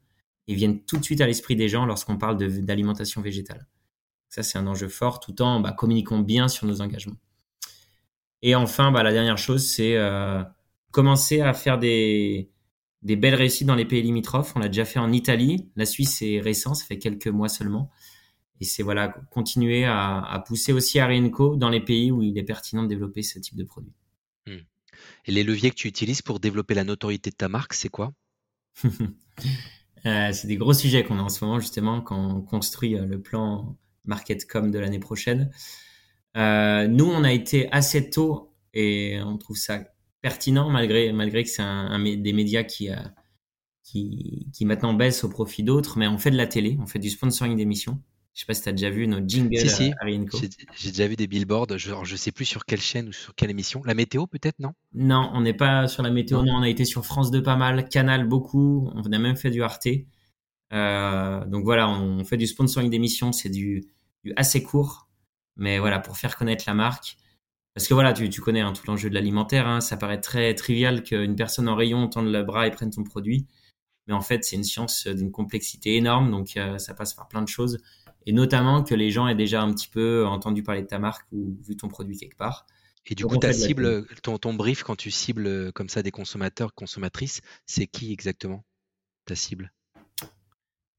et 0.47 0.55
vienne 0.55 0.83
tout 0.83 0.97
de 0.97 1.03
suite 1.03 1.21
à 1.21 1.27
l'esprit 1.27 1.55
des 1.55 1.69
gens 1.69 1.85
lorsqu'on 1.85 2.17
parle 2.17 2.37
d'alimentation 2.37 3.21
végétale. 3.21 3.67
Ça, 4.29 4.43
c'est 4.43 4.57
un 4.57 4.67
enjeu 4.67 4.89
fort, 4.89 5.19
tout 5.19 5.41
en 5.41 5.59
bah, 5.59 5.71
communiquant 5.71 6.19
bien 6.19 6.47
sur 6.47 6.67
nos 6.67 6.81
engagements. 6.81 7.17
Et 8.41 8.55
enfin, 8.55 8.91
bah, 8.91 9.03
la 9.03 9.13
dernière 9.13 9.37
chose, 9.37 9.65
c'est 9.65 9.95
euh, 9.95 10.43
commencer 10.91 11.39
à 11.39 11.53
faire 11.53 11.79
des, 11.79 12.49
des 13.03 13.15
belles 13.15 13.35
réussites 13.35 13.67
dans 13.67 13.75
les 13.75 13.85
pays 13.85 14.01
limitrophes. 14.01 14.53
On 14.55 14.59
l'a 14.59 14.67
déjà 14.67 14.85
fait 14.85 14.99
en 14.99 15.11
Italie. 15.11 15.69
La 15.75 15.85
Suisse 15.85 16.21
est 16.21 16.39
récent, 16.39 16.73
ça 16.73 16.85
fait 16.85 16.97
quelques 16.97 17.27
mois 17.27 17.49
seulement. 17.49 17.91
Et 18.59 18.65
c'est 18.65 18.83
voilà, 18.83 19.09
continuer 19.29 19.83
à, 19.85 20.43
pousser 20.47 20.73
aussi 20.73 20.99
Arienco 20.99 21.55
dans 21.55 21.69
les 21.69 21.81
pays 21.81 22.11
où 22.11 22.21
il 22.21 22.37
est 22.37 22.43
pertinent 22.43 22.83
de 22.83 22.87
développer 22.87 23.21
ce 23.21 23.39
type 23.39 23.57
de 23.57 23.63
produit. 23.63 23.93
Hmm. 24.47 24.59
Et 25.25 25.31
les 25.31 25.43
leviers 25.43 25.69
que 25.69 25.75
tu 25.75 25.87
utilises 25.87 26.21
pour 26.21 26.39
développer 26.39 26.73
la 26.73 26.83
notoriété 26.83 27.29
de 27.29 27.35
ta 27.35 27.49
marque, 27.49 27.73
c'est 27.73 27.89
quoi? 27.89 28.13
Euh, 30.05 30.33
C'est 30.33 30.47
des 30.47 30.57
gros 30.57 30.73
sujets 30.73 31.05
qu'on 31.05 31.17
a 31.17 31.21
en 31.21 31.29
ce 31.29 31.45
moment 31.45 31.61
justement 31.61 32.01
quand 32.01 32.17
on 32.17 32.41
construit 32.41 32.97
euh, 32.97 33.05
le 33.05 33.21
plan 33.21 33.77
MarketCom 34.03 34.69
de 34.69 34.77
l'année 34.77 34.99
prochaine. 34.99 35.49
Euh, 36.35 36.87
nous, 36.89 37.05
on 37.05 37.23
a 37.23 37.31
été 37.31 37.71
assez 37.71 38.09
tôt 38.09 38.53
et 38.73 39.21
on 39.23 39.37
trouve 39.37 39.55
ça 39.55 39.81
pertinent 40.21 40.69
malgré 40.69 41.13
malgré 41.13 41.43
que 41.43 41.49
c'est 41.49 41.61
un, 41.61 41.97
des 42.03 42.33
médias 42.33 42.63
qui 42.63 42.89
qui 43.81 44.49
qui 44.53 44.65
maintenant 44.65 44.93
baisse 44.93 45.23
au 45.23 45.29
profit 45.29 45.63
d'autres 45.63 45.97
mais 45.97 46.07
on 46.07 46.17
fait 46.17 46.31
de 46.31 46.37
la 46.37 46.47
télé 46.47 46.77
on 46.81 46.85
fait 46.85 46.99
du 46.99 47.09
sponsoring 47.09 47.55
d'émissions 47.55 48.01
je 48.33 48.39
sais 48.39 48.45
pas 48.45 48.53
si 48.53 48.63
tu 48.63 48.69
as 48.69 48.71
déjà 48.71 48.89
vu 48.89 49.07
nos 49.07 49.19
jingles 49.27 49.57
si, 49.57 49.69
si. 49.69 49.93
j'ai 50.75 50.89
déjà 50.89 51.07
vu 51.07 51.15
des 51.15 51.27
billboards 51.27 51.77
je 51.77 51.93
je 52.03 52.15
sais 52.15 52.31
plus 52.31 52.45
sur 52.45 52.65
quelle 52.65 52.81
chaîne 52.81 53.09
ou 53.09 53.11
sur 53.11 53.35
quelle 53.35 53.49
émission 53.49 53.81
la 53.85 53.93
météo 53.93 54.27
peut-être 54.27 54.59
non? 54.59 54.73
Non 54.93 55.29
on 55.33 55.41
n'est 55.41 55.53
pas 55.53 55.87
sur 55.87 56.03
la 56.03 56.09
météo 56.09 56.41
non. 56.43 56.55
on 56.55 56.61
a 56.61 56.69
été 56.69 56.85
sur 56.85 57.05
France 57.05 57.31
2 57.31 57.43
pas 57.43 57.55
mal 57.55 57.87
Canal 57.89 58.27
beaucoup 58.27 58.91
on 58.95 59.03
a 59.03 59.19
même 59.19 59.35
fait 59.35 59.51
du 59.51 59.61
Arte 59.63 59.87
euh, 60.73 61.45
donc 61.45 61.63
voilà 61.63 61.89
on 61.89 62.23
fait 62.23 62.37
du 62.37 62.47
sponsoring 62.47 62.89
d'émissions 62.89 63.31
c'est 63.31 63.49
du, 63.49 63.85
du 64.23 64.33
assez 64.35 64.63
court 64.63 65.09
mais 65.55 65.79
voilà 65.79 65.99
pour 65.99 66.17
faire 66.17 66.35
connaître 66.35 66.63
la 66.65 66.73
marque 66.73 67.17
parce 67.73 67.87
que 67.87 67.93
voilà, 67.93 68.13
tu, 68.13 68.29
tu 68.29 68.41
connais 68.41 68.61
hein, 68.61 68.73
tout 68.73 68.83
l'enjeu 68.85 69.09
de 69.09 69.15
l'alimentaire. 69.15 69.67
Hein, 69.67 69.81
ça 69.81 69.97
paraît 69.97 70.21
très 70.21 70.53
trivial 70.53 71.03
qu'une 71.03 71.35
personne 71.35 71.67
en 71.67 71.75
rayon 71.75 72.07
tende 72.07 72.31
le 72.31 72.43
bras 72.43 72.67
et 72.67 72.71
prenne 72.71 72.91
ton 72.91 73.03
produit. 73.03 73.47
Mais 74.07 74.13
en 74.13 74.21
fait, 74.21 74.43
c'est 74.43 74.55
une 74.55 74.63
science 74.63 75.07
d'une 75.07 75.31
complexité 75.31 75.95
énorme. 75.95 76.29
Donc, 76.29 76.57
euh, 76.57 76.77
ça 76.77 76.93
passe 76.93 77.13
par 77.13 77.27
plein 77.27 77.41
de 77.41 77.47
choses. 77.47 77.79
Et 78.25 78.33
notamment 78.33 78.83
que 78.83 78.95
les 78.95 79.11
gens 79.11 79.27
aient 79.27 79.35
déjà 79.35 79.61
un 79.61 79.73
petit 79.73 79.87
peu 79.87 80.25
entendu 80.25 80.63
parler 80.63 80.81
de 80.81 80.87
ta 80.87 80.99
marque 80.99 81.25
ou 81.31 81.57
vu 81.67 81.75
ton 81.75 81.87
produit 81.87 82.17
quelque 82.17 82.37
part. 82.37 82.65
Et 83.05 83.15
du 83.15 83.25
coup, 83.25 83.37
ta 83.37 83.51
cible, 83.51 84.05
ton, 84.21 84.37
ton 84.37 84.53
brief, 84.53 84.83
quand 84.83 84.95
tu 84.95 85.11
cibles 85.11 85.73
comme 85.73 85.89
ça 85.89 86.03
des 86.03 86.11
consommateurs, 86.11 86.73
consommatrices, 86.73 87.41
c'est 87.65 87.85
qui 87.87 88.13
exactement 88.13 88.63
ta 89.25 89.35
cible? 89.35 89.73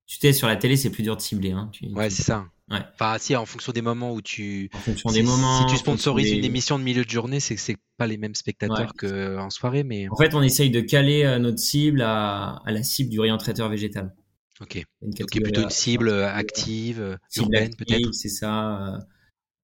Tu 0.06 0.18
sais, 0.18 0.32
sur 0.34 0.48
la 0.48 0.56
télé, 0.56 0.76
c'est 0.76 0.90
plus 0.90 1.02
dur 1.02 1.16
de 1.16 1.22
cibler. 1.22 1.52
Hein. 1.52 1.70
ouais, 1.94 2.10
c'est 2.10 2.22
ça. 2.22 2.46
Ouais. 2.70 2.80
Enfin, 2.94 3.16
si, 3.18 3.34
en 3.36 3.46
fonction 3.46 3.72
des 3.72 3.82
moments 3.82 4.12
où 4.12 4.20
tu. 4.20 4.70
En 4.74 4.78
fonction 4.78 5.10
des 5.12 5.22
moments. 5.22 5.66
Si 5.66 5.74
tu 5.74 5.78
sponsorises 5.78 6.30
une 6.30 6.44
émission 6.44 6.78
de 6.78 6.84
milieu 6.84 7.04
de 7.04 7.10
journée, 7.10 7.40
c'est 7.40 7.54
que 7.54 7.60
c'est 7.60 7.76
pas 7.96 8.06
les 8.06 8.16
mêmes 8.18 8.34
spectateurs 8.34 8.92
qu'en 8.94 9.50
soirée, 9.50 9.82
mais. 9.82 10.08
En 10.10 10.16
fait, 10.16 10.34
on 10.34 10.42
essaye 10.42 10.70
de 10.70 10.80
caler 10.80 11.24
euh, 11.24 11.38
notre 11.38 11.58
cible 11.58 12.02
à, 12.02 12.62
à 12.64 12.70
la 12.70 12.82
cible 12.82 13.10
du 13.10 13.20
rayon 13.20 13.38
traiteur 13.38 13.68
végétal. 13.68 14.14
Ok. 14.60 14.82
Donc, 15.02 15.30
plutôt 15.30 15.62
une 15.62 15.70
cible 15.70 16.10
active, 16.10 17.18
urbaine 17.36 17.74
peut-être? 17.76 18.12
C'est 18.12 18.28
ça. 18.28 18.98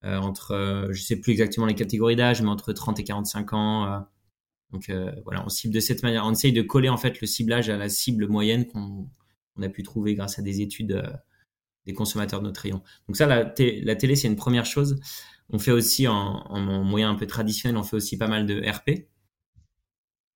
Euh, 0.05 0.17
entre, 0.17 0.53
euh, 0.53 0.93
je 0.93 1.03
sais 1.03 1.17
plus 1.17 1.33
exactement 1.33 1.67
les 1.67 1.75
catégories 1.75 2.17
d'âge, 2.17 2.41
mais 2.41 2.49
entre 2.49 2.73
30 2.73 2.99
et 3.01 3.05
45 3.05 3.53
ans. 3.53 3.87
Euh, 3.87 3.99
donc 4.73 4.91
voilà, 5.25 5.45
on 5.45 5.49
cible 5.49 5.75
de 5.75 5.81
cette 5.81 6.03
manière. 6.05 6.25
On 6.25 6.33
essaye 6.33 6.53
de 6.53 6.63
coller 6.63 6.89
en 6.89 6.97
fait 6.97 7.21
le 7.21 7.27
ciblage 7.27 7.69
à 7.71 7.77
la 7.77 7.89
cible 7.89 8.29
moyenne 8.29 8.67
qu'on 8.67 9.09
on 9.57 9.63
a 9.63 9.69
pu 9.69 9.83
trouver 9.83 10.15
grâce 10.15 10.39
à 10.39 10.43
des 10.43 10.61
études 10.61 11.03
des 11.87 11.93
consommateurs 11.93 12.41
de 12.41 12.47
notre 12.47 12.61
rayon. 12.61 12.81
Donc 13.09 13.17
ça, 13.17 13.27
la, 13.27 13.43
la 13.43 13.97
télé, 13.97 14.15
c'est 14.15 14.29
une 14.29 14.37
première 14.37 14.67
chose. 14.67 15.01
On 15.49 15.59
fait 15.59 15.73
aussi 15.73 16.07
en, 16.07 16.15
en, 16.15 16.85
moyen 16.85 17.11
un 17.11 17.17
peu 17.17 17.27
traditionnel, 17.27 17.77
on 17.77 17.83
fait 17.83 17.97
aussi 17.97 18.17
pas 18.17 18.29
mal 18.29 18.47
de 18.47 18.63
RP. 18.65 19.09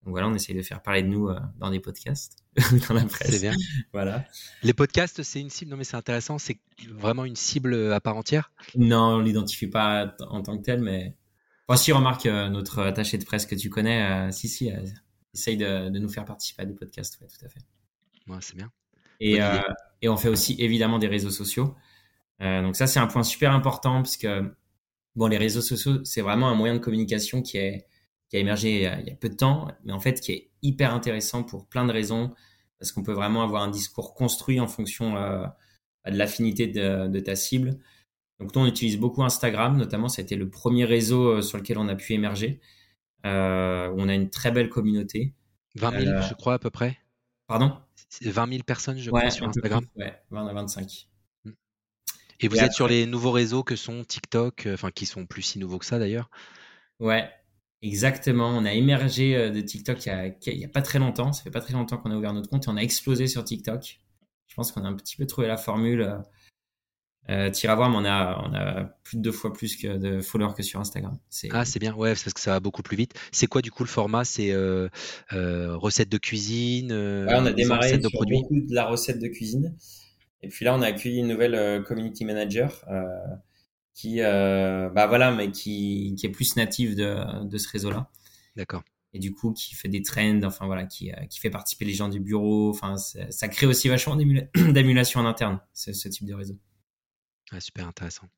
Donc 0.05 0.13
voilà, 0.13 0.29
on 0.29 0.35
essaye 0.35 0.55
de 0.55 0.63
faire 0.63 0.83
parler 0.83 1.03
de 1.03 1.09
nous 1.09 1.29
euh, 1.29 1.41
dans 1.59 1.71
des 1.71 1.81
podcasts, 1.81 2.37
dans 2.89 2.95
la 2.95 3.05
presse. 3.07 3.31
C'est 3.31 3.41
bien. 3.41 3.55
voilà. 3.93 4.25
Les 4.63 4.75
podcasts, 4.75 5.23
c'est 5.23 5.41
une 5.41 5.49
cible, 5.49 5.71
non 5.71 5.79
mais 5.79 5.85
c'est 5.85 5.97
intéressant, 5.97 6.37
c'est 6.39 6.59
vraiment 6.91 7.25
une 7.25 7.37
cible 7.37 7.93
à 7.93 8.01
part 8.01 8.17
entière? 8.17 8.53
Non, 8.77 9.15
on 9.15 9.21
l'identifie 9.21 9.67
pas 9.67 10.15
en 10.21 10.43
tant 10.43 10.59
que 10.59 10.63
tel, 10.63 10.83
mais... 10.83 11.17
Enfin, 11.67 11.79
si, 11.79 11.93
remarque 11.93 12.27
euh, 12.27 12.51
notre 12.51 12.83
attaché 12.83 13.17
de 13.17 13.25
presse 13.25 13.47
que 13.47 13.55
tu 13.55 13.71
connais, 13.71 14.03
euh, 14.03 14.31
si, 14.31 14.49
si, 14.49 14.71
essaye 15.33 15.57
de, 15.57 15.89
de, 15.89 15.99
nous 15.99 16.11
faire 16.11 16.27
participer 16.27 16.63
à 16.63 16.67
des 16.67 16.75
podcasts, 16.75 17.19
ouais, 17.23 17.27
tout 17.27 17.43
à 17.43 17.49
fait. 17.49 17.61
Ouais, 18.27 18.37
c'est 18.41 18.57
bien. 18.57 18.71
Et, 19.21 19.39
et 20.03 20.09
on 20.09 20.17
fait 20.19 20.29
aussi 20.29 20.57
évidemment 20.59 20.99
des 20.99 21.07
réseaux 21.07 21.31
sociaux. 21.31 21.75
donc 22.41 22.77
ça, 22.77 22.87
c'est 22.87 22.99
un 22.99 23.07
point 23.07 23.23
super 23.23 23.53
important 23.53 24.03
parce 24.03 24.19
que 24.19 24.53
bon, 25.17 25.29
les 25.29 25.39
réseaux 25.39 25.63
sociaux, 25.63 26.05
c'est 26.05 26.21
vraiment 26.21 26.49
un 26.49 26.55
moyen 26.55 26.75
de 26.75 26.81
communication 26.81 27.41
qui 27.41 27.57
est 27.57 27.87
qui 28.35 28.39
a 28.39 28.41
émergé 28.41 28.74
il 28.74 28.82
y 28.82 28.87
a, 28.87 28.99
il 28.99 29.07
y 29.07 29.12
a 29.12 29.14
peu 29.14 29.28
de 29.28 29.37
temps, 29.37 29.68
mais 29.85 29.93
en 29.93 30.01
fait 30.01 30.20
qui 30.20 30.32
est 30.32 30.51
hyper 30.61 30.93
intéressant 30.93 31.45
pour 31.45 31.68
plein 31.68 31.87
de 31.87 31.93
raisons 31.93 32.35
parce 32.80 32.91
qu'on 32.91 33.05
peut 33.05 33.12
vraiment 33.12 33.45
avoir 33.45 33.62
un 33.62 33.70
discours 33.70 34.12
construit 34.12 34.59
en 34.59 34.66
fonction 34.66 35.16
euh, 35.16 35.47
de 36.11 36.16
l'affinité 36.16 36.66
de, 36.66 37.07
de, 37.07 37.20
ta 37.20 37.37
cible. 37.37 37.78
Donc 38.41 38.53
nous, 38.57 38.62
on 38.62 38.66
utilise 38.66 38.99
beaucoup 38.99 39.22
Instagram, 39.22 39.76
notamment, 39.76 40.09
ça 40.09 40.20
a 40.20 40.24
été 40.24 40.35
le 40.35 40.51
premier 40.51 40.85
réseau 40.85 41.28
euh, 41.28 41.43
sur 41.43 41.59
lequel 41.59 41.78
on 41.78 41.87
a 41.87 41.95
pu 41.95 42.12
émerger. 42.12 42.61
Euh, 43.24 43.95
on 43.97 44.09
a 44.09 44.14
une 44.14 44.30
très 44.30 44.51
belle 44.51 44.68
communauté. 44.68 45.32
20 45.76 46.01
000, 46.01 46.05
euh, 46.05 46.22
je 46.22 46.35
crois, 46.35 46.55
à 46.55 46.59
peu 46.59 46.70
près. 46.70 46.99
Pardon? 47.47 47.78
20 48.20 48.49
000 48.49 48.62
personnes, 48.64 48.99
je 48.99 49.11
crois, 49.11 49.30
sur 49.30 49.47
Instagram. 49.47 49.87
Plus, 49.87 50.03
ouais, 50.03 50.20
20 50.32 50.49
à 50.49 50.53
25. 50.53 51.07
Hmm. 51.45 51.53
Et 52.41 52.49
vous 52.49 52.59
êtes 52.59 52.72
sur 52.72 52.89
les 52.89 53.07
nouveaux 53.07 53.30
réseaux 53.30 53.62
que 53.62 53.76
sont 53.76 54.03
TikTok, 54.03 54.68
enfin 54.72 54.91
qui 54.91 55.07
sont 55.07 55.24
plus 55.24 55.43
si 55.43 55.61
nouveaux 55.61 55.78
que 55.78 55.87
ça 55.87 56.01
d'ailleurs? 56.01 56.28
Ouais, 56.99 57.30
Exactement, 57.85 58.49
on 58.49 58.64
a 58.64 58.72
émergé 58.72 59.37
euh, 59.37 59.51
de 59.51 59.61
TikTok 59.61 60.07
il 60.07 60.59
y, 60.59 60.64
a, 60.64 60.68
pas 60.68 60.80
très 60.80 60.99
longtemps, 60.99 61.35
ça 61.35 61.43
fait 61.43 61.51
pas 61.51 61.61
très 61.61 61.74
longtemps 61.74 61.99
qu'on 61.99 62.11
a 62.11 62.16
ouvert 62.16 62.32
notre 62.32 62.49
compte 62.49 62.64
et 62.64 62.70
on 62.70 62.78
a 62.78 62.80
explosé 62.80 63.26
sur 63.26 63.45
TikTok. 63.45 64.01
Je 64.47 64.55
pense 64.55 64.72
qu'on 64.72 64.85
a 64.87 64.89
un 64.89 64.95
petit 64.95 65.16
peu 65.16 65.26
trouvé 65.26 65.49
la 65.49 65.59
formule. 65.59 66.01
Euh, 66.01 66.18
euh 67.28 67.51
à 67.68 67.74
voir, 67.74 67.91
mais 67.91 67.97
on 67.99 68.05
a, 68.07 68.43
on 68.43 68.55
a 68.55 68.85
plus 69.03 69.18
de 69.18 69.22
deux 69.22 69.32
fois 69.32 69.53
plus 69.53 69.76
que 69.76 69.99
de 69.99 70.22
followers 70.22 70.55
que 70.57 70.62
sur 70.62 70.80
Instagram. 70.80 71.18
Ah, 71.51 71.66
c'est 71.66 71.78
bien, 71.78 71.95
ouais, 71.95 72.11
parce 72.11 72.32
que 72.32 72.41
ça 72.41 72.53
va 72.53 72.61
beaucoup 72.61 72.82
plus 72.82 72.97
vite. 72.97 73.12
C'est 73.32 73.49
quoi 73.49 73.61
du 73.61 73.70
coup 73.70 73.82
le 73.82 73.89
format? 73.91 74.24
C'est 74.24 74.53
euh, 74.53 74.89
euh, 75.35 75.76
recette 75.76 76.09
de 76.09 76.16
cuisine 76.16 76.91
ouais, 76.91 77.35
On 77.35 77.45
a 77.45 77.53
démarré 77.53 77.99
de 77.99 78.09
sur 78.09 78.18
beaucoup 78.18 78.61
de 78.61 78.74
la 78.74 78.87
recette 78.87 79.20
de 79.20 79.28
cuisine. 79.28 79.76
Et 80.41 80.49
puis 80.49 80.64
là, 80.64 80.74
on 80.74 80.80
a 80.80 80.87
accueilli 80.87 81.18
une 81.18 81.28
nouvelle 81.28 81.85
community 81.85 82.24
manager 82.24 82.82
qui, 83.95 84.20
euh, 84.20 84.90
bah 84.90 85.07
voilà, 85.07 85.30
mais 85.30 85.51
qui, 85.51 86.14
qui 86.18 86.26
est 86.26 86.30
plus 86.30 86.57
native 86.57 86.97
de, 86.97 87.45
de 87.45 87.59
ce 87.59 87.68
réseau-là. 87.68 88.11
D'accord. 88.57 88.82
Et 89.12 89.20
du 89.20 89.32
coup, 89.32 89.53
qui 89.53 89.76
fait 89.76 89.88
des 89.88 90.03
trends, 90.03 90.42
enfin 90.42 90.66
voilà, 90.66 90.84
qui, 90.84 91.12
euh, 91.12 91.26
qui 91.26 91.38
fait 91.38 91.51
participer 91.51 91.84
les 91.84 91.95
gens 91.95 92.09
du 92.09 92.18
bureau. 92.18 92.70
Enfin, 92.70 92.97
ça 92.97 93.49
crée 93.49 93.66
aussi 93.66 93.88
vachement 93.88 94.16
d'émulation 94.57 95.20
en 95.20 95.26
interne, 95.26 95.61
ce, 95.72 95.92
ce 95.92 96.09
type 96.09 96.26
de 96.26 96.34
réseau. 96.34 96.59
Ah, 97.53 97.61
super 97.61 97.86
intéressant. 97.86 98.28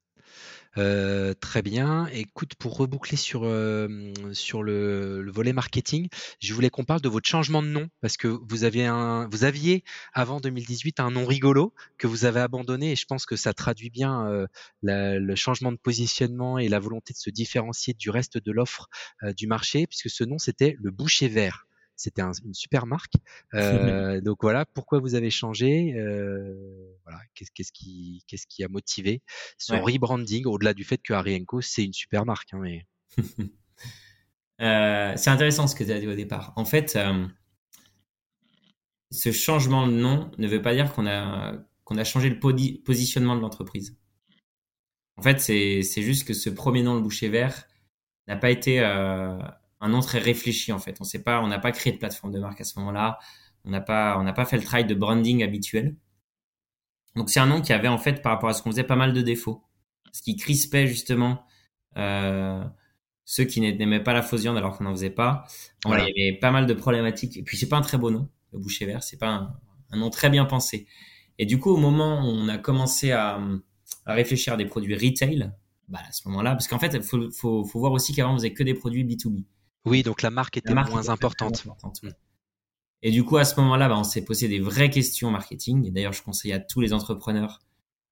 Euh, 0.78 1.32
très 1.34 1.62
bien. 1.62 2.06
Écoute, 2.08 2.54
pour 2.56 2.76
reboucler 2.76 3.16
sur, 3.16 3.44
euh, 3.44 3.88
le, 4.62 5.30
volet 5.30 5.52
marketing, 5.52 6.08
je 6.40 6.52
voulais 6.52 6.68
qu'on 6.68 6.84
parle 6.84 7.00
de 7.00 7.08
votre 7.08 7.28
changement 7.28 7.62
de 7.62 7.68
nom 7.68 7.88
parce 8.02 8.16
que 8.16 8.28
vous, 8.28 8.64
aviez 8.64 8.84
un, 8.84 9.26
vous 9.30 9.44
aviez 9.44 9.84
avant 10.12 10.38
2018 10.38 11.00
un 11.00 11.10
nom 11.10 11.24
rigolo 11.24 11.72
que 11.98 12.06
vous 12.06 12.26
avez 12.26 12.40
abandonné 12.40 12.92
et 12.92 12.96
je 12.96 13.06
pense 13.06 13.24
que 13.24 13.36
ça 13.36 13.54
traduit 13.54 13.90
bien 13.90 14.26
euh, 14.26 14.46
le 14.82 15.34
changement 15.34 15.72
de 15.72 15.78
positionnement 15.78 16.58
et 16.58 16.68
la 16.68 16.78
volonté 16.78 17.14
de 17.14 17.18
se 17.18 17.30
différencier 17.30 17.94
du 17.94 18.10
reste 18.10 18.38
de 18.38 18.52
l'offre 18.52 18.88
du 19.36 19.46
marché 19.46 19.86
puisque 19.86 20.10
ce 20.10 20.24
nom 20.24 20.38
c'était 20.38 20.76
le 20.80 20.90
boucher 20.90 21.28
vert 21.28 21.66
c'était 21.96 22.22
une 22.22 22.54
super 22.54 22.86
marque. 22.86 23.14
Euh, 23.54 24.20
donc 24.20 24.38
voilà, 24.42 24.66
pourquoi 24.66 24.98
vous 24.98 25.14
avez 25.14 25.30
changé 25.30 25.94
euh, 25.94 26.54
Voilà, 27.04 27.20
qu'est-ce 27.34 27.72
qui, 27.72 28.22
qu'est-ce 28.26 28.46
qui 28.46 28.62
a 28.64 28.68
motivé 28.68 29.22
son 29.56 29.80
rebranding 29.80 30.44
au-delà 30.44 30.74
du 30.74 30.84
fait 30.84 30.98
que 30.98 31.14
Arienko 31.14 31.62
c'est 31.62 31.84
une 31.84 31.92
super 31.92 32.26
marque. 32.26 32.52
Hein, 32.52 32.58
mais... 32.60 32.86
euh, 34.60 35.14
c'est 35.16 35.30
intéressant 35.30 35.66
ce 35.66 35.74
que 35.74 35.84
tu 35.84 35.92
as 35.92 36.00
dit 36.00 36.06
au 36.06 36.14
départ. 36.14 36.52
En 36.56 36.64
fait, 36.64 36.98
ce 39.10 39.32
changement 39.32 39.86
de 39.86 39.92
nom 39.92 40.30
ne 40.38 40.48
veut 40.48 40.60
pas 40.62 40.74
dire 40.74 40.92
qu'on 40.92 41.06
a 41.06 41.54
qu'on 41.84 41.96
a 41.96 42.04
changé 42.04 42.28
le 42.28 42.38
positionnement 42.82 43.36
de 43.36 43.40
l'entreprise. 43.40 43.96
En 45.16 45.22
fait, 45.22 45.40
c'est 45.40 46.02
juste 46.02 46.26
que 46.26 46.34
ce 46.34 46.50
premier 46.50 46.82
nom, 46.82 46.94
le 46.94 47.00
boucher 47.00 47.28
vert, 47.28 47.66
n'a 48.26 48.36
pas 48.36 48.50
été 48.50 48.80
euh, 48.80 49.38
un 49.80 49.88
nom 49.88 50.00
très 50.00 50.18
réfléchi 50.18 50.72
en 50.72 50.78
fait. 50.78 50.96
On 51.00 51.04
sait 51.04 51.22
pas, 51.22 51.40
on 51.40 51.48
n'a 51.48 51.58
pas 51.58 51.72
créé 51.72 51.92
de 51.92 51.98
plateforme 51.98 52.32
de 52.32 52.38
marque 52.40 52.60
à 52.60 52.64
ce 52.64 52.78
moment-là. 52.78 53.18
On 53.64 53.70
n'a 53.70 53.80
pas, 53.80 54.18
on 54.18 54.22
n'a 54.22 54.32
pas 54.32 54.44
fait 54.44 54.56
le 54.56 54.62
travail 54.62 54.86
de 54.86 54.94
branding 54.94 55.42
habituel. 55.42 55.96
Donc 57.16 57.30
c'est 57.30 57.40
un 57.40 57.46
nom 57.46 57.60
qui 57.60 57.72
avait 57.72 57.88
en 57.88 57.98
fait 57.98 58.22
par 58.22 58.32
rapport 58.32 58.48
à 58.48 58.52
ce 58.52 58.62
qu'on 58.62 58.70
faisait 58.70 58.84
pas 58.84 58.96
mal 58.96 59.12
de 59.12 59.22
défauts, 59.22 59.64
ce 60.12 60.22
qui 60.22 60.36
crispait 60.36 60.86
justement 60.86 61.44
euh, 61.96 62.62
ceux 63.24 63.44
qui 63.44 63.60
n'aimaient 63.60 64.02
pas 64.02 64.12
la 64.12 64.22
fausse 64.22 64.42
viande 64.42 64.56
alors 64.56 64.76
qu'on 64.76 64.84
n'en 64.84 64.92
faisait 64.92 65.10
pas. 65.10 65.46
Voilà. 65.84 66.08
il 66.08 66.16
y 66.16 66.28
avait 66.28 66.38
pas 66.38 66.50
mal 66.50 66.66
de 66.66 66.74
problématiques. 66.74 67.36
Et 67.36 67.42
puis 67.42 67.56
c'est 67.56 67.68
pas 67.68 67.76
un 67.76 67.82
très 67.82 67.98
beau 67.98 68.10
nom, 68.10 68.28
le 68.52 68.58
boucher 68.58 68.86
vert. 68.86 69.02
C'est 69.02 69.18
pas 69.18 69.28
un, 69.28 69.56
un, 69.90 69.96
nom 69.96 70.10
très 70.10 70.30
bien 70.30 70.44
pensé. 70.44 70.86
Et 71.38 71.46
du 71.46 71.58
coup 71.58 71.70
au 71.70 71.78
moment 71.78 72.20
où 72.20 72.28
on 72.28 72.48
a 72.48 72.58
commencé 72.58 73.12
à, 73.12 73.40
à 74.04 74.14
réfléchir 74.14 74.52
à 74.52 74.56
des 74.56 74.66
produits 74.66 74.94
retail, 74.94 75.52
bah 75.88 76.00
à 76.06 76.12
ce 76.12 76.28
moment-là, 76.28 76.52
parce 76.52 76.68
qu'en 76.68 76.78
fait 76.78 76.94
il 76.94 77.02
faut, 77.02 77.30
faut, 77.30 77.64
faut 77.64 77.78
voir 77.78 77.92
aussi 77.92 78.14
qu'avant 78.14 78.34
on 78.34 78.36
faisait 78.36 78.52
que 78.52 78.62
des 78.62 78.74
produits 78.74 79.04
B2B. 79.04 79.44
Oui, 79.86 80.02
donc 80.02 80.22
la 80.22 80.30
marque 80.30 80.56
était 80.56 80.74
moins 80.74 81.08
importante. 81.08 81.64
Et 83.02 83.10
du 83.10 83.24
coup, 83.24 83.36
à 83.36 83.44
ce 83.44 83.58
moment-là, 83.60 83.88
bah, 83.88 83.96
on 83.96 84.04
s'est 84.04 84.24
posé 84.24 84.48
des 84.48 84.58
vraies 84.58 84.90
questions 84.90 85.30
marketing. 85.30 85.86
Et 85.86 85.90
d'ailleurs, 85.90 86.12
je 86.12 86.22
conseille 86.22 86.52
à 86.52 86.58
tous 86.58 86.80
les 86.80 86.92
entrepreneurs 86.92 87.60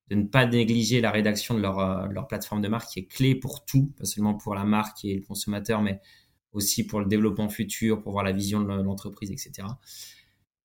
de 0.08 0.14
ne 0.14 0.24
pas 0.24 0.46
négliger 0.46 1.00
la 1.00 1.10
rédaction 1.10 1.54
de 1.54 1.60
leur, 1.60 1.78
euh, 1.78 2.06
leur 2.08 2.28
plateforme 2.28 2.60
de 2.60 2.68
marque 2.68 2.90
qui 2.90 3.00
est 3.00 3.06
clé 3.06 3.34
pour 3.34 3.64
tout, 3.64 3.92
pas 3.98 4.04
seulement 4.04 4.34
pour 4.34 4.54
la 4.54 4.64
marque 4.64 5.04
et 5.04 5.14
le 5.14 5.22
consommateur, 5.22 5.80
mais 5.80 6.00
aussi 6.52 6.86
pour 6.86 7.00
le 7.00 7.06
développement 7.06 7.48
futur, 7.48 8.02
pour 8.02 8.12
voir 8.12 8.22
la 8.24 8.32
vision 8.32 8.60
de 8.60 8.66
l'entreprise, 8.66 9.30
etc. 9.30 9.66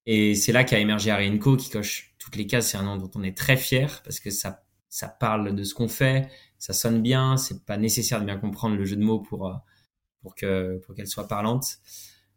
Et 0.06 0.36
c'est 0.36 0.52
là 0.52 0.64
qu'a 0.64 0.78
émergé 0.78 1.10
Arienco 1.10 1.56
qui 1.56 1.70
coche 1.70 2.14
toutes 2.20 2.36
les 2.36 2.46
cases. 2.48 2.68
C'est 2.68 2.78
un 2.78 2.84
nom 2.84 2.98
dont 2.98 3.10
on 3.16 3.24
est 3.24 3.36
très 3.36 3.58
fier 3.58 4.02
parce 4.04 4.20
que 4.20 4.30
ça, 4.30 4.64
ça 4.90 5.08
parle 5.08 5.56
de 5.56 5.64
ce 5.64 5.74
qu'on 5.74 5.88
fait, 5.88 6.30
ça 6.58 6.74
sonne 6.74 7.02
bien, 7.02 7.38
c'est 7.38 7.66
pas 7.66 7.78
nécessaire 7.78 8.20
de 8.20 8.26
bien 8.26 8.38
comprendre 8.38 8.76
le 8.76 8.86
jeu 8.86 8.98
de 8.98 9.04
mots 9.04 9.20
pour, 9.20 9.48
euh, 9.48 9.54
pour 10.22 10.36
que 10.36 10.78
pour 10.86 10.96
qu'elle 10.96 11.08
soit 11.08 11.28
parlante. 11.28 11.80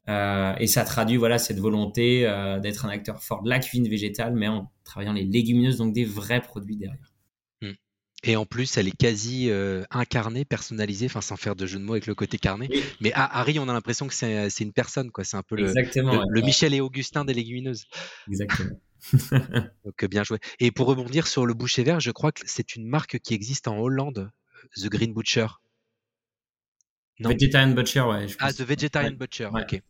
Euh, 0.08 0.54
et 0.58 0.66
ça 0.66 0.84
traduit 0.84 1.16
voilà 1.16 1.38
cette 1.38 1.60
volonté 1.60 2.26
euh, 2.26 2.58
d'être 2.58 2.84
un 2.84 2.88
acteur 2.88 3.22
fort 3.22 3.42
de 3.42 3.48
la 3.48 3.60
cuisine 3.60 3.88
végétale, 3.88 4.34
mais 4.34 4.48
en 4.48 4.72
travaillant 4.84 5.12
les 5.12 5.24
légumineuses, 5.24 5.76
donc 5.76 5.92
des 5.92 6.04
vrais 6.04 6.40
produits 6.40 6.76
derrière. 6.76 7.12
Hmm. 7.60 7.74
Et 8.24 8.34
en 8.34 8.44
plus, 8.44 8.76
elle 8.76 8.88
est 8.88 8.96
quasi 8.96 9.48
euh, 9.48 9.84
incarnée, 9.90 10.44
personnalisée, 10.44 11.06
enfin 11.06 11.20
sans 11.20 11.36
faire 11.36 11.54
de 11.54 11.66
jeu 11.66 11.78
de 11.78 11.84
mots 11.84 11.92
avec 11.92 12.06
le 12.06 12.16
côté 12.16 12.38
carné. 12.38 12.68
Mais 13.00 13.12
à 13.12 13.38
Harry, 13.38 13.60
on 13.60 13.68
a 13.68 13.72
l'impression 13.72 14.08
que 14.08 14.14
c'est 14.14 14.60
une 14.60 14.72
personne, 14.72 15.12
quoi. 15.12 15.22
C'est 15.22 15.36
un 15.36 15.44
peu 15.44 15.54
le, 15.54 15.72
le, 15.72 16.42
Michel 16.42 16.74
et 16.74 16.80
Augustin 16.80 17.24
des 17.24 17.34
légumineuses. 17.34 17.84
Exactement. 18.28 18.80
donc 19.84 20.04
bien 20.06 20.24
joué. 20.24 20.38
Et 20.58 20.70
pour 20.72 20.86
rebondir 20.86 21.26
sur 21.26 21.46
le 21.46 21.54
boucher 21.54 21.84
vert, 21.84 22.00
je 22.00 22.10
crois 22.10 22.32
que 22.32 22.42
c'est 22.46 22.74
une 22.74 22.86
marque 22.86 23.18
qui 23.20 23.34
existe 23.34 23.68
en 23.68 23.78
Hollande, 23.78 24.30
The 24.76 24.86
Green 24.86 25.12
Butcher. 25.12 25.46
Vegetarian 27.20 27.74
Butcher, 27.74 28.00
ouais. 28.02 28.28
Je 28.28 28.36
ah, 28.40 28.52
The 28.52 28.62
Vegetarian 28.62 29.12
Butcher, 29.12 29.48
ok. 29.52 29.82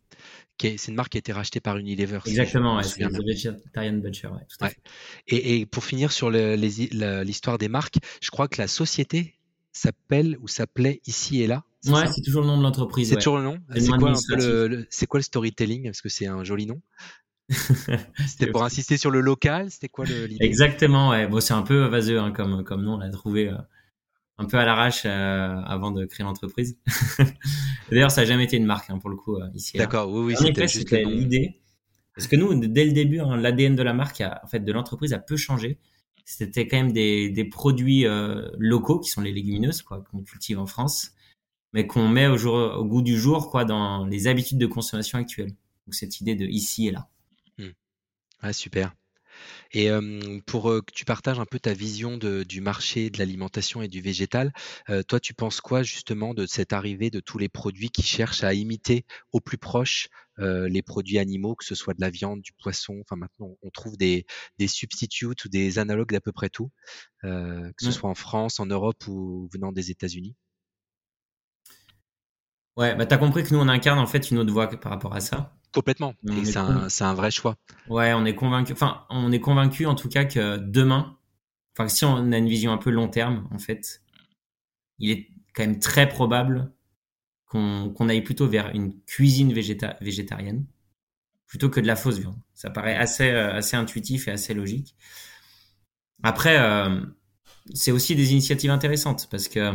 C'est 0.59 0.87
une 0.87 0.95
marque 0.95 1.09
qui 1.09 1.17
a 1.17 1.19
été 1.19 1.33
rachetée 1.33 1.59
par 1.59 1.77
Unilever. 1.77 2.19
Exactement, 2.25 2.77
ouais, 2.77 2.83
c'est 2.83 3.03
The 3.03 3.25
Vegetarian 3.25 3.93
Butcher, 3.93 4.27
ouais, 4.27 4.45
tout 4.49 4.63
à 4.63 4.69
fait. 4.69 4.77
Et, 5.27 5.59
et, 5.59 5.65
pour 5.65 5.83
finir 5.83 6.11
sur 6.11 6.29
l'histoire 6.29 7.57
des 7.57 7.69
marques, 7.69 7.97
je 8.21 8.29
crois 8.29 8.47
que 8.47 8.61
la 8.61 8.67
société 8.67 9.35
s'appelle 9.73 10.37
ou 10.41 10.47
s'appelait 10.47 11.01
ici 11.05 11.41
et 11.41 11.47
là. 11.47 11.63
Ouais, 11.87 12.07
c'est 12.13 12.21
toujours 12.21 12.43
le 12.43 12.47
nom 12.47 12.57
de 12.57 12.63
l'entreprise. 12.63 13.09
C'est 13.09 13.15
toujours 13.15 13.37
le 13.37 13.43
nom? 13.43 13.57
C'est 13.75 13.87
quoi, 13.87 14.13
le, 14.29 14.87
quoi, 15.07 15.19
le 15.19 15.23
storytelling? 15.23 15.85
Parce 15.85 16.01
que 16.01 16.09
c'est 16.09 16.27
un 16.27 16.43
joli 16.43 16.65
nom. 16.65 16.81
c'était 18.27 18.47
pour 18.47 18.63
insister 18.63 18.95
sur 18.95 19.11
le 19.11 19.19
local? 19.19 19.69
C'était 19.69 19.89
quoi 19.89 20.05
l'idée? 20.05 20.37
Exactement. 20.39 21.09
Ouais. 21.09 21.27
Bon, 21.27 21.41
c'est 21.41 21.53
un 21.53 21.63
peu 21.63 21.85
vaseux 21.87 22.19
hein, 22.19 22.31
comme 22.31 22.63
comme 22.63 22.83
nom. 22.83 22.93
On 22.93 22.97
l'a 22.99 23.09
trouvé. 23.09 23.49
Euh, 23.49 23.57
un 24.43 24.47
peu 24.47 24.57
à 24.57 24.65
l'arrache 24.65 25.03
euh, 25.05 25.55
avant 25.65 25.91
de 25.91 26.05
créer 26.05 26.23
l'entreprise. 26.23 26.77
D'ailleurs, 27.91 28.11
ça 28.11 28.21
n'a 28.21 28.27
jamais 28.27 28.43
été 28.43 28.57
une 28.57 28.65
marque 28.65 28.89
hein, 28.89 28.99
pour 28.99 29.09
le 29.09 29.15
coup 29.15 29.37
euh, 29.37 29.47
ici. 29.53 29.77
D'accord, 29.77 30.11
oui, 30.11 30.33
oui. 30.33 30.35
C'était 30.37 30.67
juste 30.67 30.91
l'idée. 30.91 31.61
Parce 32.15 32.27
que 32.27 32.35
nous, 32.35 32.53
dès 32.53 32.85
le 32.85 32.91
début, 32.91 33.19
hein, 33.19 33.37
l'ADN 33.37 33.75
de 33.75 33.83
la 33.83 33.93
marque, 33.93 34.21
en 34.21 34.47
fait, 34.47 34.59
de 34.59 34.71
l'entreprise 34.71 35.13
a 35.13 35.19
peu 35.19 35.37
changé. 35.37 35.79
C'était 36.25 36.67
quand 36.67 36.77
même 36.77 36.91
des, 36.91 37.29
des 37.29 37.43
produits 37.43 38.05
euh, 38.05 38.49
locaux 38.57 38.99
qui 38.99 39.09
sont 39.09 39.21
les 39.21 39.31
légumineuses, 39.31 39.81
quoi, 39.81 40.03
qu'on 40.09 40.21
cultive 40.21 40.59
en 40.59 40.67
France, 40.67 41.11
mais 41.73 41.87
qu'on 41.87 42.07
met 42.07 42.27
au, 42.27 42.37
jour, 42.37 42.53
au 42.53 42.85
goût 42.85 43.01
du 43.01 43.17
jour, 43.17 43.49
quoi, 43.49 43.65
dans 43.65 44.05
les 44.05 44.27
habitudes 44.27 44.59
de 44.59 44.67
consommation 44.67 45.17
actuelles. 45.17 45.53
Donc 45.85 45.95
cette 45.95 46.21
idée 46.21 46.35
de 46.35 46.45
ici 46.45 46.87
et 46.87 46.91
là. 46.91 47.09
Hmm. 47.57 47.71
Ah, 48.41 48.53
super. 48.53 48.93
Et 49.71 49.89
pour 50.45 50.63
que 50.63 50.91
tu 50.93 51.05
partages 51.05 51.39
un 51.39 51.45
peu 51.45 51.59
ta 51.59 51.73
vision 51.73 52.17
de, 52.17 52.43
du 52.43 52.61
marché 52.61 53.09
de 53.09 53.17
l'alimentation 53.17 53.81
et 53.81 53.87
du 53.87 54.01
végétal, 54.01 54.53
toi, 55.07 55.19
tu 55.19 55.33
penses 55.33 55.61
quoi 55.61 55.83
justement 55.83 56.33
de 56.33 56.45
cette 56.45 56.73
arrivée 56.73 57.09
de 57.09 57.19
tous 57.19 57.37
les 57.37 57.49
produits 57.49 57.89
qui 57.89 58.03
cherchent 58.03 58.43
à 58.43 58.53
imiter 58.53 59.05
au 59.31 59.39
plus 59.39 59.57
proche 59.57 60.07
les 60.37 60.81
produits 60.81 61.19
animaux, 61.19 61.55
que 61.55 61.65
ce 61.65 61.75
soit 61.75 61.93
de 61.93 62.01
la 62.01 62.09
viande, 62.09 62.41
du 62.41 62.53
poisson? 62.53 62.99
Enfin, 63.01 63.15
maintenant, 63.15 63.57
on 63.61 63.69
trouve 63.69 63.97
des, 63.97 64.25
des 64.59 64.67
substitutes 64.67 65.45
ou 65.45 65.49
des 65.49 65.79
analogues 65.79 66.11
d'à 66.11 66.21
peu 66.21 66.31
près 66.31 66.49
tout, 66.49 66.71
que 67.21 67.73
ce 67.81 67.91
soit 67.91 68.09
en 68.09 68.15
France, 68.15 68.59
en 68.59 68.65
Europe 68.65 69.07
ou 69.07 69.49
venant 69.51 69.71
des 69.71 69.91
États-Unis. 69.91 70.35
Ouais, 72.75 72.95
bah 72.95 73.05
t'as 73.05 73.17
compris 73.17 73.43
que 73.43 73.53
nous 73.53 73.59
on 73.59 73.67
incarne 73.67 73.99
en 73.99 74.07
fait 74.07 74.31
une 74.31 74.39
autre 74.39 74.51
voie 74.51 74.67
par 74.67 74.91
rapport 74.91 75.13
à 75.13 75.19
ça. 75.19 75.55
Complètement. 75.73 76.13
Et 76.29 76.45
c'est 76.45 76.57
un, 76.57 76.87
un, 76.99 77.13
vrai 77.13 77.31
choix. 77.31 77.55
Ouais, 77.87 78.13
on 78.13 78.25
est 78.25 78.35
convaincu. 78.35 78.73
Enfin, 78.73 79.05
on 79.09 79.31
est 79.31 79.39
convaincu 79.39 79.85
en 79.85 79.95
tout 79.95 80.09
cas 80.09 80.25
que 80.25 80.57
demain, 80.57 81.17
enfin 81.75 81.87
si 81.87 82.05
on 82.05 82.31
a 82.31 82.37
une 82.37 82.47
vision 82.47 82.71
un 82.71 82.77
peu 82.77 82.91
long 82.91 83.07
terme, 83.07 83.47
en 83.51 83.57
fait, 83.57 84.01
il 84.99 85.11
est 85.11 85.29
quand 85.55 85.63
même 85.63 85.79
très 85.79 86.07
probable 86.07 86.71
qu'on 87.47 88.09
aille 88.09 88.23
plutôt 88.23 88.47
vers 88.47 88.69
une 88.73 88.99
cuisine 89.05 89.53
végétarienne 89.53 90.65
plutôt 91.45 91.69
que 91.69 91.79
de 91.79 91.85
la 91.85 91.95
fausse 91.95 92.17
viande. 92.17 92.39
Ça 92.55 92.71
paraît 92.71 92.95
assez, 92.95 93.29
euh, 93.29 93.53
assez 93.53 93.77
intuitif 93.77 94.27
et 94.27 94.31
assez 94.31 94.55
logique. 94.55 94.95
Après, 96.23 96.57
euh, 96.59 96.99
c'est 97.75 97.91
aussi 97.91 98.15
des 98.15 98.31
initiatives 98.31 98.71
intéressantes 98.71 99.27
parce 99.29 99.47
que 99.47 99.73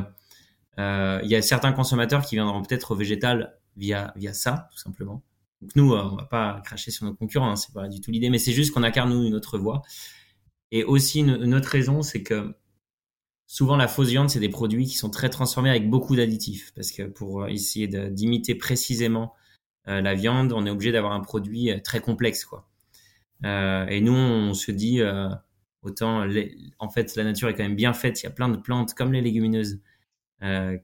il 0.79 1.29
y 1.29 1.35
a 1.35 1.43
certains 1.43 1.73
consommateurs 1.73 2.25
qui 2.25 2.37
viendront 2.37 2.63
peut-être 2.63 2.93
au 2.93 2.95
végétal 2.95 3.59
via, 3.77 4.13
via 4.17 4.33
ça, 4.33 4.69
tout 4.73 4.79
simplement. 4.79 5.23
Donc 5.61 5.75
nous, 5.75 5.93
on 5.93 6.17
va 6.17 6.25
pas 6.25 6.61
cracher 6.65 6.91
sur 6.91 7.05
nos 7.05 7.15
concurrents, 7.15 7.51
hein, 7.51 7.57
c'est 7.57 7.73
pas 7.73 7.89
du 7.89 8.01
tout 8.01 8.11
l'idée, 8.11 8.31
mais 8.31 8.39
c'est 8.39 8.53
juste 8.53 8.73
qu'on 8.73 8.83
incarne 8.83 9.11
nous 9.11 9.25
une 9.25 9.35
autre 9.35 9.59
voie. 9.59 9.83
Et 10.71 10.85
aussi 10.85 11.21
une, 11.21 11.55
autre 11.55 11.69
raison, 11.69 12.03
c'est 12.03 12.23
que 12.23 12.55
souvent 13.47 13.77
la 13.77 13.89
fausse 13.89 14.09
viande, 14.09 14.31
c'est 14.31 14.41
des 14.41 14.49
produits 14.49 14.87
qui 14.87 14.97
sont 14.97 15.11
très 15.11 15.31
transformés 15.31 15.71
avec 15.71 15.89
beaucoup 15.89 16.15
d'additifs, 16.15 16.73
parce 16.75 16.93
que 16.93 17.05
pour 17.05 17.49
essayer 17.49 17.89
d'imiter 17.89 18.55
précisément 18.55 19.35
euh, 19.89 20.01
la 20.01 20.15
viande, 20.15 20.53
on 20.53 20.67
est 20.67 20.71
obligé 20.71 20.93
d'avoir 20.93 21.13
un 21.13 21.21
produit 21.21 21.71
euh, 21.71 21.81
très 21.81 22.01
complexe, 22.01 22.45
quoi. 22.45 22.69
Euh, 23.45 23.87
et 23.87 24.01
nous, 24.01 24.13
on 24.13 24.53
se 24.53 24.73
dit 24.73 25.01
autant, 25.83 26.27
en 26.79 26.89
fait, 26.89 27.17
la 27.17 27.25
nature 27.25 27.49
est 27.49 27.55
quand 27.55 27.63
même 27.63 27.77
bien 27.77 27.93
faite. 27.93 28.21
Il 28.21 28.25
y 28.25 28.27
a 28.27 28.31
plein 28.31 28.49
de 28.49 28.57
plantes 28.57 28.95
comme 28.95 29.13
les 29.13 29.21
légumineuses 29.21 29.81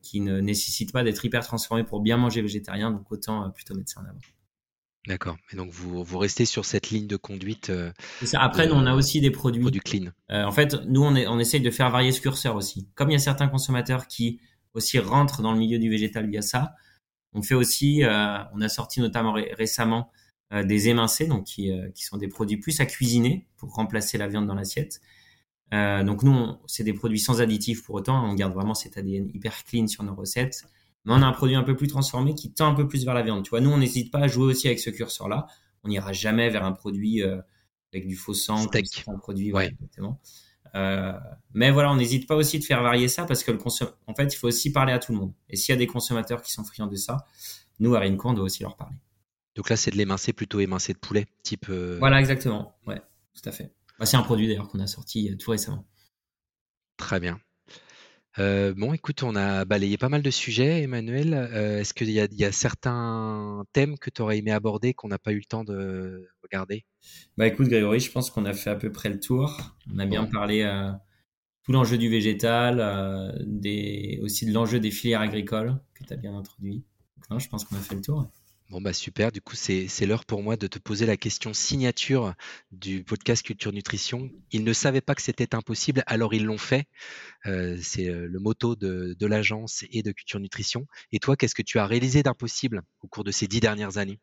qui 0.03 0.21
ne 0.21 0.41
nécessitent 0.41 0.93
pas 0.93 1.05
d'être 1.05 1.25
hyper 1.25 1.45
transformées 1.45 1.85
pour 1.85 2.01
bien 2.01 2.17
manger 2.17 2.43
végétarien, 2.43 2.91
donc 2.91 3.11
autant 3.13 3.51
plutôt 3.51 3.75
mettre 3.75 3.91
ça 3.93 4.01
en 4.01 4.05
avant. 4.05 4.19
D'accord. 5.07 5.37
Et 5.53 5.57
donc 5.57 5.71
vous, 5.71 6.03
vous 6.03 6.19
restez 6.19 6.45
sur 6.45 6.65
cette 6.65 6.91
ligne 6.91 7.07
de 7.07 7.17
conduite. 7.17 7.71
ça. 8.23 8.41
Après, 8.41 8.67
nous, 8.67 8.75
on 8.75 8.87
a 8.87 8.95
aussi 8.95 9.21
des 9.21 9.31
produits. 9.31 9.63
Produits 9.63 9.81
clean. 9.81 10.11
en 10.29 10.51
fait, 10.51 10.75
nous, 10.87 11.03
on, 11.03 11.15
est, 11.15 11.27
on 11.29 11.39
essaye 11.39 11.61
de 11.61 11.71
faire 11.71 11.91
varier 11.91 12.11
ce 12.11 12.21
curseur 12.21 12.57
aussi. 12.57 12.89
Comme 12.95 13.11
il 13.11 13.13
y 13.13 13.17
a 13.17 13.21
certains 13.21 13.49
consommateurs 13.49 14.09
qui 14.09 14.41
aussi 14.75 14.99
rentrent 14.99 15.41
dans 15.41 15.53
le 15.53 15.59
milieu 15.59 15.79
du 15.79 15.89
végétal 15.89 16.29
via 16.29 16.43
ça, 16.43 16.75
on 17.35 17.43
fait 17.43 17.55
aussi, 17.55 18.05
euh, 18.05 18.39
on 18.55 18.61
a 18.61 18.69
sorti 18.69 19.01
notamment 19.01 19.33
récemment 19.33 20.11
euh, 20.53 20.63
des 20.63 20.89
émincés, 20.89 21.27
donc 21.27 21.45
qui, 21.45 21.71
euh, 21.71 21.91
qui, 21.91 22.05
sont 22.05 22.17
des 22.17 22.29
produits 22.29 22.57
plus 22.57 22.81
à 22.81 22.87
cuisiner 22.87 23.47
pour 23.57 23.75
remplacer 23.75 24.19
la 24.19 24.29
viande 24.29 24.47
dans 24.47 24.55
l'assiette. 24.55 25.01
Donc 26.05 26.23
nous, 26.23 26.57
c'est 26.67 26.85
des 26.85 26.93
produits 26.93 27.19
sans 27.19 27.41
additifs 27.41 27.85
pour 27.85 27.95
autant, 27.97 28.25
on 28.29 28.35
garde 28.35 28.53
vraiment 28.53 28.75
cet 28.75 28.97
ADN 28.97 29.31
hyper 29.35 29.65
clean 29.65 29.87
sur 29.87 30.03
nos 30.05 30.15
recettes. 30.15 30.65
Mais 31.05 31.13
on 31.13 31.23
a 31.23 31.27
un 31.27 31.33
produit 31.33 31.55
un 31.55 31.63
peu 31.63 31.77
plus 31.77 31.89
transformé 31.89 32.35
qui 32.35 32.53
tend 32.53 32.69
un 32.69 32.75
peu 32.75 32.89
plus 32.89 33.05
vers 33.05 33.15
la 33.15 33.23
viande. 33.23 33.45
Tu 33.45 33.51
vois, 33.51 33.61
nous, 33.61 33.71
on 33.71 33.79
n'hésite 33.79 34.11
pas 34.11 34.21
à 34.21 34.27
jouer 34.29 34.47
aussi 34.47 34.69
avec 34.69 34.81
ce 34.81 34.89
curseur-là. 34.91 35.47
On 35.83 35.89
n'ira 35.89 36.13
jamais 36.13 36.49
vers 36.49 36.65
un 36.65 36.73
produit 36.73 37.23
avec 37.93 38.07
du 38.09 38.17
faux 38.17 38.35
sang, 38.35 38.67
un 39.07 39.19
produit, 39.19 39.53
ouais, 39.53 39.69
exactement. 39.69 40.21
Euh, 40.75 41.13
mais 41.53 41.71
voilà, 41.71 41.93
on 41.93 41.97
n'hésite 41.97 42.27
pas 42.27 42.35
aussi 42.35 42.59
de 42.59 42.65
faire 42.65 42.83
varier 42.83 43.07
ça 43.07 43.25
parce 43.25 43.45
que 43.45 43.53
le 43.53 43.59
en 44.07 44.15
fait, 44.15 44.35
il 44.35 44.37
faut 44.37 44.49
aussi 44.49 44.73
parler 44.73 44.93
à 44.93 44.99
tout 44.99 45.13
le 45.13 45.19
monde. 45.19 45.33
Et 45.49 45.57
s'il 45.57 45.73
y 45.73 45.77
a 45.77 45.79
des 45.79 45.87
consommateurs 45.87 46.43
qui 46.43 46.53
sont 46.53 46.65
friands 46.65 46.89
de 46.89 46.97
ça, 46.97 47.27
nous, 47.79 47.95
à 47.95 48.01
Rinco, 48.01 48.29
on 48.29 48.35
doit 48.35 48.45
aussi 48.45 48.63
leur 48.63 48.77
parler. 48.77 48.97
Donc 49.55 49.71
là, 49.71 49.77
c'est 49.77 49.93
de 49.93 49.97
l'émincé 49.97 50.33
plutôt 50.33 50.59
émincé 50.61 50.93
de 50.93 50.99
poulet, 50.99 51.27
type. 51.43 51.67
Euh, 51.69 51.97
voilà, 52.01 52.19
exactement. 52.19 52.77
Ouais, 52.87 53.01
tout 53.35 53.49
à 53.49 53.53
fait. 53.53 53.73
Bah, 53.99 54.07
c'est 54.07 54.17
un 54.17 54.23
produit 54.23 54.49
d'ailleurs 54.49 54.69
qu'on 54.69 54.81
a 54.81 54.87
sorti 54.87 55.31
euh, 55.31 55.37
tout 55.37 55.51
récemment. 55.51 55.87
Très 56.97 57.21
bien. 57.21 57.41
bon, 58.39 58.93
écoute, 58.93 59.23
on 59.23 59.37
a 59.37 59.65
balayé 59.65 59.99
pas 59.99 60.09
mal 60.09 60.23
de 60.23 60.31
sujets, 60.31 60.83
Emmanuel. 60.83 61.35
Est-ce 61.35 61.93
qu'il 61.93 62.09
y, 62.09 62.15
y, 62.15 62.45
a 62.45 62.53
certains 62.53 63.65
thèmes 63.73 63.99
que 63.99 64.11
tu 64.11 64.23
aurais 64.23 64.39
aimé 64.39 64.53
aborder 64.53 64.95
qu'on 64.95 65.09
n'a 65.09 65.19
pas 65.19 65.33
eu 65.33 65.39
le 65.39 65.45
temps 65.45 65.65
de 65.65 66.29
regarder? 66.43 66.85
Bah 67.37 67.47
écoute 67.47 67.69
Grégory, 67.69 68.01
je 68.01 68.11
pense 68.11 68.31
qu'on 68.31 68.45
a 68.45 68.53
fait 68.53 68.71
à 68.71 68.77
peu 68.77 68.93
près 68.93 69.09
le 69.09 69.19
tour. 69.19 69.77
On 69.93 69.99
a 69.99 70.07
bien 70.07 70.25
parlé 70.27 70.63
euh, 70.63 70.91
tout 71.65 71.73
l'enjeu 71.73 71.99
du 71.99 72.09
végétal, 72.09 72.81
euh, 72.81 73.33
des, 73.45 74.21
aussi 74.23 74.47
de 74.47 74.53
l'enjeu 74.53 74.81
des 74.81 74.91
filières 74.91 75.21
agricoles 75.21 75.77
que 75.95 76.05
tu 76.05 76.13
as 76.13 76.17
bien 76.17 76.37
introduit. 76.37 76.85
non, 77.31 77.39
je 77.39 77.49
pense 77.49 77.65
qu'on 77.65 77.77
a 77.77 77.81
fait 77.81 77.97
le 77.97 78.03
tour. 78.03 78.31
Bon 78.71 78.81
bah 78.81 78.95
super, 78.95 79.31
du 79.31 79.43
coup 79.43 79.57
c'est 79.57 80.07
l'heure 80.07 80.25
pour 80.25 80.43
moi 80.43 80.57
de 80.57 80.67
te 80.67 80.79
poser 80.79 81.05
la 81.05 81.19
question 81.19 81.53
signature 81.53 82.35
du 82.73 83.05
podcast 83.05 83.45
Culture 83.45 83.73
Nutrition. 83.73 84.31
Ils 84.53 84.65
ne 84.65 84.73
savaient 84.73 85.03
pas 85.03 85.15
que 85.15 85.23
c'était 85.23 85.55
impossible, 85.55 86.03
alors 86.07 86.33
ils 86.33 86.45
l'ont 86.45 86.59
fait. 86.59 86.89
Euh, 87.47 87.79
c'est 87.83 88.09
euh, 88.09 88.27
le 88.27 88.39
motto 88.41 88.75
de, 88.75 89.17
l'agence 89.27 89.85
et 89.91 90.03
de 90.03 90.13
Culture 90.13 90.41
Nutrition. 90.41 90.87
Et 91.13 91.19
toi, 91.19 91.37
qu'est-ce 91.37 91.55
que 91.55 91.63
tu 91.63 91.79
as 91.79 91.87
réalisé 91.87 92.23
d'impossible 92.23 92.83
au 93.03 93.07
cours 93.07 93.23
de 93.23 93.31
ces 93.31 93.47
dix 93.47 93.61
dernières 93.61 93.99
années? 93.99 94.19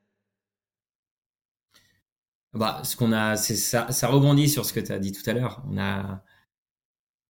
Bah, 2.54 2.82
ce 2.84 2.98
qu'on 2.98 3.14
a, 3.14 3.38
ça, 3.38 3.92
ça 3.92 4.08
rebondit 4.08 4.50
sur 4.50 4.66
ce 4.66 4.74
que 4.74 4.80
tu 4.80 4.92
as 4.92 5.00
dit 5.00 5.12
tout 5.12 5.28
à 5.30 5.34
l'heure. 5.34 5.64
On 5.70 5.78
a, 5.78 6.24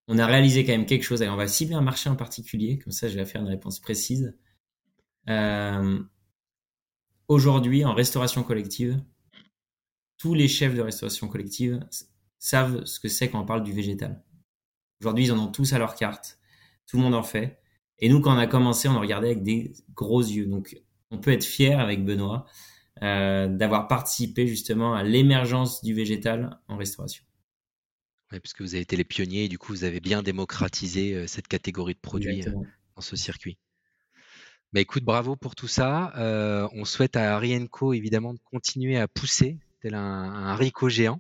on 0.08 0.18
a 0.18 0.26
réalisé 0.26 0.66
quand 0.66 0.72
même 0.72 0.86
quelque 0.86 1.04
chose. 1.04 1.22
Et 1.22 1.30
on 1.30 1.36
va 1.36 1.48
cibler 1.48 1.76
un 1.76 1.82
marché 1.82 2.10
en 2.10 2.16
particulier, 2.16 2.80
comme 2.80 2.94
ça 2.94 3.10
je 3.10 3.16
vais 3.16 3.26
faire 3.26 3.42
une 3.42 3.50
réponse 3.50 3.80
précise. 3.80 4.36
Euh, 5.30 6.00
Aujourd'hui, 7.32 7.86
en 7.86 7.94
restauration 7.94 8.44
collective, 8.44 9.02
tous 10.18 10.34
les 10.34 10.50
chefs 10.50 10.76
de 10.76 10.82
restauration 10.82 11.30
collective 11.30 11.80
savent 12.40 12.84
ce 12.84 13.00
que 13.00 13.08
c'est 13.08 13.30
quand 13.30 13.40
on 13.40 13.46
parle 13.46 13.64
du 13.64 13.72
végétal. 13.72 14.22
Aujourd'hui, 15.00 15.28
ils 15.28 15.32
en 15.32 15.40
ont 15.40 15.48
tous 15.48 15.72
à 15.72 15.80
leur 15.80 15.96
carte. 15.96 16.40
Tout 16.88 16.98
le 16.98 17.04
monde 17.04 17.16
en 17.16 17.24
fait. 17.24 17.62
Et 18.00 18.10
nous, 18.10 18.20
quand 18.20 18.36
on 18.36 18.38
a 18.38 18.48
commencé, 18.48 18.90
on 18.90 19.00
regardait 19.00 19.30
avec 19.30 19.44
des 19.44 19.72
gros 19.96 20.20
yeux. 20.20 20.46
Donc, 20.46 20.78
on 21.10 21.20
peut 21.20 21.32
être 21.32 21.46
fier 21.46 21.80
avec 21.80 22.04
Benoît 22.04 22.48
euh, 23.02 23.48
d'avoir 23.48 23.88
participé 23.88 24.46
justement 24.46 24.94
à 24.94 25.04
l'émergence 25.04 25.82
du 25.86 25.94
végétal 25.94 26.60
en 26.68 26.76
restauration. 26.76 27.24
Oui, 28.34 28.42
puisque 28.42 28.60
vous 28.60 28.76
avez 28.76 28.82
été 28.82 28.98
les 28.98 29.06
pionniers 29.06 29.46
et 29.46 29.48
du 29.48 29.58
coup 29.58 29.72
vous 29.72 29.86
avez 29.86 30.02
bien 30.02 30.22
démocratisé 30.22 31.14
euh, 31.14 31.28
cette 31.28 31.48
catégorie 31.48 31.94
de 31.94 32.00
produits 32.00 32.46
euh, 32.46 32.52
dans 32.98 33.02
ce 33.02 33.16
circuit. 33.16 33.58
Mais 34.74 34.82
écoute, 34.82 35.04
bravo 35.04 35.36
pour 35.36 35.56
tout 35.56 35.68
ça. 35.68 36.14
on 36.74 36.86
souhaite 36.86 37.16
à 37.16 37.36
Arienco 37.36 37.94
évidemment 37.94 38.34
de 38.34 38.40
continuer 38.46 38.98
à 38.98 39.08
pousser 39.08 39.58
tel 39.82 39.96
un, 39.96 40.00
un 40.02 40.90
géant 40.90 41.20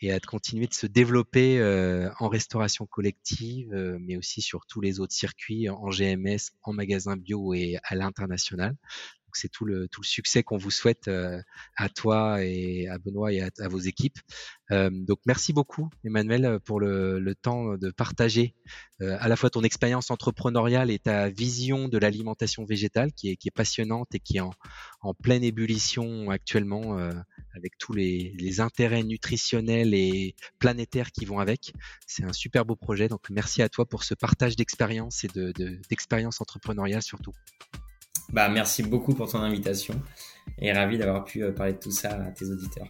et 0.00 0.12
à 0.12 0.18
continuer 0.18 0.66
de 0.66 0.74
se 0.74 0.86
développer 0.86 1.62
en 2.18 2.28
restauration 2.28 2.86
collective, 2.86 3.72
mais 4.00 4.16
aussi 4.16 4.42
sur 4.42 4.66
tous 4.66 4.80
les 4.80 5.00
autres 5.00 5.14
circuits 5.14 5.70
en 5.70 5.88
GMS, 5.88 6.50
en 6.62 6.72
magasin 6.72 7.16
bio 7.16 7.54
et 7.54 7.78
à 7.84 7.94
l'international 7.94 8.76
c'est 9.34 9.48
tout 9.48 9.64
le, 9.64 9.88
succès 10.02 10.42
qu'on 10.42 10.56
vous 10.56 10.70
souhaite 10.70 11.08
euh, 11.08 11.40
à 11.76 11.88
toi 11.88 12.42
et 12.44 12.88
à 12.88 12.98
Benoît 12.98 13.32
et 13.32 13.42
à, 13.42 13.68
vos 13.68 13.78
équipes. 13.78 14.18
Euh, 14.70 14.90
donc 14.92 15.18
merci 15.26 15.52
beaucoup 15.52 15.90
Emmanuel 16.04 16.60
pour 16.64 16.80
le, 16.80 17.34
temps 17.42 17.76
de 17.76 17.90
partager 17.90 18.54
euh, 19.00 19.16
à 19.20 19.28
la 19.28 19.36
fois 19.36 19.50
ton 19.50 19.62
expérience 19.62 20.10
entrepreneuriale 20.10 20.90
et 20.90 20.98
ta 20.98 21.28
vision 21.28 21.88
de 21.88 21.98
l'alimentation 21.98 22.64
végétale 22.64 23.12
qui 23.12 23.30
est, 23.30 23.50
passionnante 23.54 24.14
et 24.14 24.20
qui 24.20 24.38
est 24.38 24.40
en, 24.40 24.52
pleine 25.22 25.42
ébullition 25.42 26.30
actuellement 26.30 26.96
avec 27.54 27.78
tous 27.78 27.92
les, 27.92 28.60
intérêts 28.60 29.02
nutritionnels 29.02 29.94
et 29.94 30.34
planétaires 30.58 31.12
qui 31.12 31.24
vont 31.24 31.38
avec. 31.38 31.72
C'est 32.06 32.24
un 32.24 32.32
super 32.32 32.64
beau 32.64 32.76
projet. 32.76 33.08
Donc 33.08 33.30
merci 33.30 33.62
à 33.62 33.68
toi 33.68 33.86
pour 33.86 34.04
ce 34.04 34.14
partage 34.14 34.56
d'expérience 34.56 35.24
et 35.24 35.28
de, 35.28 35.52
d'expérience 35.88 36.40
entrepreneuriale 36.40 37.02
surtout. 37.02 37.32
Bah, 38.32 38.48
merci 38.48 38.82
beaucoup 38.82 39.14
pour 39.14 39.30
ton 39.30 39.38
invitation 39.40 39.94
et 40.58 40.72
ravi 40.72 40.98
d'avoir 40.98 41.24
pu 41.24 41.42
euh, 41.42 41.52
parler 41.52 41.72
de 41.72 41.78
tout 41.78 41.90
ça 41.90 42.10
à 42.10 42.30
tes 42.30 42.46
auditeurs. 42.46 42.88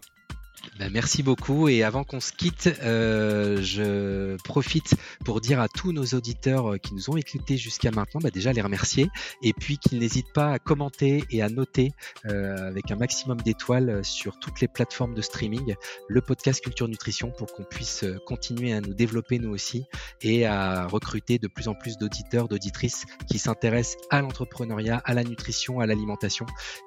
Ben, 0.78 0.90
merci 0.90 1.22
beaucoup. 1.22 1.68
Et 1.68 1.82
avant 1.82 2.04
qu'on 2.04 2.20
se 2.20 2.32
quitte, 2.32 2.70
euh, 2.82 3.60
je 3.62 4.36
profite 4.44 4.94
pour 5.24 5.40
dire 5.40 5.60
à 5.60 5.68
tous 5.68 5.92
nos 5.92 6.04
auditeurs 6.06 6.72
euh, 6.72 6.78
qui 6.78 6.94
nous 6.94 7.10
ont 7.10 7.16
écoutés 7.16 7.56
jusqu'à 7.56 7.90
maintenant, 7.90 8.20
bah, 8.22 8.30
déjà 8.30 8.52
les 8.52 8.60
remercier. 8.60 9.08
Et 9.42 9.52
puis 9.52 9.78
qu'ils 9.78 9.98
n'hésitent 9.98 10.32
pas 10.32 10.52
à 10.52 10.58
commenter 10.58 11.24
et 11.30 11.42
à 11.42 11.48
noter 11.48 11.92
euh, 12.26 12.68
avec 12.68 12.90
un 12.90 12.96
maximum 12.96 13.40
d'étoiles 13.40 14.04
sur 14.04 14.38
toutes 14.38 14.60
les 14.60 14.68
plateformes 14.68 15.14
de 15.14 15.22
streaming 15.22 15.74
le 16.08 16.20
podcast 16.20 16.62
Culture 16.62 16.88
Nutrition 16.88 17.30
pour 17.30 17.52
qu'on 17.52 17.64
puisse 17.64 18.04
continuer 18.26 18.72
à 18.72 18.80
nous 18.80 18.94
développer 18.94 19.38
nous 19.38 19.50
aussi 19.50 19.84
et 20.22 20.46
à 20.46 20.86
recruter 20.86 21.38
de 21.38 21.48
plus 21.48 21.68
en 21.68 21.74
plus 21.74 21.96
d'auditeurs, 21.96 22.48
d'auditrices 22.48 23.04
qui 23.26 23.38
s'intéressent 23.38 23.96
à 24.10 24.20
l'entrepreneuriat, 24.20 25.00
à 25.04 25.14
la 25.14 25.24
nutrition, 25.24 25.80
à 25.80 25.86
l'alimentation 25.86 26.46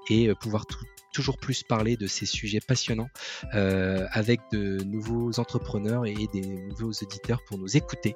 et 0.09 0.33
pouvoir 0.35 0.65
tout, 0.65 0.83
toujours 1.13 1.37
plus 1.37 1.63
parler 1.63 1.95
de 1.95 2.07
ces 2.07 2.25
sujets 2.25 2.59
passionnants 2.59 3.09
euh, 3.53 4.05
avec 4.11 4.41
de 4.51 4.83
nouveaux 4.83 5.39
entrepreneurs 5.39 6.05
et 6.05 6.27
des 6.33 6.41
nouveaux 6.41 6.91
auditeurs 6.91 7.43
pour 7.45 7.57
nous 7.57 7.77
écouter. 7.77 8.15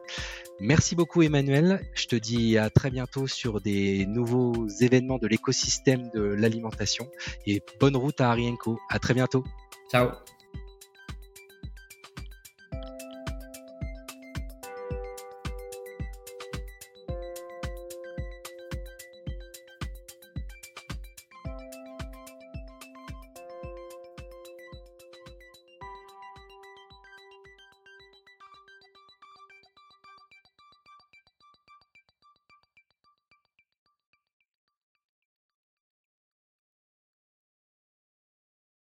Merci 0.60 0.96
beaucoup 0.96 1.22
Emmanuel. 1.22 1.82
Je 1.94 2.08
te 2.08 2.16
dis 2.16 2.58
à 2.58 2.70
très 2.70 2.90
bientôt 2.90 3.28
sur 3.28 3.62
des 3.62 4.06
nouveaux 4.06 4.68
événements 4.82 5.18
de 5.18 5.28
l'écosystème 5.28 6.10
de 6.14 6.22
l'alimentation 6.22 7.10
et 7.46 7.62
bonne 7.80 7.96
route 7.96 8.20
à 8.20 8.32
Arienco. 8.32 8.80
À 8.90 9.00
très 9.00 9.14
bientôt. 9.14 9.44
Ciao. 9.92 10.10